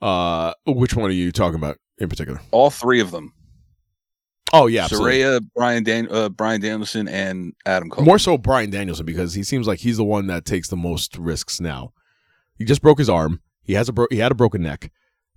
[0.00, 2.40] Uh, which one are you talking about in particular?
[2.50, 3.32] All three of them.
[4.52, 5.18] Oh yeah, absolutely.
[5.18, 8.04] Saraya, Bryan Dan- uh, Bryan Danielson, and Adam Cole.
[8.04, 11.16] More so Bryan Danielson because he seems like he's the one that takes the most
[11.18, 11.92] risks now.
[12.56, 13.40] He just broke his arm.
[13.62, 14.90] He has a bro- he had a broken neck.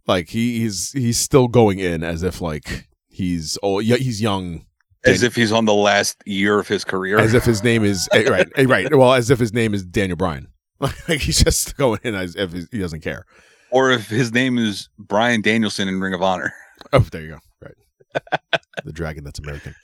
[0.07, 4.65] Like he, he's he's still going in as if like he's oh yeah he's young
[5.03, 7.19] as if he's on the last year of his career.
[7.19, 9.83] as if his name is eh, right eh, right well as if his name is
[9.83, 10.47] Daniel Bryan.
[10.79, 13.25] Like he's just going in as if he doesn't care.
[13.71, 16.53] Or if his name is Bryan Danielson in Ring of Honor.
[16.93, 17.37] Oh, there you go.
[17.61, 18.61] Right.
[18.83, 19.75] the dragon that's American.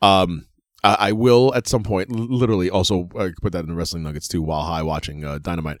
[0.00, 0.46] Um,
[0.84, 4.28] I, I will at some point, literally, also uh, put that in the wrestling nuggets
[4.28, 5.78] too, while high watching uh, Dynamite,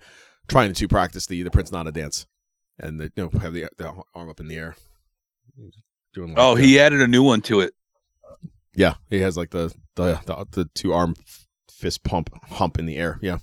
[0.48, 2.26] trying to practice the the Prince Nana dance,
[2.80, 4.74] and the, you know have the, the arm up in the air.
[6.12, 7.72] Doing like Oh, the- he added a new one to it.
[8.74, 11.14] yeah, he has like the the the, the two arm
[11.72, 13.18] fist pump hump in the air.
[13.22, 13.38] Yeah,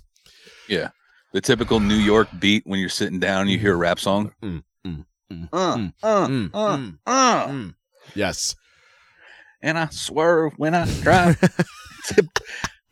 [0.68, 0.90] Yeah.
[1.38, 4.34] The typical New York beat when you're sitting down, you hear a rap song.
[4.42, 7.48] Mm, mm, mm, Uh, mm, uh, mm, uh, mm, uh.
[7.48, 7.76] mm.
[8.16, 8.56] yes.
[9.62, 11.38] And I swerve when I drive.
[11.44, 12.24] it's, a-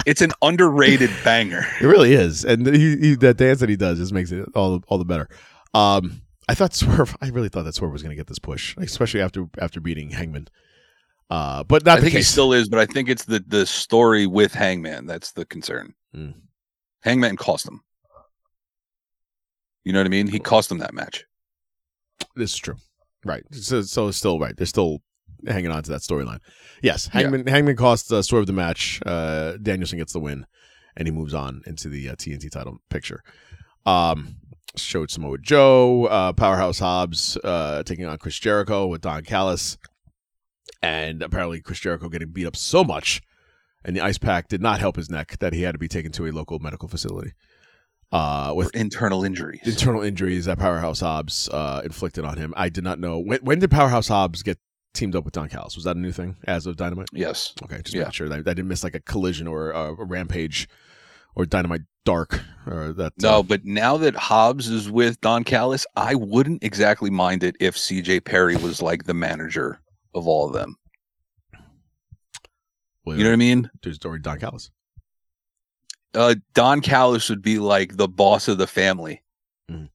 [0.06, 1.66] it's an underrated banger.
[1.82, 4.84] It really is, and he, he, that dance that he does just makes it all
[4.90, 5.28] all the better.
[5.74, 7.18] Um, I thought Swerve.
[7.24, 10.12] I really thought that Swerve was going to get this push, especially after after beating
[10.12, 10.50] Hangman.
[11.32, 13.66] Uh, but not I the think he still is, but I think it's the the
[13.66, 15.96] story with Hangman that's the concern.
[16.16, 16.36] Mm.
[17.02, 17.82] Hangman cost him.
[19.86, 20.28] You know what I mean?
[20.28, 21.24] He cost him that match.
[22.36, 22.76] this is true,
[23.24, 23.44] right?
[23.52, 24.58] So, so it's still right.
[24.58, 25.00] They're still
[25.48, 26.40] hanging on to that storyline.
[26.82, 27.22] Yes, Yeah.
[27.22, 29.00] Hangman Hangman costs uh, of the match.
[29.06, 30.46] Uh, Danielson gets the win,
[30.98, 33.22] and he moves on into the uh, TNT title picture.
[33.86, 34.38] Um,
[34.76, 39.78] showed Samoa Joe, uh, Powerhouse Hobbs uh, taking on Chris Jericho with Don Callis,
[40.82, 43.22] and apparently Chris Jericho getting beat up so much,
[43.84, 46.12] and the ice pack did not help his neck that he had to be taken
[46.14, 47.34] to a local medical facility.
[48.12, 49.62] Uh, with For internal injuries.
[49.66, 52.54] internal injuries that Powerhouse Hobbs uh, inflicted on him.
[52.56, 53.40] I did not know when.
[53.42, 54.58] When did Powerhouse Hobbs get
[54.94, 55.76] teamed up with Don Callis?
[55.76, 57.08] Was that a new thing as of Dynamite?
[57.14, 57.54] yes.
[57.64, 58.02] Okay, just Yeah.
[58.02, 60.70] making sure that I didn't miss like a collision or uh, a rampage
[61.36, 63.12] or Dynamite Dark or that.
[63.22, 67.58] No, uh, but now that Hobbs is with Don Callis, I wouldn't exactly mind it
[67.60, 69.82] if CJ Perry was like the manager
[70.14, 70.78] of all of them.
[73.08, 73.70] You know what I mean?
[73.84, 74.72] There's already Don Callis.
[76.16, 79.22] Uh, Don Callis would be like the boss of the family.
[79.70, 79.90] Mhm.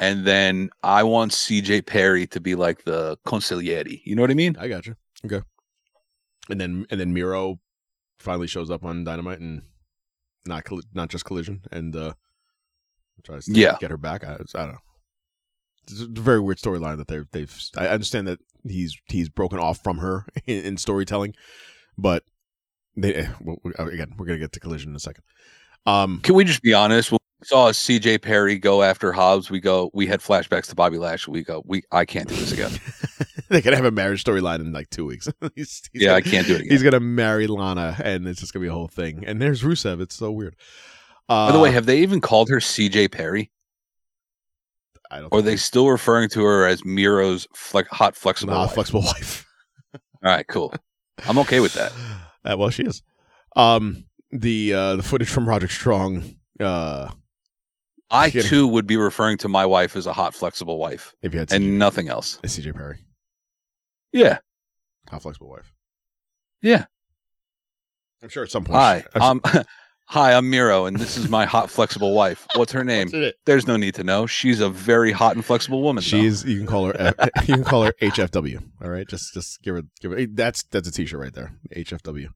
[0.00, 4.00] And then I want CJ Perry to be like the consigliere.
[4.04, 4.56] You know what I mean?
[4.58, 4.96] I got you.
[5.24, 5.42] Okay.
[6.50, 7.58] And then and then Miro
[8.20, 9.62] finally shows up on Dynamite and
[10.46, 12.14] not colli- not just collision and uh
[13.24, 13.76] tries to Yeah.
[13.80, 14.24] get her back.
[14.24, 14.78] I, I don't know.
[15.90, 17.54] It's a very weird storyline that they've they've.
[17.76, 21.34] I understand that he's he's broken off from her in, in storytelling,
[21.96, 22.24] but
[23.00, 25.24] they eh, well, again we're gonna get to collision in a second.
[25.86, 27.10] Um, Can we just be honest?
[27.12, 30.98] When we saw CJ Perry go after Hobbs, we go, we had flashbacks to Bobby
[30.98, 31.32] Lashley.
[31.32, 32.72] We go, we I can't do this again.
[33.48, 35.28] they could have a marriage storyline in like two weeks.
[35.54, 36.70] he's, he's yeah, I gonna- can't do it again.
[36.70, 39.24] He's gonna marry Lana, and it's just gonna be a whole thing.
[39.26, 40.00] And there's Rusev.
[40.00, 40.56] It's so weird.
[41.28, 43.50] Uh, By the way, have they even called her CJ Perry?
[45.10, 48.52] I don't Or are they still referring to her as Miro's flex, hot flexible?
[48.52, 48.74] Nah, wife?
[48.74, 49.46] flexible wife.
[49.94, 50.72] All right, cool.
[51.26, 51.92] I'm okay with that.
[52.48, 53.02] Uh, well, she is.
[53.56, 56.22] Um, the uh, the footage from Roderick Strong.
[56.60, 57.10] Uh,
[58.10, 58.48] I Kidding.
[58.48, 61.48] too would be referring to my wife as a hot flexible wife if you had
[61.48, 62.38] CJ, and nothing else.
[62.42, 62.98] CJ Perry,
[64.12, 64.38] Yeah.
[65.10, 65.74] how flexible wife.
[66.62, 66.86] Yeah.
[68.22, 68.76] I'm sure at some point.
[68.78, 69.40] Hi, I'm
[70.10, 72.46] Hi, I'm Miro, and this is my hot flexible wife.
[72.54, 73.10] What's her name?
[73.10, 74.26] sure- There's no need to know.
[74.26, 75.96] She's a very hot and flexible woman.
[76.02, 76.06] though.
[76.06, 77.12] She's you can call her uh,
[77.46, 78.62] you can call her HFW.
[78.82, 81.52] All right, just just give her give her that's that's a t-shirt right there.
[81.76, 82.28] HFW.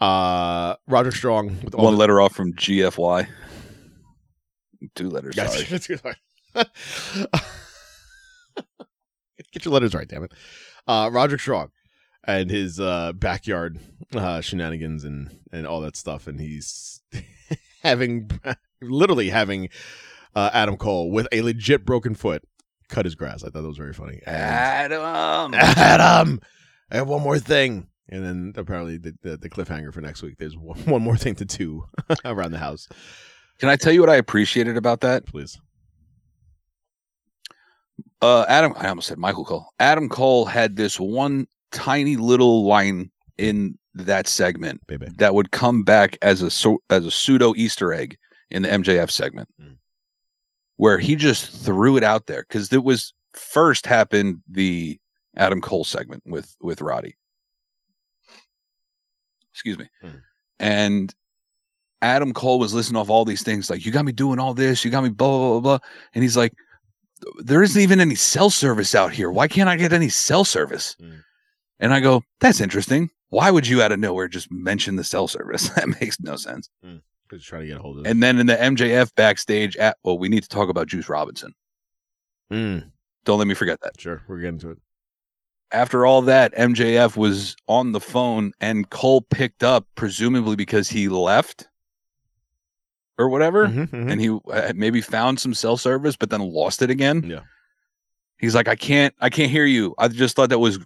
[0.00, 3.28] Uh, Roger Strong with all one the- letter off from GFY.
[4.96, 5.34] Two letters.
[5.36, 5.52] Guys,
[5.86, 6.16] Sorry.
[9.52, 10.32] Get your letters right, damn it.
[10.88, 11.70] uh, Roderick Strong
[12.24, 13.78] and his uh, backyard
[14.14, 17.02] uh, shenanigans and and all that stuff, and he's
[17.82, 18.30] having
[18.80, 19.68] literally having
[20.34, 22.42] uh, Adam Cole with a legit broken foot
[22.88, 23.42] cut his grass.
[23.42, 24.20] I thought that was very funny.
[24.26, 25.54] And Adam.
[25.54, 26.40] Adam,
[26.90, 27.86] I have one more thing.
[28.08, 30.36] And then apparently the, the, the cliffhanger for next week.
[30.38, 31.84] There's one, one more thing to do
[32.24, 32.88] around the house.
[33.58, 35.26] Can I tell you what I appreciated about that?
[35.26, 35.58] Please.
[38.22, 39.66] Uh, Adam, I almost said Michael Cole.
[39.78, 45.08] Adam Cole had this one tiny little line in that segment Baby.
[45.18, 48.16] that would come back as a as a pseudo Easter egg
[48.50, 49.76] in the MJF segment, Mm.
[50.76, 54.98] where he just threw it out there because it was first happened the
[55.36, 57.16] Adam Cole segment with with Roddy.
[59.52, 60.20] Excuse me, Mm.
[60.60, 61.14] and
[62.02, 64.84] Adam Cole was listing off all these things like you got me doing all this,
[64.84, 66.52] you got me blah blah blah blah, and he's like,
[67.40, 69.30] there isn't even any cell service out here.
[69.30, 70.96] Why can't I get any cell service?
[71.00, 71.22] Mm.
[71.80, 73.10] And I go, that's interesting.
[73.30, 75.68] Why would you out of nowhere just mention the cell service?
[75.76, 76.68] that makes no sense.
[77.32, 80.18] Just trying to get a hold of And then in the MJF backstage at well,
[80.18, 81.54] we need to talk about Juice Robinson.
[82.52, 82.90] Mm,
[83.24, 84.00] Don't let me forget that.
[84.00, 84.78] sure, we're getting to it.
[85.72, 91.08] After all that, MJF was on the phone and Cole picked up, presumably because he
[91.08, 91.68] left
[93.18, 93.68] or whatever.
[93.68, 94.10] Mhm, mhm.
[94.10, 97.22] And he uh, maybe found some cell service, but then lost it again.
[97.24, 97.40] Yeah.
[98.38, 99.94] He's like, I can't, I can't hear you.
[99.98, 100.80] I just thought that was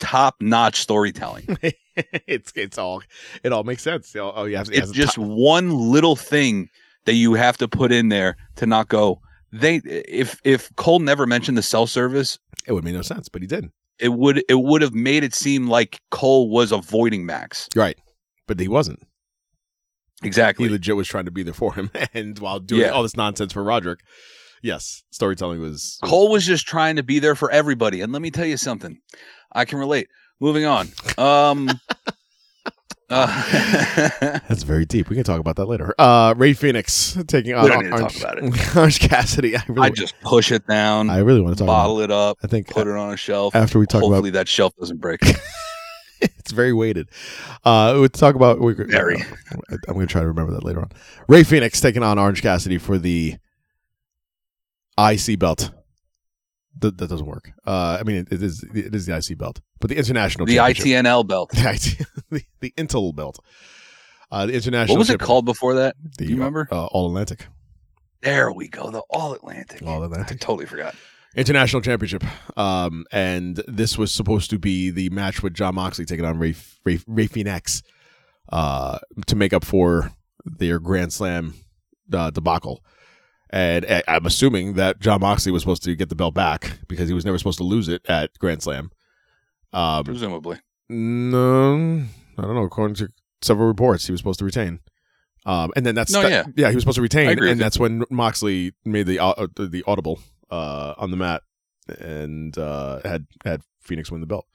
[0.00, 1.56] top notch storytelling.
[2.26, 3.02] it's it's all
[3.42, 4.14] it all makes sense.
[4.16, 6.68] Oh, oh, have, it's just one little thing
[7.04, 9.20] that you have to put in there to not go.
[9.52, 13.42] They if if Cole never mentioned the cell service, it would make no sense, but
[13.42, 13.68] he did.
[13.98, 17.68] it would it would have made it seem like Cole was avoiding Max.
[17.76, 17.98] Right,
[18.46, 19.00] but he wasn't.
[20.22, 20.66] Exactly.
[20.66, 22.88] He legit was trying to be there for him, and while doing Yeah.
[22.90, 24.00] all this nonsense for Roderick,
[24.62, 28.00] yes, storytelling was- Cole was just trying to be there for everybody.
[28.00, 28.98] And let me tell you something.
[29.54, 30.08] I can relate.
[30.40, 30.88] Moving on.
[31.18, 31.68] Um
[33.10, 33.26] uh,
[34.48, 35.08] That's very deep.
[35.08, 35.94] We can talk about that later.
[35.98, 39.56] Uh, Rey Fenix taking on We don't need to Orange, talk about Orange Cassidy.
[39.56, 42.10] I really, I just push it down, I really want to talk bottle about.
[42.10, 43.54] it up, I think put it on a shelf.
[43.54, 45.20] after we talk Hopefully that shelf doesn't break.
[46.20, 47.08] it's very weighted.
[47.64, 48.60] Uh, we'll talk about.
[48.60, 49.22] We, Very.
[49.88, 50.90] I'm going to try to remember that later on.
[51.28, 53.36] Rey Fenix taking on Orange Cassidy for the
[54.98, 55.70] IC belt.
[56.78, 57.52] That, that doesn't work.
[57.66, 60.56] Uh, I mean, it, it is it is the IC belt, but the international the.
[60.56, 61.50] ITNL belt.
[61.54, 63.38] the, IT, the, the Intel belt.
[64.30, 64.96] Uh, the international.
[64.96, 65.96] What was it called before that?
[66.16, 66.66] The, Do you remember?
[66.72, 67.46] Uh, All Atlantic.
[68.22, 68.90] There we go.
[68.90, 69.82] The All Atlantic.
[69.86, 70.32] All Atlantic.
[70.32, 70.94] I totally forgot.
[71.34, 72.24] International Championship.
[72.56, 76.54] Um, and this was supposed to be the match with Jon Moxley taking on Ray,
[76.84, 77.82] Ray, Rey Fenix
[78.50, 80.12] uh, to make up for
[80.44, 81.54] their Grand Slam
[82.12, 82.84] uh, debacle.
[83.52, 87.08] And I- I'm assuming that Jon Moxley was supposed to get the belt back because
[87.08, 88.90] he was never supposed to lose it at Grand Slam.
[89.74, 90.58] Um, Presumably.
[90.88, 92.04] no,
[92.38, 92.62] I don't know.
[92.64, 93.08] According to
[93.42, 94.80] several reports, he was supposed to retain.
[95.44, 96.68] Um, and then that's No, that- yeah.
[96.70, 97.54] he was supposed to retain, and with you.
[97.56, 100.20] that's when Moxley made the uh, the, the audible
[100.50, 101.42] uh, on the mat
[101.98, 104.46] and uh, had had Fenix win the belt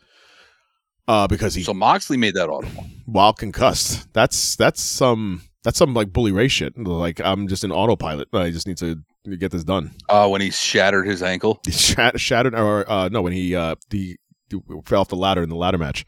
[1.09, 2.85] uh, because he So Moxley made that audible.
[3.05, 4.11] while concussed.
[4.13, 6.77] That's that's some that's some like bully Ray shit.
[6.77, 8.29] Like I'm just an autopilot.
[8.31, 9.03] I just need to
[9.37, 9.91] get this done.
[10.07, 11.59] Uh, when he shattered his ankle.
[11.65, 14.15] He shat- shattered or uh, no when he uh, the,
[14.49, 16.05] the fell off the ladder in the ladder match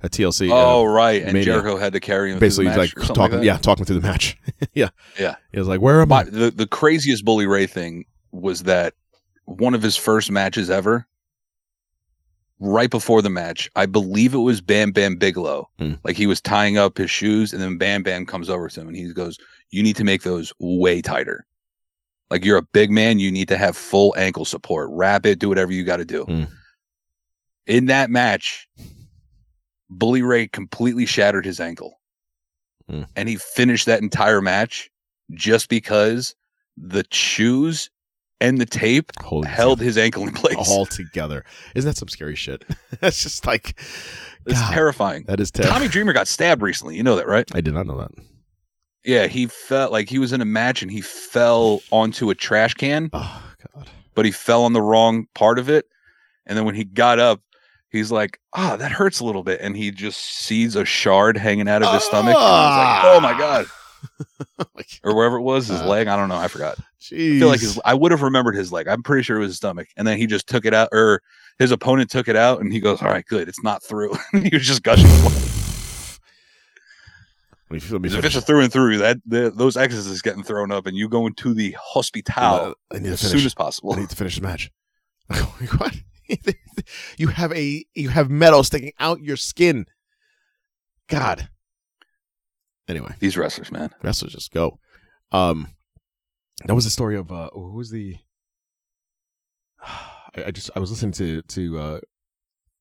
[0.00, 0.48] at TLC.
[0.50, 1.22] uh, Oh, right.
[1.22, 1.44] And Mania.
[1.46, 4.06] Jericho had to carry him basically through the like talking like yeah talking through the
[4.06, 4.36] match
[4.74, 5.34] yeah Yeah.
[5.52, 8.94] he was like where am i the, the craziest Bully Ray thing was that
[9.44, 11.08] one of his first matches ever,
[12.60, 15.68] right before the match, I believe it was Bam Bam Bigelow.
[15.78, 15.94] Hmm.
[16.04, 18.88] Like he was tying up his shoes, and then Bam Bam comes over to him
[18.88, 19.38] and he goes,
[19.70, 21.46] You need to make those way tighter.
[22.30, 24.88] Like you're a big man, you need to have full ankle support.
[24.92, 26.24] Wrap it, do whatever you got to do.
[26.24, 26.44] Hmm.
[27.66, 28.68] In that match,
[29.88, 32.00] Bully Ray completely shattered his ankle.
[32.88, 33.02] Hmm.
[33.16, 34.90] And he finished that entire match
[35.32, 36.34] just because
[36.76, 37.90] the shoes
[38.40, 40.56] and the tape Holy held his ankle in place.
[40.70, 41.44] all together
[41.74, 42.64] isn't that some scary shit
[43.00, 43.78] that's just like
[44.46, 45.24] it's God, terrifying.
[45.26, 46.96] that is terrible Tommy Dreamer got stabbed recently.
[46.96, 47.48] You know that, right?
[47.54, 48.10] i did not know that
[49.04, 52.74] Yeah, he felt like he was in a match and he fell onto a trash
[52.74, 53.42] can, oh
[53.74, 55.86] god but he fell on the wrong part of it.
[56.46, 57.40] And then when he got up,
[57.90, 61.68] he's like, "Ah, that hurts a little bit," and he just sees a shard hanging
[61.68, 62.34] out of his stomach.
[62.34, 63.66] Like, "Oh my god!"
[64.74, 66.06] like Or wherever it was, his Uh, leg.
[66.08, 66.36] I don't know.
[66.36, 66.78] I forgot.
[67.00, 68.88] jeez I feel like his, I would have remembered his leg.
[68.88, 69.88] I'm pretty sure it was his stomach.
[69.96, 71.22] And then he just took it out, or
[71.58, 73.48] his opponent took it out, and he goes, "All right, good.
[73.48, 75.06] It's not through." he was just gushing.
[77.70, 80.22] let me, let me If it's a through and through, that the, those X's is
[80.22, 83.94] getting thrown up, and you go into the hospital need as soon as possible.
[83.94, 84.70] I need to finish the match
[85.78, 85.94] what
[87.16, 89.86] you have a you have metal sticking out your skin.
[91.08, 91.48] God.
[92.90, 93.90] Anyway, These wrestlers, man.
[94.02, 94.78] wrestlers just go.
[95.32, 95.68] Um,
[96.66, 98.16] that was the story of uh, who was the?
[99.82, 102.00] I, I just I was listening to to uh,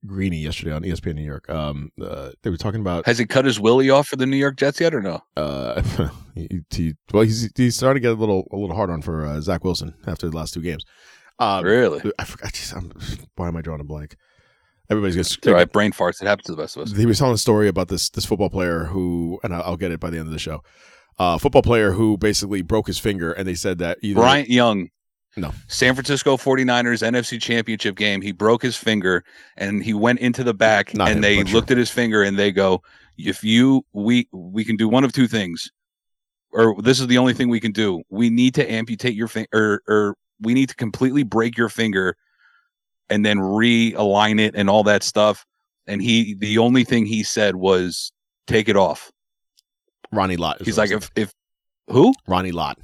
[0.06, 1.50] Greeny yesterday on ESPN New York.
[1.50, 4.38] Um, uh, they were talking about Has he cut his willie off for the New
[4.38, 5.22] York Jets yet or no?
[5.38, 5.82] uh,
[6.36, 9.26] he, he, well, he's he's starting to get a little a little hard on for
[9.26, 10.84] uh, Zach Wilson after the last two games.
[11.40, 12.02] Um, really?
[12.20, 12.52] I forgot.
[12.54, 12.74] Geez,
[13.36, 14.16] why am I drawing a blank?
[14.90, 15.56] Everybody's It's gonna.
[15.56, 15.72] all right.
[15.72, 16.22] Brain farts.
[16.22, 16.96] It happens to the best of us.
[16.96, 20.00] He was telling a story about this this football player who, and I'll, get it
[20.00, 20.64] by the end of the show.
[21.18, 24.90] Uh, football player who basically broke his finger, and they said that either Bryant Young.
[25.38, 25.54] No.
[25.68, 28.22] San Francisco 49ers NFC championship game.
[28.22, 29.24] He broke his finger
[29.58, 31.56] and he went into the back Not and him, they but sure.
[31.56, 32.82] looked at his finger and they go,
[33.16, 35.70] if you we we can do one of two things.
[36.52, 38.02] Or this is the only thing we can do.
[38.10, 42.18] We need to amputate your finger or or we need to completely break your finger
[43.10, 45.46] and then realign it and all that stuff.
[45.88, 48.12] And he the only thing he said was
[48.48, 49.12] take it off.
[50.12, 50.62] Ronnie Lott.
[50.62, 51.34] He's like if if
[51.88, 52.14] who?
[52.28, 52.78] Ronnie Lott.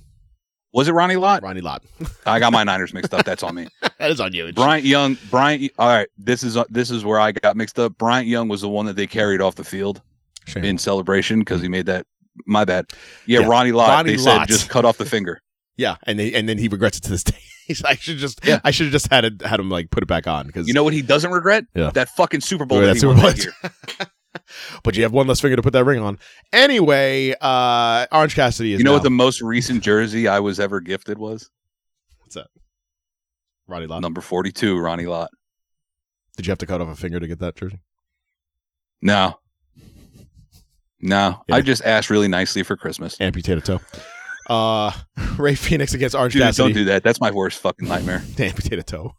[0.74, 1.42] Was it Ronnie Lott?
[1.42, 1.84] Ronnie Lott.
[2.26, 3.26] I got my Niners mixed up.
[3.26, 3.68] That's on me.
[3.98, 4.52] that is on you.
[4.52, 5.72] Bryant Young, Bryant.
[5.80, 7.98] All right, this is uh, this is where I got mixed up.
[7.98, 10.02] Bryant Young was the one that they carried off the field
[10.46, 10.66] Shame.
[10.66, 12.06] in celebration because he made that.
[12.46, 12.88] My bad.
[13.26, 13.90] Yeah, Yeah, Ronnie Lott.
[13.90, 15.42] Ronnie they said just cut off the finger.
[15.78, 17.36] Yeah, and they, and then he regrets it to this day.
[17.68, 18.60] He's like, I should just Yeah.
[18.64, 20.74] I should have just had it had him like put it back on because You
[20.74, 21.66] know what he doesn't regret?
[21.74, 21.90] Yeah.
[21.94, 23.68] That fucking Super Bowl that that he won Super that Bowl.
[24.00, 24.08] year.
[24.84, 26.20] but you have one less finger to put that ring on.
[26.54, 30.60] Anyway, uh Orange Cassidy is You know now- what the most recent jersey I was
[30.60, 31.50] ever gifted was?
[32.20, 32.48] what's that?
[33.68, 34.02] Ronnie Lott.
[34.02, 35.30] Number forty-two, Ronnie Lott.
[36.38, 37.80] Did you have to cut off a finger to get that jersey?
[39.02, 39.40] No,
[41.02, 41.42] no.
[41.48, 41.56] Yeah.
[41.56, 43.20] I just asked really nicely for Christmas.
[43.22, 43.80] Amputate a toe.
[44.48, 44.92] Uh
[45.38, 46.68] Rey Fenix against Orange Dude, Cassidy.
[46.70, 47.04] don't do that.
[47.04, 48.24] That's my worst fucking nightmare.
[48.38, 49.14] amputate a toe.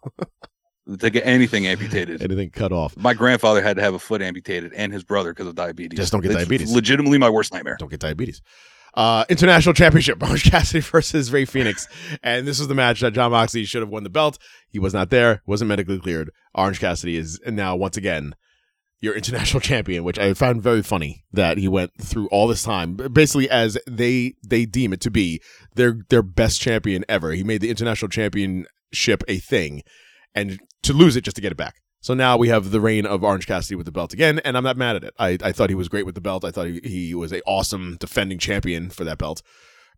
[0.98, 2.22] to get anything amputated.
[2.22, 2.96] Anything cut off.
[2.96, 5.98] My grandfather had to have a foot amputated and his brother because of diabetes.
[5.98, 6.72] Just don't get It's diabetes.
[6.72, 7.76] Legitimately my worst nightmare.
[7.78, 8.40] Don't get diabetes.
[8.94, 11.86] Uh, international championship, Orange Cassidy versus Rey Fenix.
[12.22, 14.38] And this was the match that Jon Moxley should have won the belt.
[14.70, 16.30] He was not there, wasn't medically cleared.
[16.54, 18.34] Orange Cassidy is now, once again,
[19.00, 22.96] your international champion, which I found very funny that he went through all this time,
[22.96, 25.40] basically as they they deem it to be
[25.74, 27.32] their their best champion ever.
[27.32, 29.82] He made the international championship a thing,
[30.34, 31.76] and to lose it just to get it back.
[32.00, 34.62] So now we have the reign of Orange Cassidy with the belt again, and I'm
[34.62, 35.14] not mad at it.
[35.18, 36.44] I, I thought he was great with the belt.
[36.44, 39.42] I thought he, he was a awesome defending champion for that belt,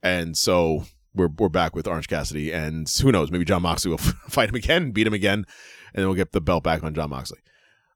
[0.03, 0.85] and so
[1.15, 3.99] we're we're back with Orange Cassidy, and who knows, maybe Jon Moxley will
[4.29, 5.45] fight him again, beat him again,
[5.93, 7.41] and then we'll get the belt back on Jon Moxley.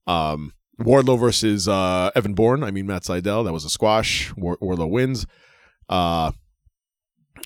[0.06, 2.62] Um, Wardlow versus uh, Evan Bourne.
[2.64, 3.44] I mean Matt Sydal.
[3.44, 4.34] That was a squash.
[4.36, 5.26] War- Wardlow wins.
[5.88, 6.32] Uh,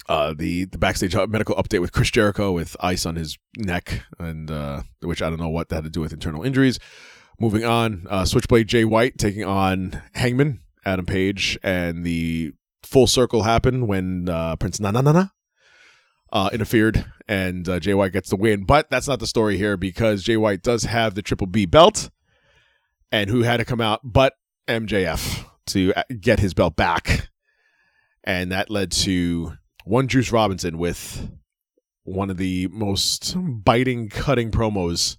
[0.09, 4.51] uh, the the backstage medical update with Chris Jericho with ice on his neck, and
[4.51, 6.79] uh, which I don't know what that had to do with internal injuries.
[7.41, 13.43] Moving on, uh, Switchblade Jay White taking on Hangman Adam Page, and the full circle
[13.43, 15.33] happened when uh, Prince Nana Nana
[16.33, 18.65] uh, interfered, and uh, Jay White gets the win.
[18.65, 22.11] But that's not the story here because Jay White does have the Triple B belt,
[23.13, 24.35] and who had to come out but
[24.69, 27.29] MJF to uh, get his belt back,
[28.25, 29.55] and that led to
[29.85, 31.31] one Juice Robinson with
[32.05, 35.17] one of the most biting, cutting promos.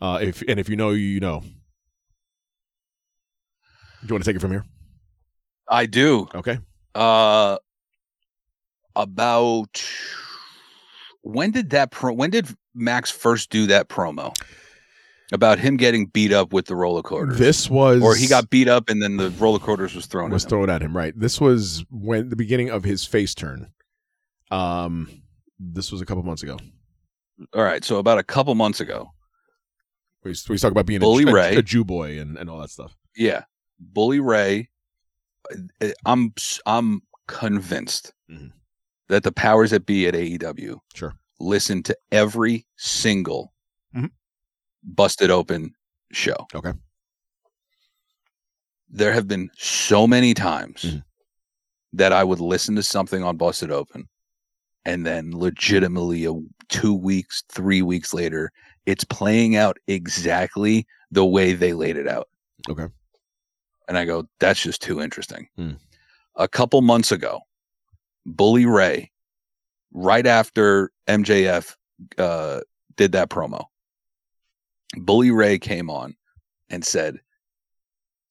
[0.00, 1.40] Uh, if and if you know, you know.
[1.40, 1.48] Do
[4.08, 4.64] you want to take it from here?
[5.68, 6.28] I do.
[6.34, 6.58] Okay.
[6.94, 7.56] Uh
[8.96, 9.84] about
[11.22, 14.34] when did that pro when did Max first do that promo?
[15.32, 17.02] About him getting beat up with the roller.
[17.34, 20.44] This was or he got beat up and then the roller coasters was thrown was
[20.44, 20.50] at him.
[20.50, 20.94] thrown at him.
[20.96, 21.18] Right.
[21.18, 23.70] This was when the beginning of his face turn.
[24.50, 25.22] Um,
[25.58, 26.58] this was a couple months ago.
[27.54, 29.10] All right, so about a couple months ago,
[30.22, 31.56] We we talk about being Bully a, a- Ray.
[31.56, 32.94] a Jew boy and, and all that stuff.
[33.16, 33.44] yeah,
[33.80, 34.68] Bully Ray.
[35.82, 38.52] uh, I'm s- I'm convinced Mhm.
[39.08, 41.14] that the powers that be at AEW Sure.
[41.40, 43.53] listen to every single.
[44.84, 45.74] Busted open
[46.12, 46.36] show.
[46.54, 46.72] Okay.
[48.88, 51.04] There have been so many times Mhm.
[51.92, 54.08] that I would listen to something on Busted Open,
[54.84, 56.32] and then legitimately a
[56.68, 58.52] two weeks, three weeks later,
[58.86, 62.28] it's playing out exactly the way they laid it out.
[62.68, 62.88] Okay.
[63.88, 65.48] And I go, that's just too interesting.
[65.56, 65.72] Hmm.
[66.36, 67.40] A couple months ago,
[68.26, 69.10] Bully Ray,
[69.92, 71.76] right after MJF
[72.18, 72.60] uh,
[72.96, 73.66] did that promo,
[74.98, 76.14] Bully Ray came on
[76.70, 77.18] and said,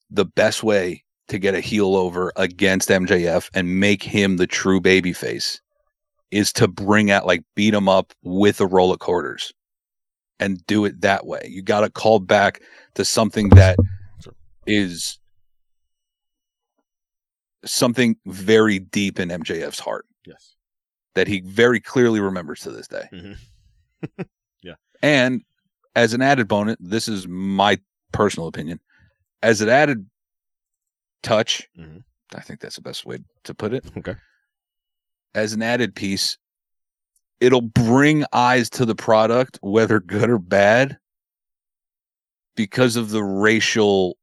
[0.10, 4.80] the best way to get a heel over against MJF and make him the true
[4.80, 5.60] babyface
[6.31, 9.53] is to bring out like beat him up with a roll of quarters
[10.40, 11.48] and do it that way.
[11.49, 12.61] You got to call back
[12.95, 13.77] to something that
[14.68, 15.19] is
[17.65, 20.56] something very deep in MJF's heart Yes.
[21.15, 23.07] that he very clearly remembers to this day.
[23.11, 23.38] Mhm.
[24.61, 24.76] Yeah.
[25.02, 25.41] And
[25.95, 27.79] as an added bonus, this is my
[28.11, 28.79] personal opinion.
[29.41, 30.09] As an added
[31.21, 32.03] touch, Mhm.
[32.35, 33.85] I think that's the best way to put it.
[33.97, 34.15] Okay.
[35.35, 36.37] As an added piece,
[37.39, 40.97] it'll bring eyes to the product, whether good or bad,
[42.55, 44.17] because of the racial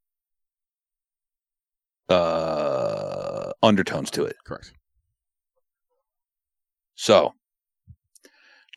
[2.08, 4.36] uh undertones to it.
[4.44, 4.72] Correct.
[6.96, 7.34] So,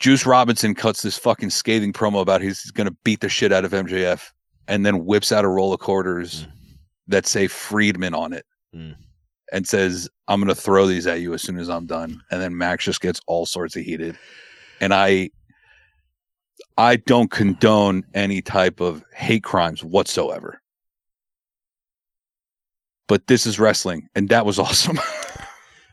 [0.04, 3.64] Juice Robinson cuts this fucking scathing promo about he's going to beat the shit out
[3.64, 4.32] of MJF
[4.68, 6.46] and then whips out a roll of quarters
[7.08, 8.98] that say Friedman on it Mm.
[9.54, 12.22] and says, I'm going to throw these at you as soon as I'm done.
[12.32, 14.18] And then Max just gets all sorts of heated.
[14.82, 15.30] And I.
[16.78, 20.60] I don't condone any type of hate crimes whatsoever.
[23.08, 25.00] But this is wrestling, and that was awesome.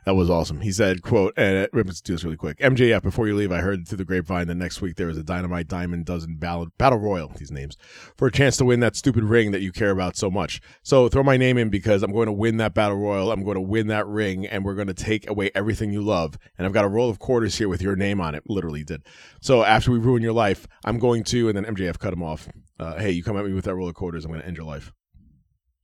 [0.05, 0.61] That was awesome.
[0.61, 2.59] He said, "quote and let's do this really quick.
[2.59, 5.23] MJF, before you leave, I heard through the grapevine that next week there is a
[5.23, 7.33] Dynamite Diamond Dozen Battle Battle Royal.
[7.37, 7.77] These names
[8.17, 10.61] for a chance to win that stupid ring that you care about so much.
[10.83, 13.31] So throw my name in because I'm going to win that Battle Royal.
[13.31, 16.39] I'm going to win that ring, and we're going to take away everything you love.
[16.57, 18.45] And I've got a roll of quarters here with your name on it.
[18.49, 19.03] Literally did.
[19.41, 22.49] So after we ruin your life, I'm going to." And then MJF cut him off.
[22.81, 24.57] Uh, hey, you come at me with that roll of quarters, I'm going to end
[24.57, 24.93] your life.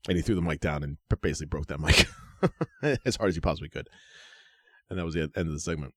[0.09, 2.07] And he threw the mic down and basically broke that mic
[3.05, 3.89] as hard as he possibly could
[4.91, 5.93] and that was the end of the segment.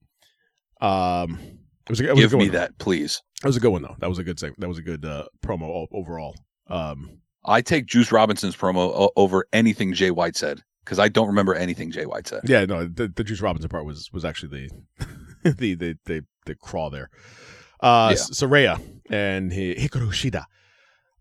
[0.82, 1.40] Um,
[1.88, 3.22] it was a, it was a Give good me one, that, please.
[3.41, 3.95] That was a good one though.
[3.99, 4.60] That was a good segment.
[4.61, 6.36] That was a good uh, promo overall.
[6.68, 11.28] Um, I take Juice Robinson's promo o- over anything Jay White said because I don't
[11.28, 12.41] remember anything Jay White said.
[12.45, 15.06] yeah, no, the, the Juice Robinson part was was actually the
[15.52, 17.10] the the the, the crawl there.
[17.82, 18.22] Uh, Yeah.
[18.24, 20.44] Saraya and Hi- Hikaru Shida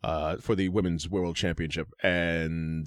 [0.04, 2.86] uh, for the women's world championship, and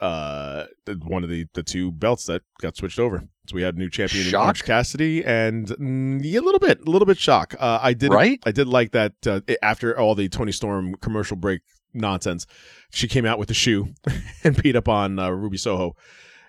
[0.00, 0.64] uh,
[1.04, 3.28] one of the the two belts that got switched over.
[3.48, 4.42] So we had a new champion in Shock?
[4.44, 7.54] Orange Cassidy, and mm, yeah, a little bit, a little bit shock.
[7.58, 8.38] Uh, I did, Right?
[8.44, 11.62] I did like that uh, after all the Toni Storm commercial break
[11.94, 12.46] nonsense,
[12.90, 13.94] she came out with the shoe
[14.44, 15.96] and beat up on uh, Ruby Soho,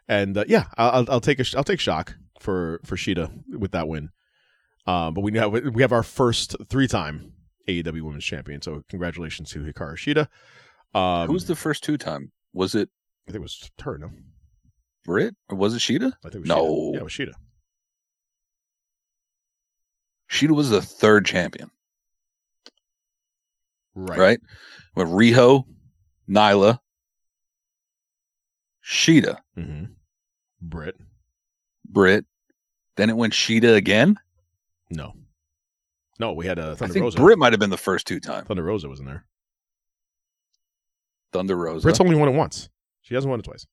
[0.07, 3.72] and uh, yeah, I'll, I'll- I'll take a I'll take shock for for Shida with
[3.72, 4.10] that win.
[4.88, 7.34] Um, but we have we have our first three time
[7.70, 10.28] AEW Women's Champion, so congratulations to Hikaru Shida.
[11.00, 12.32] Um, Who was the first two time?
[12.54, 12.90] Was it
[13.28, 13.98] I think it was her.
[14.00, 14.10] No,
[15.06, 16.12] Britt or was it Shida?
[16.26, 16.64] I think it was No.
[16.66, 16.94] Shida.
[16.94, 17.34] yeah, it was Shida.
[20.32, 21.72] Shida was the third champion,
[23.96, 24.40] Right, right?
[24.96, 25.66] With Riho,
[26.30, 26.80] Nyla,
[28.86, 29.86] Shida, Mm-hmm.
[30.62, 30.96] Britt,
[31.88, 32.26] Britt.
[32.96, 34.18] Then it went Shida again.
[34.91, 35.14] no,
[36.20, 37.18] no, we had a I Thunder think Rosa.
[37.18, 38.48] Britt might have been the first two times.
[38.48, 39.26] Thunder Rosa was in there.
[41.32, 41.84] Thunder Rosa.
[41.84, 42.70] Britt's only won it once.
[43.02, 43.66] She hasn't won it twice.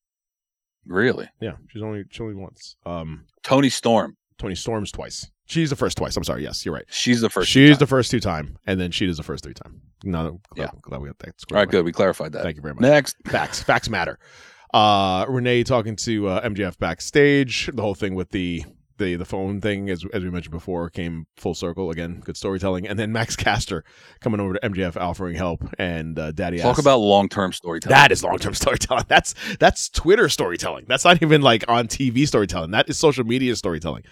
[0.86, 1.28] really?
[1.40, 2.76] Yeah, she's only she only once.
[2.86, 4.16] Um, Toni Storm.
[4.38, 5.30] Toni Storms twice.
[5.46, 6.16] She's the first twice.
[6.16, 6.42] I'm sorry.
[6.42, 6.84] Yes, you're right.
[6.88, 7.48] She's the first.
[7.48, 9.80] She's the first two time, and then she is the first three time.
[10.04, 10.70] No, glad, Yeah.
[10.82, 11.28] glad we got that.
[11.50, 11.70] All right, away.
[11.70, 11.84] good.
[11.84, 12.42] We clarified that.
[12.42, 12.82] Thank you very much.
[12.82, 13.16] Next.
[13.26, 13.62] Facts.
[13.62, 14.18] Facts matter.
[14.74, 17.70] Uh, Renee talking to uh, MJF backstage.
[17.72, 18.64] The whole thing with the
[18.98, 22.20] the the phone thing, as as we mentioned before, came full circle again.
[22.24, 23.84] Good storytelling, and then Max Caster
[24.20, 27.94] coming over to MJF offering help, and uh, Daddy Talk about long term storytelling.
[27.94, 29.04] that is long term storytelling.
[29.08, 30.86] That's that's Twitter storytelling.
[30.88, 32.70] That's not even like on TV storytelling.
[32.70, 34.04] That is social media storytelling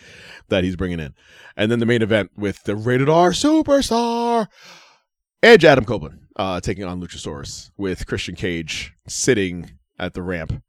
[0.49, 1.15] that he's bringing in.
[1.57, 4.49] And then the main event with the rated R superstar
[5.43, 10.63] Edge Adam Copeland uh, taking on Luchasaurus with Christian Cage sitting at the ramp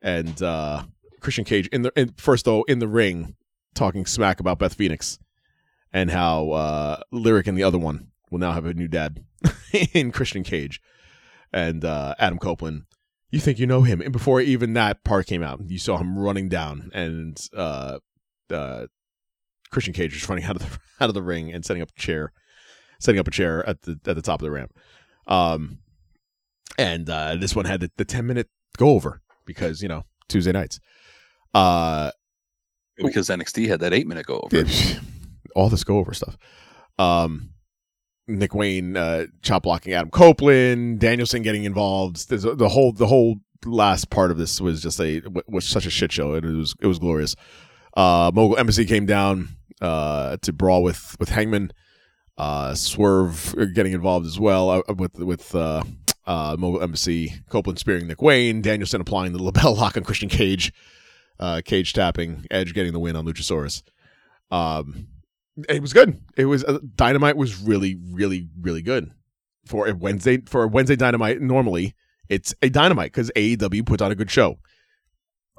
[0.00, 0.84] and uh,
[1.20, 3.36] Christian Cage in the in, first though in the ring
[3.74, 5.18] talking smack about Beth Phoenix
[5.92, 9.24] and how uh, Lyric and the other one will now have a new dad
[9.92, 10.80] in Christian Cage
[11.52, 12.84] and uh, Adam Copeland.
[13.30, 16.18] You think you know him, and before even that part came out, you saw him
[16.18, 17.98] running down, and uh,
[18.50, 18.86] uh,
[19.70, 22.00] Christian Cage was running out of the out of the ring and setting up a
[22.00, 22.32] chair,
[23.00, 24.76] setting up a chair at the at the top of the ramp.
[25.26, 25.78] Um,
[26.78, 30.52] and uh, this one had the, the ten minute go over because you know Tuesday
[30.52, 30.78] nights.
[31.54, 32.10] Uh,
[32.96, 34.64] because NXT had that eight minute go over.
[35.54, 36.36] all this go over stuff.
[36.98, 37.50] Um,
[38.28, 42.28] Nick Wayne uh, chop blocking Adam Copeland, Danielson getting involved.
[42.28, 45.86] There's a, the whole the whole last part of this was just a was such
[45.86, 47.34] a shit show, and it was it was glorious.
[47.96, 49.48] Uh, Mogul Embassy came down
[49.80, 51.72] uh, to brawl with with Hangman.
[52.38, 55.82] Uh, Swerve getting involved as well uh, with with uh,
[56.26, 57.34] uh, Mogul Embassy.
[57.50, 58.62] Copeland spearing Nick Wayne.
[58.62, 60.72] Danielson applying the LeBell Lock on Christian Cage.
[61.42, 62.46] Uh, Cage tapping.
[62.52, 63.82] Edge getting the win on Luchasaurus.
[64.52, 65.08] Um,
[65.68, 66.20] it was good.
[66.36, 69.10] It was uh, Dynamite was really, really, really good.
[69.66, 71.40] for a Wednesday for a Wednesday Dynamite.
[71.40, 71.96] Normally,
[72.28, 74.58] it's a Dynamite because AEW puts on a good show.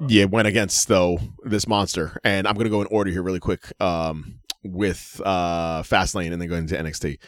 [0.08, 3.70] Yeah, went against though this monster, and I'm gonna go in order here really quick.
[3.78, 7.18] Um, with uh Fastlane and then going into NXT.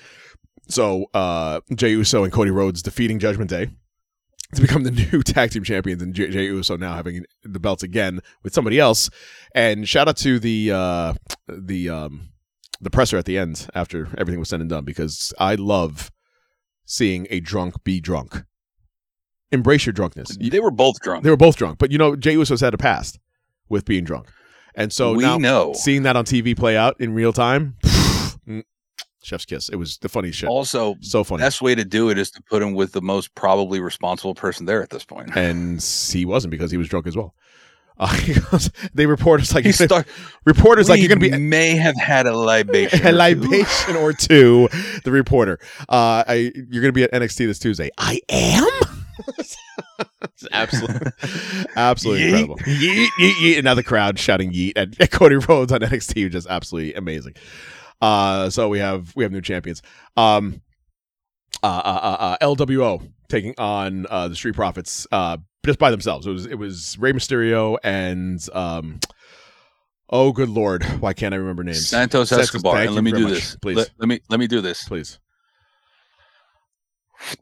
[0.68, 3.68] So uh Jey Uso and Cody Rhodes defeating Judgment Day
[4.54, 8.20] to become the new tag team champions, and Jey Uso now having the belts again
[8.42, 9.10] with somebody else.
[9.54, 11.14] And shout out to the uh
[11.48, 12.28] the um
[12.80, 16.10] the presser at the end after everything was said and done because I love
[16.84, 18.44] seeing a drunk be drunk.
[19.52, 20.36] Embrace your drunkenness.
[20.38, 21.24] They were both drunk.
[21.24, 23.18] They were both drunk, but you know Jey Uso's had a past
[23.68, 24.28] with being drunk,
[24.74, 25.72] and so we now know.
[25.72, 27.76] seeing that on TV play out in real time,
[29.26, 29.68] chef's kiss.
[29.68, 30.48] It was the funniest shit.
[30.48, 31.42] Also, so funny.
[31.42, 34.66] best way to do it is to put him with the most probably responsible person
[34.66, 35.30] there at this point.
[35.36, 37.34] and he wasn't because he was drunk as well.
[37.98, 40.06] Uh, he goes- they report us like He start,
[40.44, 43.00] reporters like you're gonna be may have had a libation.
[43.06, 44.68] a libation or two.
[45.04, 45.58] The reporter,
[45.88, 47.90] uh, I you're gonna be at NXT this Tuesday.
[47.96, 48.68] I am.
[49.38, 49.56] it's
[50.52, 51.10] absolutely,
[51.74, 52.28] absolutely Yeet.
[52.28, 52.56] incredible.
[52.58, 53.54] Yeet, yeet, yeet.
[53.56, 56.92] And now the crowd shouting "yeet" at, at Cody Rhodes on NXT, which is absolutely
[56.94, 57.34] amazing.
[58.00, 59.82] Uh, so we have we have new champions.
[60.16, 60.60] Um,
[61.62, 66.26] uh, uh, uh, uh, LWO taking on uh, the Street Profits uh, just by themselves.
[66.26, 69.00] It was it was Rey Mysterio and um,
[70.10, 71.88] oh good lord, why can't I remember names?
[71.88, 72.74] Santos Santos, Escobar.
[72.76, 73.32] thank And let me do much.
[73.32, 73.56] this.
[73.56, 74.84] please, Let, let me let me do this.
[74.86, 75.18] please.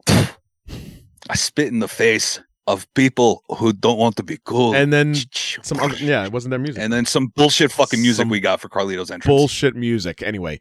[0.07, 4.73] I spit in the face of people who don't want to be cool.
[4.73, 5.13] And then
[5.61, 6.81] some other, yeah, it wasn't their music.
[6.81, 9.25] and then some bullshit fucking music Some we got for Carlito's entrance.
[9.25, 10.23] bullshit music.
[10.23, 10.59] Anyway,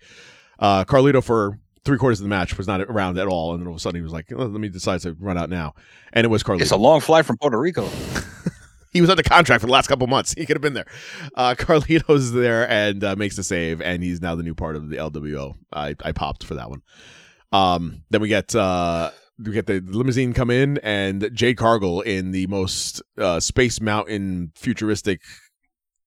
[0.59, 3.67] uh, Carlito for three quarters of the match was not around at all, and then
[3.67, 5.75] all of a sudden he was like, "Oh, "Let me decide to run out now,"
[6.13, 6.63] and it was Carlito.
[6.63, 7.89] It's a long flight from Puerto Rico.
[8.93, 10.35] he was under contract for the last couple months.
[10.39, 10.87] He could have been there.
[11.35, 14.89] Uh, Carlito's there and uh, makes the save, and he's now the new part of
[14.91, 15.55] the LWO.
[15.73, 16.83] I, I popped for that one.
[17.53, 22.31] Um, then we get uh, we get the limousine come in, and Jade Cargill in
[22.31, 25.21] the most uh, Space Mountain futuristic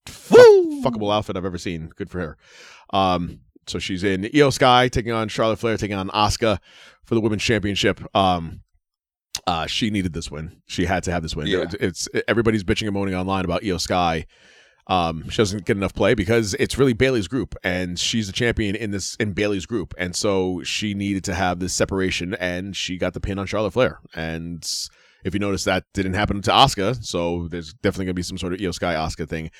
[0.06, 0.38] fuck,
[0.84, 1.91] fuckable outfit I've ever seen.
[1.95, 2.38] Good for her.
[2.91, 6.60] Um, so she's in Io Sky taking on Charlotte Flair, taking on Asuka
[7.06, 7.99] for the women's championship.
[8.16, 8.62] Um,
[9.45, 10.62] uh, she needed this win.
[10.68, 11.48] She had to have this win.
[11.48, 11.60] Yeah.
[11.64, 14.26] It- It's everybody's bitching and moaning online about Io Sky.
[14.88, 18.76] Um, she doesn't get enough play because it's really Bayley's group, and she's the champion
[18.76, 22.98] in this in Bayley's group, and so she needed to have this separation, and she
[22.98, 24.00] got the pin on Charlotte Flair.
[24.16, 24.66] And
[25.26, 28.54] if you notice, that didn't happen to Asuka, so there's definitely gonna be some sort
[28.54, 29.52] of Io Sky Asuka thing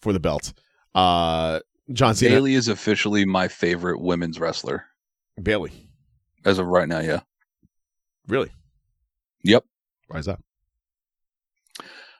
[0.00, 0.52] for the belt.
[0.94, 1.58] Uh,
[1.92, 4.84] John Cena, Bayley is officially my favorite women's wrestler
[5.42, 5.72] Bayley,
[6.44, 7.00] as of right now.
[7.00, 7.20] Yeah.
[8.28, 8.52] really?
[9.42, 9.64] Yep.
[10.06, 10.38] Why is that?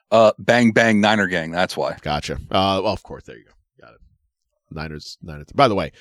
[0.09, 1.51] Uh, bang bang Niner gang.
[1.51, 1.97] That's why.
[2.01, 2.35] Gotcha.
[2.35, 3.51] Uh, well, of course, there you go.
[3.81, 3.99] Got it.
[4.71, 5.47] Niners, Niners.
[5.53, 5.91] By the way,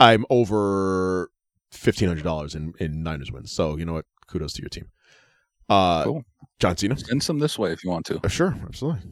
[0.00, 1.30] I'm over
[1.70, 3.52] fifteen hundred dollars in in Niners wins.
[3.52, 4.06] So you know what?
[4.28, 4.88] Kudos to your team.
[5.68, 6.24] Uh, Cool.
[6.58, 6.96] John Cena.
[6.98, 8.20] Send some this way if you want to.
[8.24, 9.02] Uh, sure, absolutely.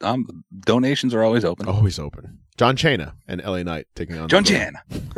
[0.00, 0.26] Um,
[0.60, 1.66] donations are always open.
[1.68, 2.40] Always open.
[2.58, 4.74] John Chana and LA Knight taking on John Chan.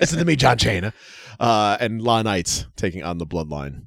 [0.00, 0.92] Listen to me, John Chana.
[1.38, 3.86] Uh, and La Knights taking on the Bloodline.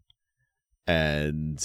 [0.88, 1.59] And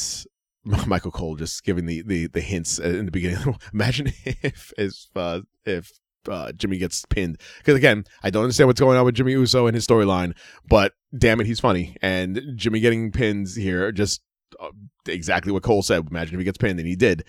[0.86, 3.56] Michael Cole just giving the, the, the hints in the beginning.
[3.72, 5.92] Imagine if if uh, if
[6.28, 7.40] uh, Jimmy gets pinned.
[7.58, 10.36] Because again, I don't understand what's going on with Jimmy Uso and his storyline,
[10.68, 11.96] but damn it, he's funny.
[12.02, 14.22] And Jimmy getting pinned here, just
[14.60, 14.70] uh,
[15.08, 16.06] exactly what Cole said.
[16.10, 17.24] Imagine if he gets pinned, and he did.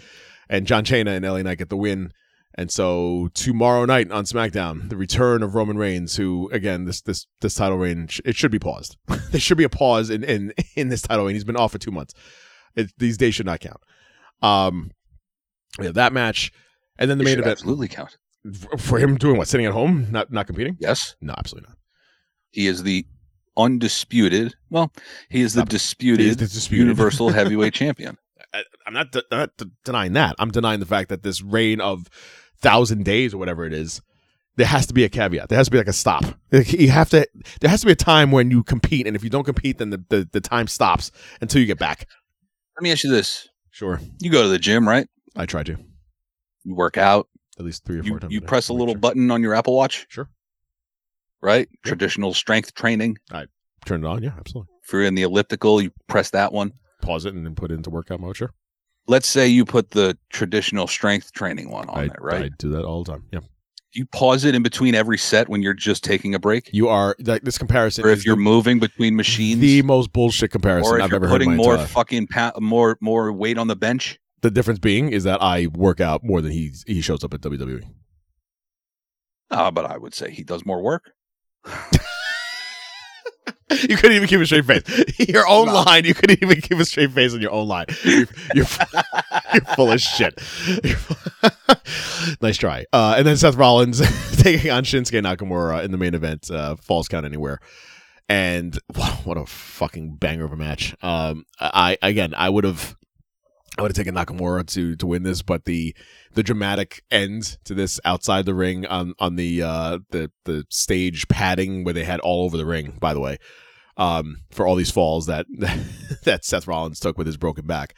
[0.49, 2.11] And John Cena and LA Knight get the win.
[2.55, 7.25] And so tomorrow night on SmackDown, the return of Roman Reigns, who again this this
[7.39, 8.97] this title reign it should be paused.
[9.07, 11.35] there should be a pause in in in this title reign.
[11.35, 12.13] He's been off for two months.
[12.75, 13.81] It, these days should not count.
[14.41, 14.91] Um,
[15.81, 16.51] yeah, that match,
[16.97, 18.17] and then the It main event absolutely count.
[18.77, 20.77] for him doing what, sitting at home, not not competing.
[20.79, 21.77] Yes, No, absolutely not.
[22.51, 23.05] he is the
[23.57, 24.55] undisputed.
[24.69, 24.91] Well,
[25.29, 26.87] he is the disputed, He's the disputed.
[26.87, 28.17] universal heavyweight champion.
[28.53, 30.35] I, I'm not, de- not de- denying that.
[30.39, 32.07] I'm denying the fact that this reign of
[32.59, 34.01] thousand days or whatever it is,
[34.57, 35.47] there has to be a caveat.
[35.49, 36.25] There has to be like a stop.
[36.51, 37.25] You have to.
[37.61, 39.91] There has to be a time when you compete, and if you don't compete, then
[39.91, 42.07] the, the, the time stops until you get back.
[42.81, 45.07] Let me ask you this: Sure, You go to the gym, right?
[45.35, 45.77] I try to
[46.63, 47.27] You work out.
[47.59, 48.33] at least three or four You, times.
[48.33, 48.99] you press a little sure.
[48.99, 50.27] button on your Apple Watch, Sure,
[51.43, 51.69] right?
[51.85, 53.19] Traditional strength training.
[53.31, 53.45] I
[53.85, 54.23] turn it on.
[54.23, 54.73] Yeah, absolutely.
[54.83, 56.73] If you're in the elliptical, you press that one.
[57.03, 58.35] Pause it and then put it into workout mode.
[58.37, 58.51] Sure,
[59.05, 62.45] Let's say you put the traditional strength training one on I, there, right?
[62.45, 63.25] I do that all the time.
[63.31, 63.41] Yeah,
[63.93, 67.15] you pause it in between every set when you're just taking a break, you are
[67.19, 68.05] like this comparison.
[68.05, 71.09] or is if you're the, moving between machines, the most bullshit comparison or if I've
[71.09, 74.19] you're ever heard in putting more entire fucking pa- more more weight on the bench.
[74.41, 77.41] The difference being is that I work out more than he he shows up at.
[77.41, 77.83] WWE.
[79.49, 81.11] Uh, but I would say he does more work.
[83.89, 84.83] you couldn't even keep a straight face.
[85.29, 87.85] Your own line, you couldn't even keep a straight face on your own line.
[88.03, 88.65] You're, you're,
[89.53, 90.39] you're full of shit.
[92.41, 92.85] nice try.
[92.91, 93.99] Uh, and then Seth Rollins
[94.37, 97.59] taking on Shinsuke Nakamura in the main event, uh, Falls Count Anywhere.
[98.29, 100.95] And wow, what a fucking banger of a match.
[101.01, 102.95] Um, I again, I would have,
[103.81, 105.95] I would have taken Nakamura to to win this, but the
[106.35, 111.27] the dramatic end to this outside the ring on on the uh the the stage
[111.27, 112.95] padding where they had all over the ring.
[112.99, 113.39] By the way,
[113.97, 115.47] um, for all these falls that
[116.25, 117.95] that Seth Rollins took with his broken back.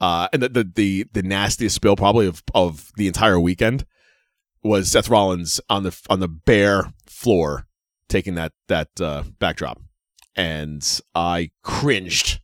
[0.00, 3.86] Uh, and the, the the the nastiest spill probably of of the entire weekend
[4.64, 7.68] was Seth Rollins on the on the bare floor
[8.08, 9.80] taking that that uh, backdrop,
[10.34, 12.40] and I cringed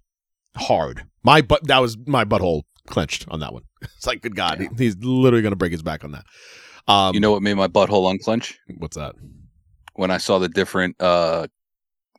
[0.56, 1.06] hard.
[1.24, 3.62] My butt that was my butthole clenched on that one.
[3.82, 6.24] It's like good God, he- he's literally gonna break his back on that.
[6.86, 8.58] Um, You know what made my butthole unclench?
[8.78, 9.14] what's that?
[9.94, 11.46] When I saw the different, uh,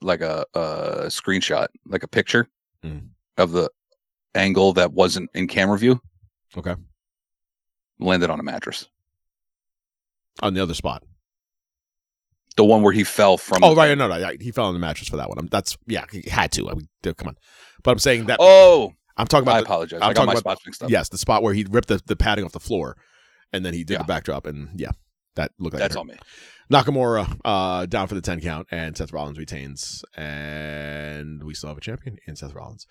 [0.02, 0.62] like a, a
[1.08, 2.48] screenshot, like a picture
[2.86, 3.10] Mm.
[3.38, 3.70] of the
[4.36, 6.00] angle that wasn't in camera view.
[6.58, 6.76] Okay.
[8.00, 8.88] Landed on a mattress.
[10.42, 11.04] On the other spot.
[12.56, 13.64] The one where he fell from.
[13.64, 15.38] Oh right, no, no, yeah, he fell on the mattress for that one.
[15.40, 16.70] I'm, that's yeah, he had to.
[16.70, 17.36] I mean, come on.
[17.84, 18.38] But I'm saying that.
[18.42, 19.60] Oh, I'm talking I about.
[19.62, 20.00] the- apologize.
[20.02, 20.90] I'm i got talking my about- spots mixed up.
[20.90, 22.98] yes, the spot where he ripped the, the padding off the floor,
[23.54, 23.98] and then he did Yeah.
[24.00, 24.92] the backdrop, and yeah,
[25.36, 26.16] that looked like That's on me.
[26.72, 30.04] Nakamura uh, down for the 10 count, and Seth Rollins retains.
[30.16, 32.86] And we still have a champion in Seth Rollins.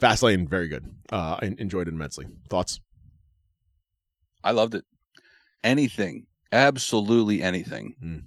[0.00, 0.84] Fastlane, very good.
[1.10, 2.26] Uh, I enjoyed it immensely.
[2.50, 2.80] Thoughts?
[4.44, 4.84] I loved it.
[5.64, 8.22] Anything, absolutely anything, Mm.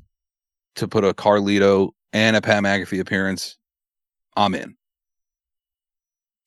[0.76, 3.58] to put a Carlito and a Pat McAfee appearance,
[4.38, 4.76] I'm in.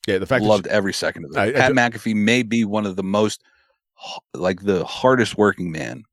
[0.08, 1.36] Yeah, the fact Loved that every second of it.
[1.36, 3.42] I- I Pat McAfee may be one of the most,
[4.32, 6.04] like the hardest working man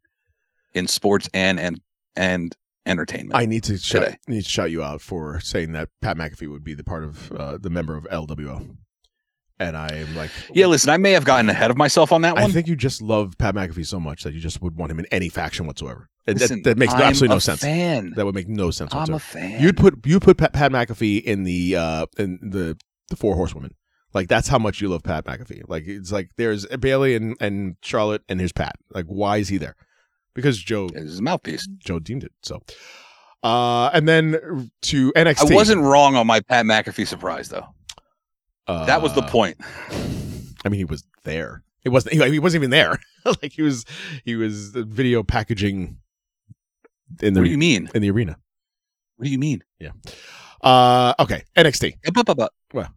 [0.73, 1.79] in sports and and
[2.17, 2.53] and
[2.85, 3.35] entertainment.
[3.35, 6.63] I need to shout, need to shout you out for saying that Pat McAfee would
[6.63, 8.75] be the part of uh, the member of LWO.
[9.57, 12.35] And I am like, yeah, listen, I may have gotten ahead of myself on that
[12.35, 12.43] one.
[12.43, 14.99] I think you just love Pat McAfee so much that you just would want him
[14.99, 16.09] in any faction whatsoever.
[16.27, 17.61] Listen, that, that makes I'm absolutely no a sense.
[17.61, 18.11] Fan.
[18.17, 19.61] That would make no sense I'm a fan.
[19.61, 22.77] You'd put you put Pat, Pat McAfee in the uh in the
[23.09, 23.73] the four horsewomen.
[24.15, 25.63] Like that's how much you love Pat McAfee.
[25.67, 28.77] Like it's like there's Bayley and and Charlotte and here's Pat.
[28.91, 29.75] Like why is he there?
[30.33, 31.67] Because Joe It's his mouthpiece.
[31.79, 32.31] Joe deemed it.
[32.41, 32.61] So
[33.43, 35.51] uh and then to NXT.
[35.51, 37.67] I wasn't wrong on my Pat McAfee surprise though.
[38.67, 39.57] uh, That was the point.
[40.63, 41.63] I mean he was there.
[41.83, 42.97] It wasn't he, he wasn't even there.
[43.25, 43.83] like he was
[44.23, 45.97] he was video packaging
[47.21, 47.89] in the What do you mean?
[47.93, 48.37] in the arena.
[49.17, 49.61] What do you mean?
[49.77, 49.91] Yeah.
[50.61, 51.95] Uh okay, NXT.
[52.71, 52.89] What?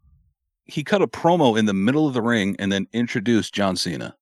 [0.68, 4.14] He cut a promo in the middle of the ring and then introduced John Cena,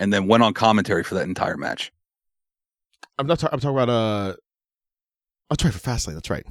[0.00, 1.92] and then went on commentary for that entire match.
[3.18, 3.38] I'm not.
[3.38, 3.88] Ta- I'm talking about.
[3.88, 4.34] Uh,
[5.50, 6.14] I'll try for Fastlane.
[6.14, 6.44] That's right.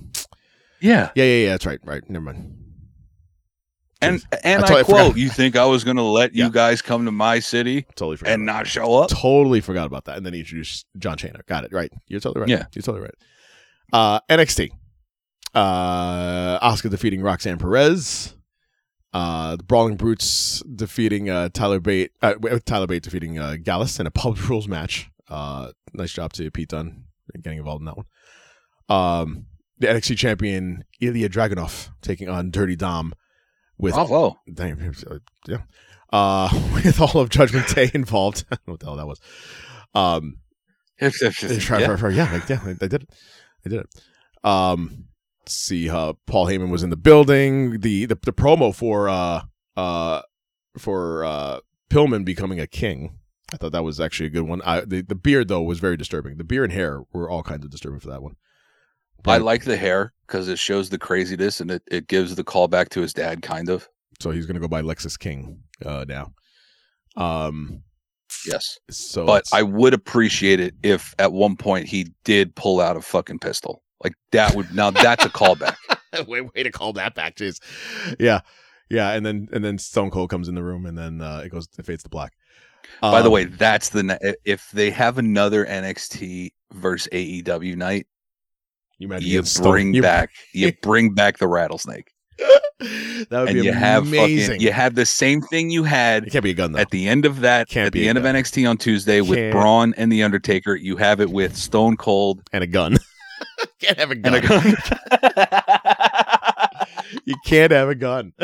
[0.80, 1.50] Yeah, Yeah, yeah, yeah.
[1.52, 1.80] That's right.
[1.84, 2.02] Right.
[2.10, 2.58] Never mind.
[4.02, 5.18] and and I I, quote: forgot.
[5.18, 6.46] "You think I was going to let Yeah.
[6.46, 8.34] you guys come to my city Totally forgot.
[8.34, 10.18] and not show up?" Totally forgot about that.
[10.18, 11.42] And then he introduced John Cena.
[11.48, 11.74] Got it.
[11.74, 11.92] Right.
[12.08, 12.50] You're totally right.
[12.50, 12.66] Yeah.
[12.74, 13.16] You're totally right.
[13.92, 14.70] Uh, NXT.
[15.54, 18.34] Uh, Oscar defeating Roxanne Perez.
[19.14, 22.12] Uh, the Brawling Brutes defeating uh, Tyler Bate.
[22.22, 22.36] Uh,
[22.66, 25.10] Tyler Bate defeating uh, Gallus in a public rules match.
[25.28, 27.06] Uh, nice job to Pete Dunne
[27.42, 28.06] getting involved in that one.
[28.90, 29.46] Um,
[29.80, 33.14] the NXT champion Ilja Dragunov taking on Dirty Dom
[33.78, 34.40] with Bravo!
[34.54, 35.18] Damn, uh,
[35.48, 35.62] yeah.
[36.12, 38.46] Uh, with all of Judgment Day involved.
[38.52, 39.20] I don't know what the hell that was.
[39.94, 40.38] Um,
[40.98, 41.98] If, if, they tried yeah.
[42.10, 43.10] yeah, like, yeah, they, they did it.
[43.64, 44.48] They did it.
[44.48, 45.06] Um,
[45.52, 47.82] let's see, uh, Paul Heyman was in the building.
[47.82, 49.42] The, the, the promo for, uh,
[49.76, 50.22] uh,
[50.78, 51.60] for, uh,
[51.90, 53.18] Pillman becoming a king.
[53.54, 54.62] I thought that was actually a good one.
[54.62, 56.38] I, the, the beard though was very disturbing.
[56.38, 58.38] The beard and hair were all kinds of disturbing for that one.
[59.26, 62.88] I like the hair because it shows the craziness and it, it gives the callback
[62.90, 63.90] to his dad, kind of.
[64.22, 66.32] So he's going to go by Lexis King, uh, now.
[67.18, 67.84] Um,
[68.48, 72.80] Yes, so but it's- I would appreciate it if at one point he did pull
[72.80, 73.84] out a fucking pistol.
[74.04, 75.76] Like that would now that's a callback.
[76.28, 77.60] way way to call that back, jeez.
[78.20, 78.42] Yeah,
[78.90, 81.50] yeah, and then and then Stone Cold comes in the room, and then uh, it
[81.50, 82.34] goes it fades to black.
[83.02, 88.08] By the Um, way, that's the if they have another NXT versus AEW night,
[88.98, 93.66] you, you Stone- bring you- back you bring back the rattlesnake, that would and be
[93.66, 94.48] you have amazing.
[94.56, 96.80] fucking you have the same thing you had it can't be a gun though.
[96.80, 98.24] at the end of that Can't at be the end of.
[98.24, 99.52] NXT on Tuesday with Can't.
[99.52, 100.76] Bron and the Undertaker.
[100.76, 102.98] You have it with Stone Cold and a gun.
[103.82, 104.36] Can't have a gun.
[104.36, 104.76] a gun.
[107.26, 108.34] you can't have a gun.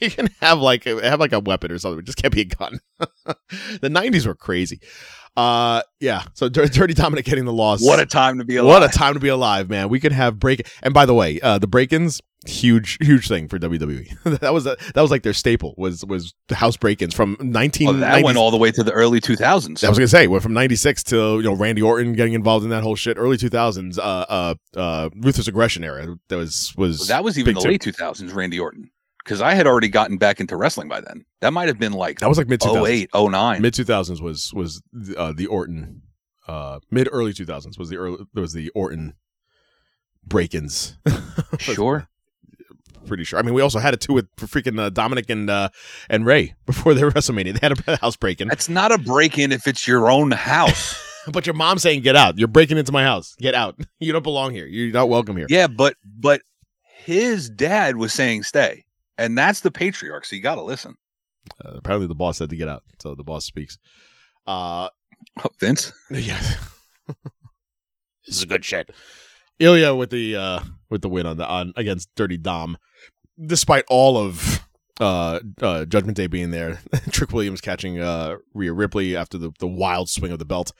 [0.00, 2.00] You can have like a, have like a weapon or something.
[2.00, 2.80] It just can't be a gun.
[2.98, 4.80] the '90s were crazy.
[5.36, 6.24] Uh, yeah.
[6.34, 7.82] So Dir- Dirty Dominic getting the loss.
[7.82, 8.82] What a time to be alive.
[8.82, 9.88] what a time to be alive, man.
[9.88, 10.68] We could have break.
[10.82, 14.38] And by the way, uh, the break-ins huge huge thing for WWE.
[14.40, 17.88] that was a, that was like their staple was was the house break-ins from 19
[17.88, 19.84] Oh, that went all the way to the early 2000s.
[19.84, 22.70] I was gonna say went from '96 to you know Randy Orton getting involved in
[22.70, 23.16] that whole shit.
[23.16, 26.16] Early 2000s, uh, uh, uh, ruthless aggression era.
[26.28, 27.68] That was was that was even the too.
[27.68, 28.90] late 2000s, Randy Orton.
[29.24, 31.24] Because I had already gotten back into wrestling by then.
[31.40, 32.88] That might have been like that was like mid 2000s.
[32.88, 33.62] 08, 09.
[33.62, 34.82] Mid 2000s was was
[35.16, 36.02] uh, the Orton.
[36.48, 39.14] Uh, mid early 2000s was the early there was the Orton
[40.24, 40.96] break-ins.
[41.58, 42.08] Sure.
[43.06, 43.38] Pretty sure.
[43.38, 45.68] I mean, we also had it too with freaking uh, Dominic and uh,
[46.08, 47.58] and Rey before their WrestleMania.
[47.58, 48.48] They had a house break-in.
[48.48, 51.00] That's not a break in if it's your own house.
[51.30, 52.36] But your mom's saying, "Get out!
[52.36, 53.36] You're breaking into my house.
[53.38, 53.78] Get out!
[54.00, 54.66] You don't belong here.
[54.66, 56.42] You're not welcome here." yeah, but but
[57.04, 58.84] his dad was saying stay.
[59.18, 60.96] And that's the patriarch, so you got to listen.
[61.64, 63.78] Uh, apparently, the boss had to get out, so the boss speaks.
[64.46, 64.88] Uh,
[65.44, 65.92] Oh, Vince?
[66.10, 66.40] yeah,
[68.26, 68.90] this is good shit.
[69.60, 70.60] Ilja with the uh,
[70.90, 72.76] with the win on the on against Dirty Dom,
[73.44, 74.66] despite all of
[75.00, 76.80] uh, uh, Judgment Day being there.
[77.10, 80.72] Trick Williams catching uh, Rhea Ripley after the, the wild swing of the belt.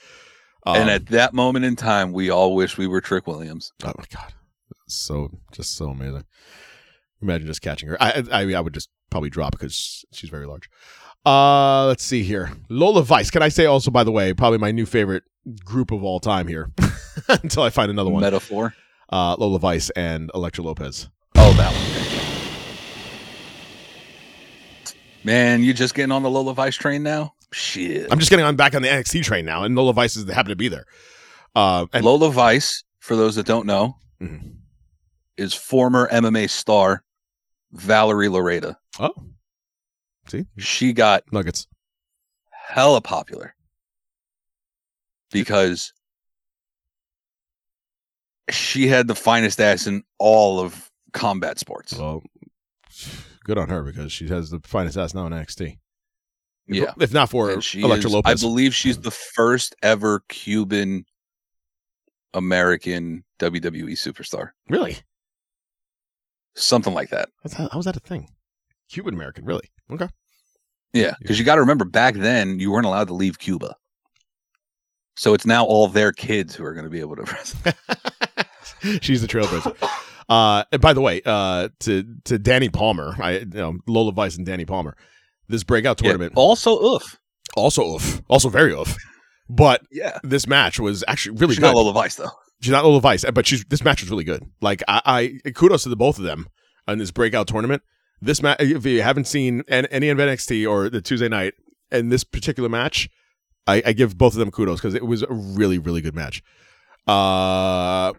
[0.64, 3.72] Um, and at that moment in time, we all wish we were Trick Williams.
[3.84, 4.32] Oh my god,
[4.86, 6.24] so just so amazing.
[7.22, 7.96] Imagine just catching her.
[8.02, 10.68] I I, I would just probably drop because she's very large.
[11.24, 12.50] Uh, let's see here.
[12.68, 13.30] Lola Vice.
[13.30, 15.22] Can I say also, by the way, probably my new favorite
[15.64, 16.70] group of all time here
[17.28, 18.20] until I find another one.
[18.22, 18.74] Metaphor.
[19.08, 21.08] Uh, Lola Vice and Elektra Lopez.
[21.36, 22.12] Oh, that one.
[25.24, 27.34] Man, you just getting on the Lola Vice train now?
[27.52, 28.08] Shit.
[28.10, 30.50] I'm just getting on back on the NXT train now, and Lola Vice is happen
[30.50, 30.86] to be there.
[31.54, 34.56] Uh, and Lola Vice, for those that don't know, Mhm.
[35.36, 37.04] is former MMA star
[37.72, 38.76] Valerie Loureda.
[38.98, 39.12] oh,
[40.28, 41.66] see She got Nuggets.
[42.50, 43.54] hella popular
[45.30, 45.92] because
[48.50, 51.94] she had the finest ass in all of combat sports.
[51.94, 52.22] Well,
[53.44, 55.78] good on her because she has the finest ass now in NXT.
[56.68, 56.92] If, Yeah.
[57.00, 58.42] if not for Elektra is- Lopez.
[58.44, 61.04] I believe she's the first ever Cuban
[62.34, 64.50] American WWE superstar.
[64.68, 64.98] really?
[66.54, 67.28] Something like that.
[67.56, 68.28] How, how was that a thing?
[68.90, 69.70] Cuban American, really?
[69.90, 70.08] Okay.
[70.92, 73.74] Yeah, because you got to remember back then you weren't allowed to leave Cuba.
[75.16, 77.24] So it's now all their kids who are going to be able to.
[79.00, 79.76] She's the trailblazer.
[80.28, 84.36] Uh, and by the way, uh, to to Dani Palmer, I you know, Lola Vice
[84.36, 84.96] and Dani Palmer,
[85.48, 87.18] this breakout Yeah, tournament Also, oof.
[87.56, 88.96] also oof, also very oof,
[89.48, 90.18] but Yeah.
[90.22, 91.66] this match was actually really She's good.
[91.66, 92.30] not Lola Vice though.
[92.62, 94.44] She's not Lola Vice, but she's this match was really good.
[94.60, 96.48] Like I, I kudos to the both of them
[96.88, 97.82] on this breakout tournament.
[98.20, 101.54] This match, if you haven't seen any of NXT or the Tuesday night,
[101.90, 103.10] and this particular match,
[103.66, 106.42] I, I give both of them kudos because it was a really, really good match.
[107.06, 108.12] Uh,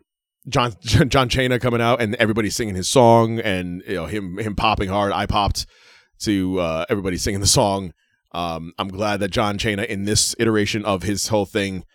[0.47, 4.55] John John Chena coming out and everybody singing his song, and you know him him
[4.55, 5.13] popping hard.
[5.13, 5.65] I popped
[6.19, 7.93] to uh, everybody singing the song.
[8.33, 11.85] Um, I'm glad that John Chena in this iteration of his whole thing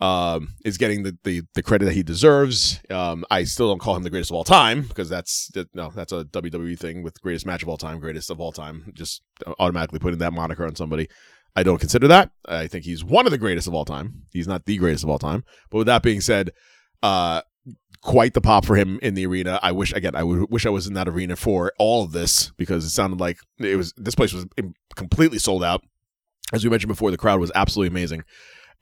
[0.00, 2.80] um, is getting the, the the credit that he deserves.
[2.90, 6.12] Um, I still don't call him the greatest of all time because that's no, that's
[6.12, 8.92] a WWE thing with greatest match of all time, greatest of all time.
[8.94, 9.22] Just
[9.58, 11.08] automatically putting that moniker on somebody.
[11.56, 12.30] I don't consider that.
[12.46, 14.24] I think he's one of the greatest of all time.
[14.32, 15.44] He's not the greatest of all time.
[15.70, 16.50] But with that being said,
[17.02, 17.42] uh,
[18.04, 19.58] quite the pop for him in the arena.
[19.62, 22.52] I wish again, I would wish I was in that arena for all of this
[22.56, 24.46] because it sounded like it was this place was
[24.94, 25.82] completely sold out.
[26.52, 28.22] As we mentioned before, the crowd was absolutely amazing,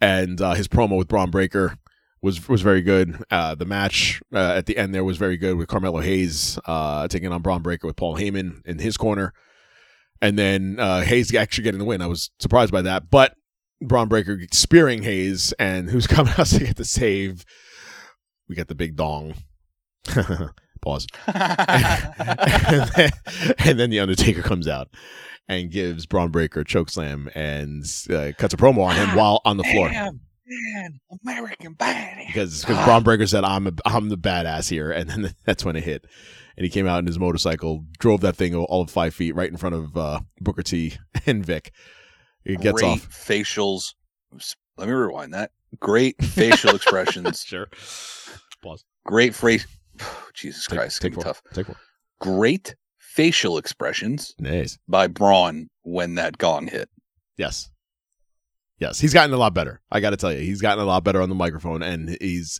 [0.00, 1.76] and uh, his promo with Bron Breakker
[2.22, 3.22] was was very good.
[3.30, 7.08] Uh, the match uh, at the end there was very good with Carmelo Hayes uh,
[7.08, 9.34] taking on Bron Breakker with Paul Heyman in his corner,
[10.20, 12.00] and then uh, Hayes actually getting the win.
[12.00, 13.36] I was surprised by that, but
[13.82, 17.44] Bron Breakker spearing Hayes, and who's coming out to get the save?
[18.48, 19.34] We got the big dong.
[20.82, 21.06] Pause.
[21.26, 23.10] and, then,
[23.58, 24.88] and then the Undertaker comes out
[25.52, 29.40] and gives Bron Breakker a choke slam and uh, cuts a promo on him while
[29.44, 32.26] on the floor Damn, man, American badass.
[32.26, 35.76] because because Bron Breakker said I'm a, I'm the badass here, and then that's when
[35.76, 36.04] it hit.
[36.56, 39.50] And he came out in his motorcycle, drove that thing all of five feet right
[39.50, 40.94] in front of uh, Booker T
[41.26, 41.72] and Vic.
[42.44, 43.08] He gets Great off.
[43.08, 43.94] facials.
[44.76, 45.50] Let me rewind that.
[45.80, 47.42] Great facial expressions.
[47.42, 47.68] Sure.
[48.62, 48.84] Pause.
[49.06, 49.66] Great phrase.
[50.34, 51.32] Jesus Take, Christ, it's take gonna be four.
[51.32, 51.42] tough.
[51.54, 51.76] Take four.
[52.20, 52.74] Great
[53.14, 54.78] facial expressions Nice.
[54.88, 56.88] by Bron when that gong hit.
[57.36, 57.70] Yes.
[58.78, 59.80] Yes, he's gotten a lot better.
[59.90, 62.58] I got to tell you, he's gotten a lot better on the microphone, and he's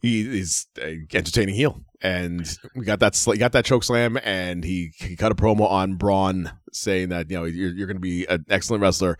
[0.00, 1.82] he, he's a entertaining heel.
[2.00, 5.70] And we got that sl- got that choke slam, and he, he cut a promo
[5.70, 9.18] on Bron saying that you know you're, you're going to be an excellent wrestler,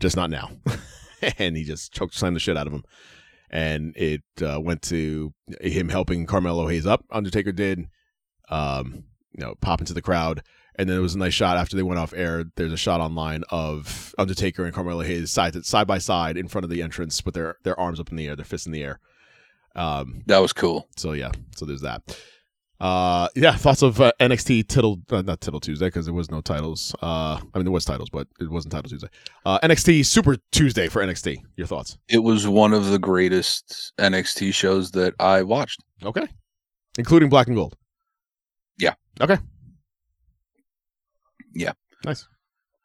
[0.00, 0.50] just not now.
[1.38, 2.84] and he just choked slammed the shit out of him.
[3.50, 7.04] And it uh, went to him helping Carmelo Hayes up.
[7.10, 7.86] Undertaker did,
[8.48, 9.04] um,
[9.36, 10.42] you know, pop into the crowd.
[10.76, 12.44] And then it was a nice shot after they went off air.
[12.56, 16.64] There's a shot online of Undertaker and Carmelo Hayes side side by side in front
[16.64, 18.82] of the entrance with their their arms up in the air, their fists in the
[18.82, 18.98] air.
[19.76, 20.88] Um, That was cool.
[20.96, 22.02] so yeah, so there's that.
[22.80, 26.40] Uh, yeah, thoughts of uh, NXT Tittle, uh, not Tittle Tuesday because there was no
[26.40, 26.92] titles.
[27.00, 29.08] Uh, I mean there was titles, but it wasn't Title Tuesday.
[29.46, 31.38] Uh, NXT Super Tuesday for NXT.
[31.56, 31.98] Your thoughts?
[32.08, 35.82] It was one of the greatest NXT shows that I watched.
[36.02, 36.26] Okay,
[36.98, 37.76] including Black and Gold.
[39.20, 39.38] Okay.
[41.54, 41.72] Yeah.
[42.04, 42.26] Nice.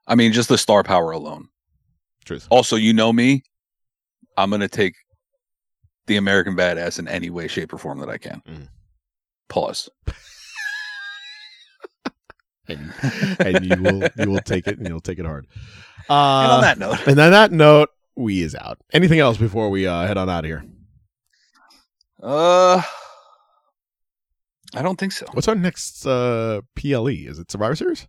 [0.08, 1.50] I mean, just the star power alone.
[2.26, 2.48] Truth.
[2.50, 3.44] Also, you know me.
[4.38, 4.96] I'm gonna take
[6.08, 8.42] the American Badass in any way, shape, or form that I can.
[8.48, 8.68] Mm.
[9.50, 9.90] Pause.
[12.70, 12.94] And,
[13.40, 15.48] and you will you will take it and you'll take it hard.
[16.08, 18.78] Uh, and on that note, and on that note, we is out.
[18.94, 20.64] Anything else before we uh, head on out of here?
[22.22, 22.82] uh,
[24.76, 25.26] I don't think so.
[25.34, 27.08] What's our next uh, PLE?
[27.08, 28.08] Is it Survivor Series?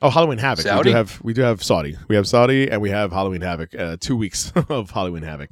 [0.00, 0.64] Oh, Halloween Havoc.
[0.78, 1.96] We do have we do have Saudi.
[2.08, 3.74] We have Saudi, and we have Halloween Havoc.
[3.74, 5.50] Uh, two weeks of Halloween Havoc.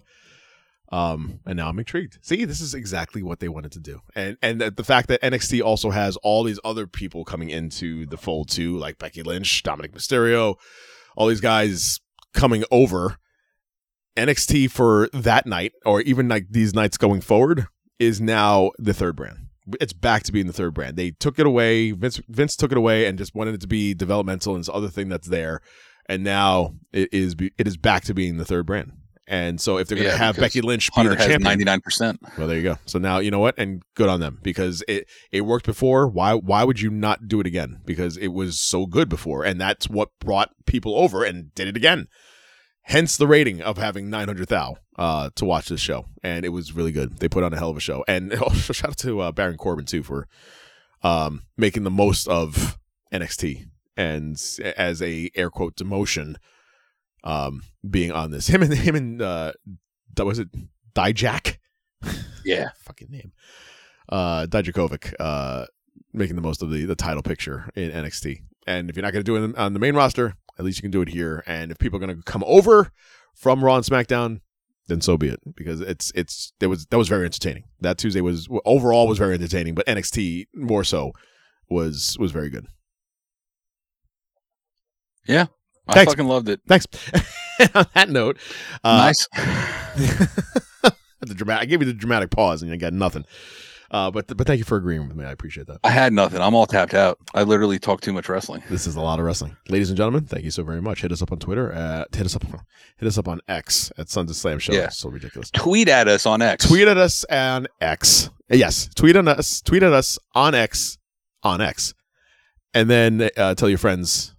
[0.93, 2.19] Um, and now I'm intrigued.
[2.21, 5.23] See, this is exactly what they wanted to do, and and the, the fact that
[5.23, 9.63] NXT also has all these other people coming into the fold too, like Becky Lynch,
[9.63, 10.57] Dominic Mysterio,
[11.17, 12.01] all these guys
[12.35, 13.19] coming over.
[14.17, 17.69] NXT for that night, or even like these nights going forward,
[18.01, 19.50] is now the third brand.
[19.81, 20.97] It's back to being the third brand.
[20.97, 21.93] They took it away.
[21.93, 24.89] Vince Vince took it away and just wanted it to be developmental and this other
[24.89, 25.61] thing that's there.
[26.07, 28.93] And now it is it is back to being the third brand.
[29.27, 31.43] And so if they're going to Yeah, have Becky Lynch be Hunter the has champion,
[31.43, 32.19] ninety nine percent.
[32.37, 32.79] well, there you go.
[32.87, 36.09] So now you know what, and good on them because it it worked before.
[36.09, 37.81] Why why would you not do it again?
[37.85, 41.77] Because it was so good before, and that's what brought people over and did it
[41.77, 42.09] again.
[42.83, 46.49] Hence the rating of having nine hundred thou uh, to watch this show, and it
[46.49, 47.19] was really good.
[47.19, 49.57] They put on a hell of a show, and also shout out to uh, Baron
[49.57, 50.27] Corbin too for
[51.03, 52.79] um, making the most of
[53.13, 54.41] NXT and
[54.77, 56.37] as a air quote demotion,
[57.23, 58.49] um, being on this.
[58.49, 59.53] Him and him and uh,
[60.19, 60.49] was it
[60.95, 61.59] Dijak?
[62.45, 62.71] Yeah.
[62.77, 63.33] fucking name.
[64.09, 65.67] Uh Dijakovic, uh
[66.13, 68.43] making the most of the the title picture in NXT.
[68.67, 70.83] And if you're not going to do it on the main roster, at least you
[70.83, 71.43] can do it here.
[71.47, 72.93] And if people are going to come over
[73.35, 74.41] from Raw and SmackDown,
[74.89, 75.41] then so be it.
[75.57, 77.65] Because it's it's that was that was very entertaining.
[77.81, 81.13] That Tuesday was overall was very entertaining, but NXT more so
[81.71, 82.67] was was very good.
[85.27, 85.47] Yeah,
[85.89, 86.13] I Thanks.
[86.13, 86.61] fucking loved it.
[86.69, 86.87] Thanks.
[87.75, 88.37] on that note,
[88.85, 89.27] uh, nice.
[91.21, 91.63] the dramatic.
[91.63, 93.25] I gave you the dramatic pause, and you got nothing.
[93.91, 95.25] Uh, but but thank you for agreeing with me.
[95.25, 95.81] I appreciate that.
[95.83, 96.41] I had nothing.
[96.41, 97.19] I'm all tapped out.
[97.35, 98.63] I literally talk too much wrestling.
[98.71, 100.27] This is a lot of wrestling, ladies and gentlemen.
[100.27, 101.03] Thank you so very much.
[101.03, 101.73] Hit us up on Twitter.
[101.73, 102.45] At, hit us up.
[102.99, 104.73] Hit us up on X at Sons of Slam Show.
[104.73, 104.85] Yeah.
[104.85, 105.51] It's so ridiculous.
[105.51, 106.69] Tweet at us on X.
[106.69, 108.31] Tweet at us on X.
[108.49, 109.61] Yes, tweet on us.
[109.61, 110.97] Tweet at us on X.
[111.43, 111.95] On X,
[112.75, 114.35] and then uh, tell your friends.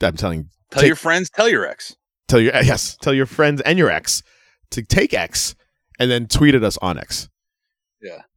[0.00, 0.48] I'm telling.
[0.70, 1.28] Tell take- your friends.
[1.28, 1.96] Tell your ex.
[2.28, 2.96] Tell your yes.
[3.02, 4.22] Tell your friends and your ex
[4.70, 5.54] to take X,
[5.98, 7.28] and then tweet at us on X.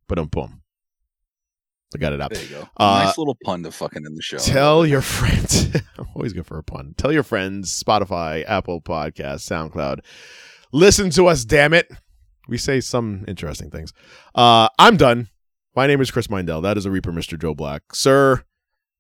[0.10, 0.16] Yeah.
[0.16, 0.62] Boom, boom.
[1.96, 2.32] I got it out.
[2.32, 2.70] There you go.
[2.78, 4.38] Uh, nice little pun to fucking in the show.
[4.38, 5.74] Tell your friends.
[5.98, 6.94] I'm always good for a pun.
[6.98, 7.84] Tell your friends.
[7.84, 10.02] Spotify, Apple Podcasts, SoundCloud.
[10.72, 11.90] Listen to us, damn it.
[12.48, 13.92] We say some interesting things.
[14.36, 15.30] Uh, I'm done.
[15.76, 16.62] My name is Chris Mindell.
[16.62, 17.40] That is a Reaper, Mr.
[17.40, 18.44] Joe Black, sir.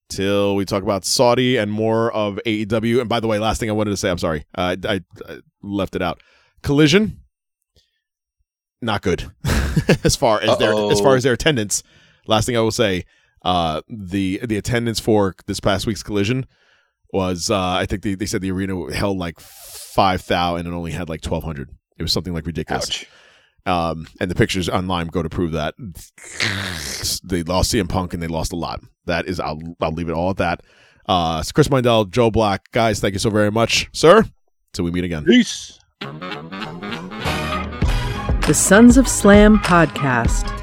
[0.10, 3.02] Till we talk about Saudi and more of AEW.
[3.02, 5.02] And by the way, last thing I wanted to say, I'm sorry, uh, I, I,
[5.27, 6.23] I left it out.
[6.64, 7.19] Collision,
[8.81, 9.31] not good
[10.04, 11.84] as far as their as far as their attendance.
[12.28, 13.06] Last thing I will say,
[13.44, 16.46] uh, the the attendance for this past week's collision
[17.12, 20.78] was uh, I think they, they said the arena held like five thousand and it
[20.78, 21.70] only had like twelve hundred.
[21.98, 22.90] It was something like ridiculous.
[22.90, 23.08] Ouch.
[23.66, 25.76] Um, and the pictures online go to prove that
[27.24, 28.82] they lost CM Punk and they lost a lot.
[29.06, 30.62] That is, I'll I'll leave it all at that.
[31.06, 34.24] Uh, it's Chris Mindell, Joe Black, guys, thank you so very much, sir.
[34.74, 35.26] Till we meet again.
[35.26, 35.80] Peace.
[38.50, 40.59] The Sons of Slam podcast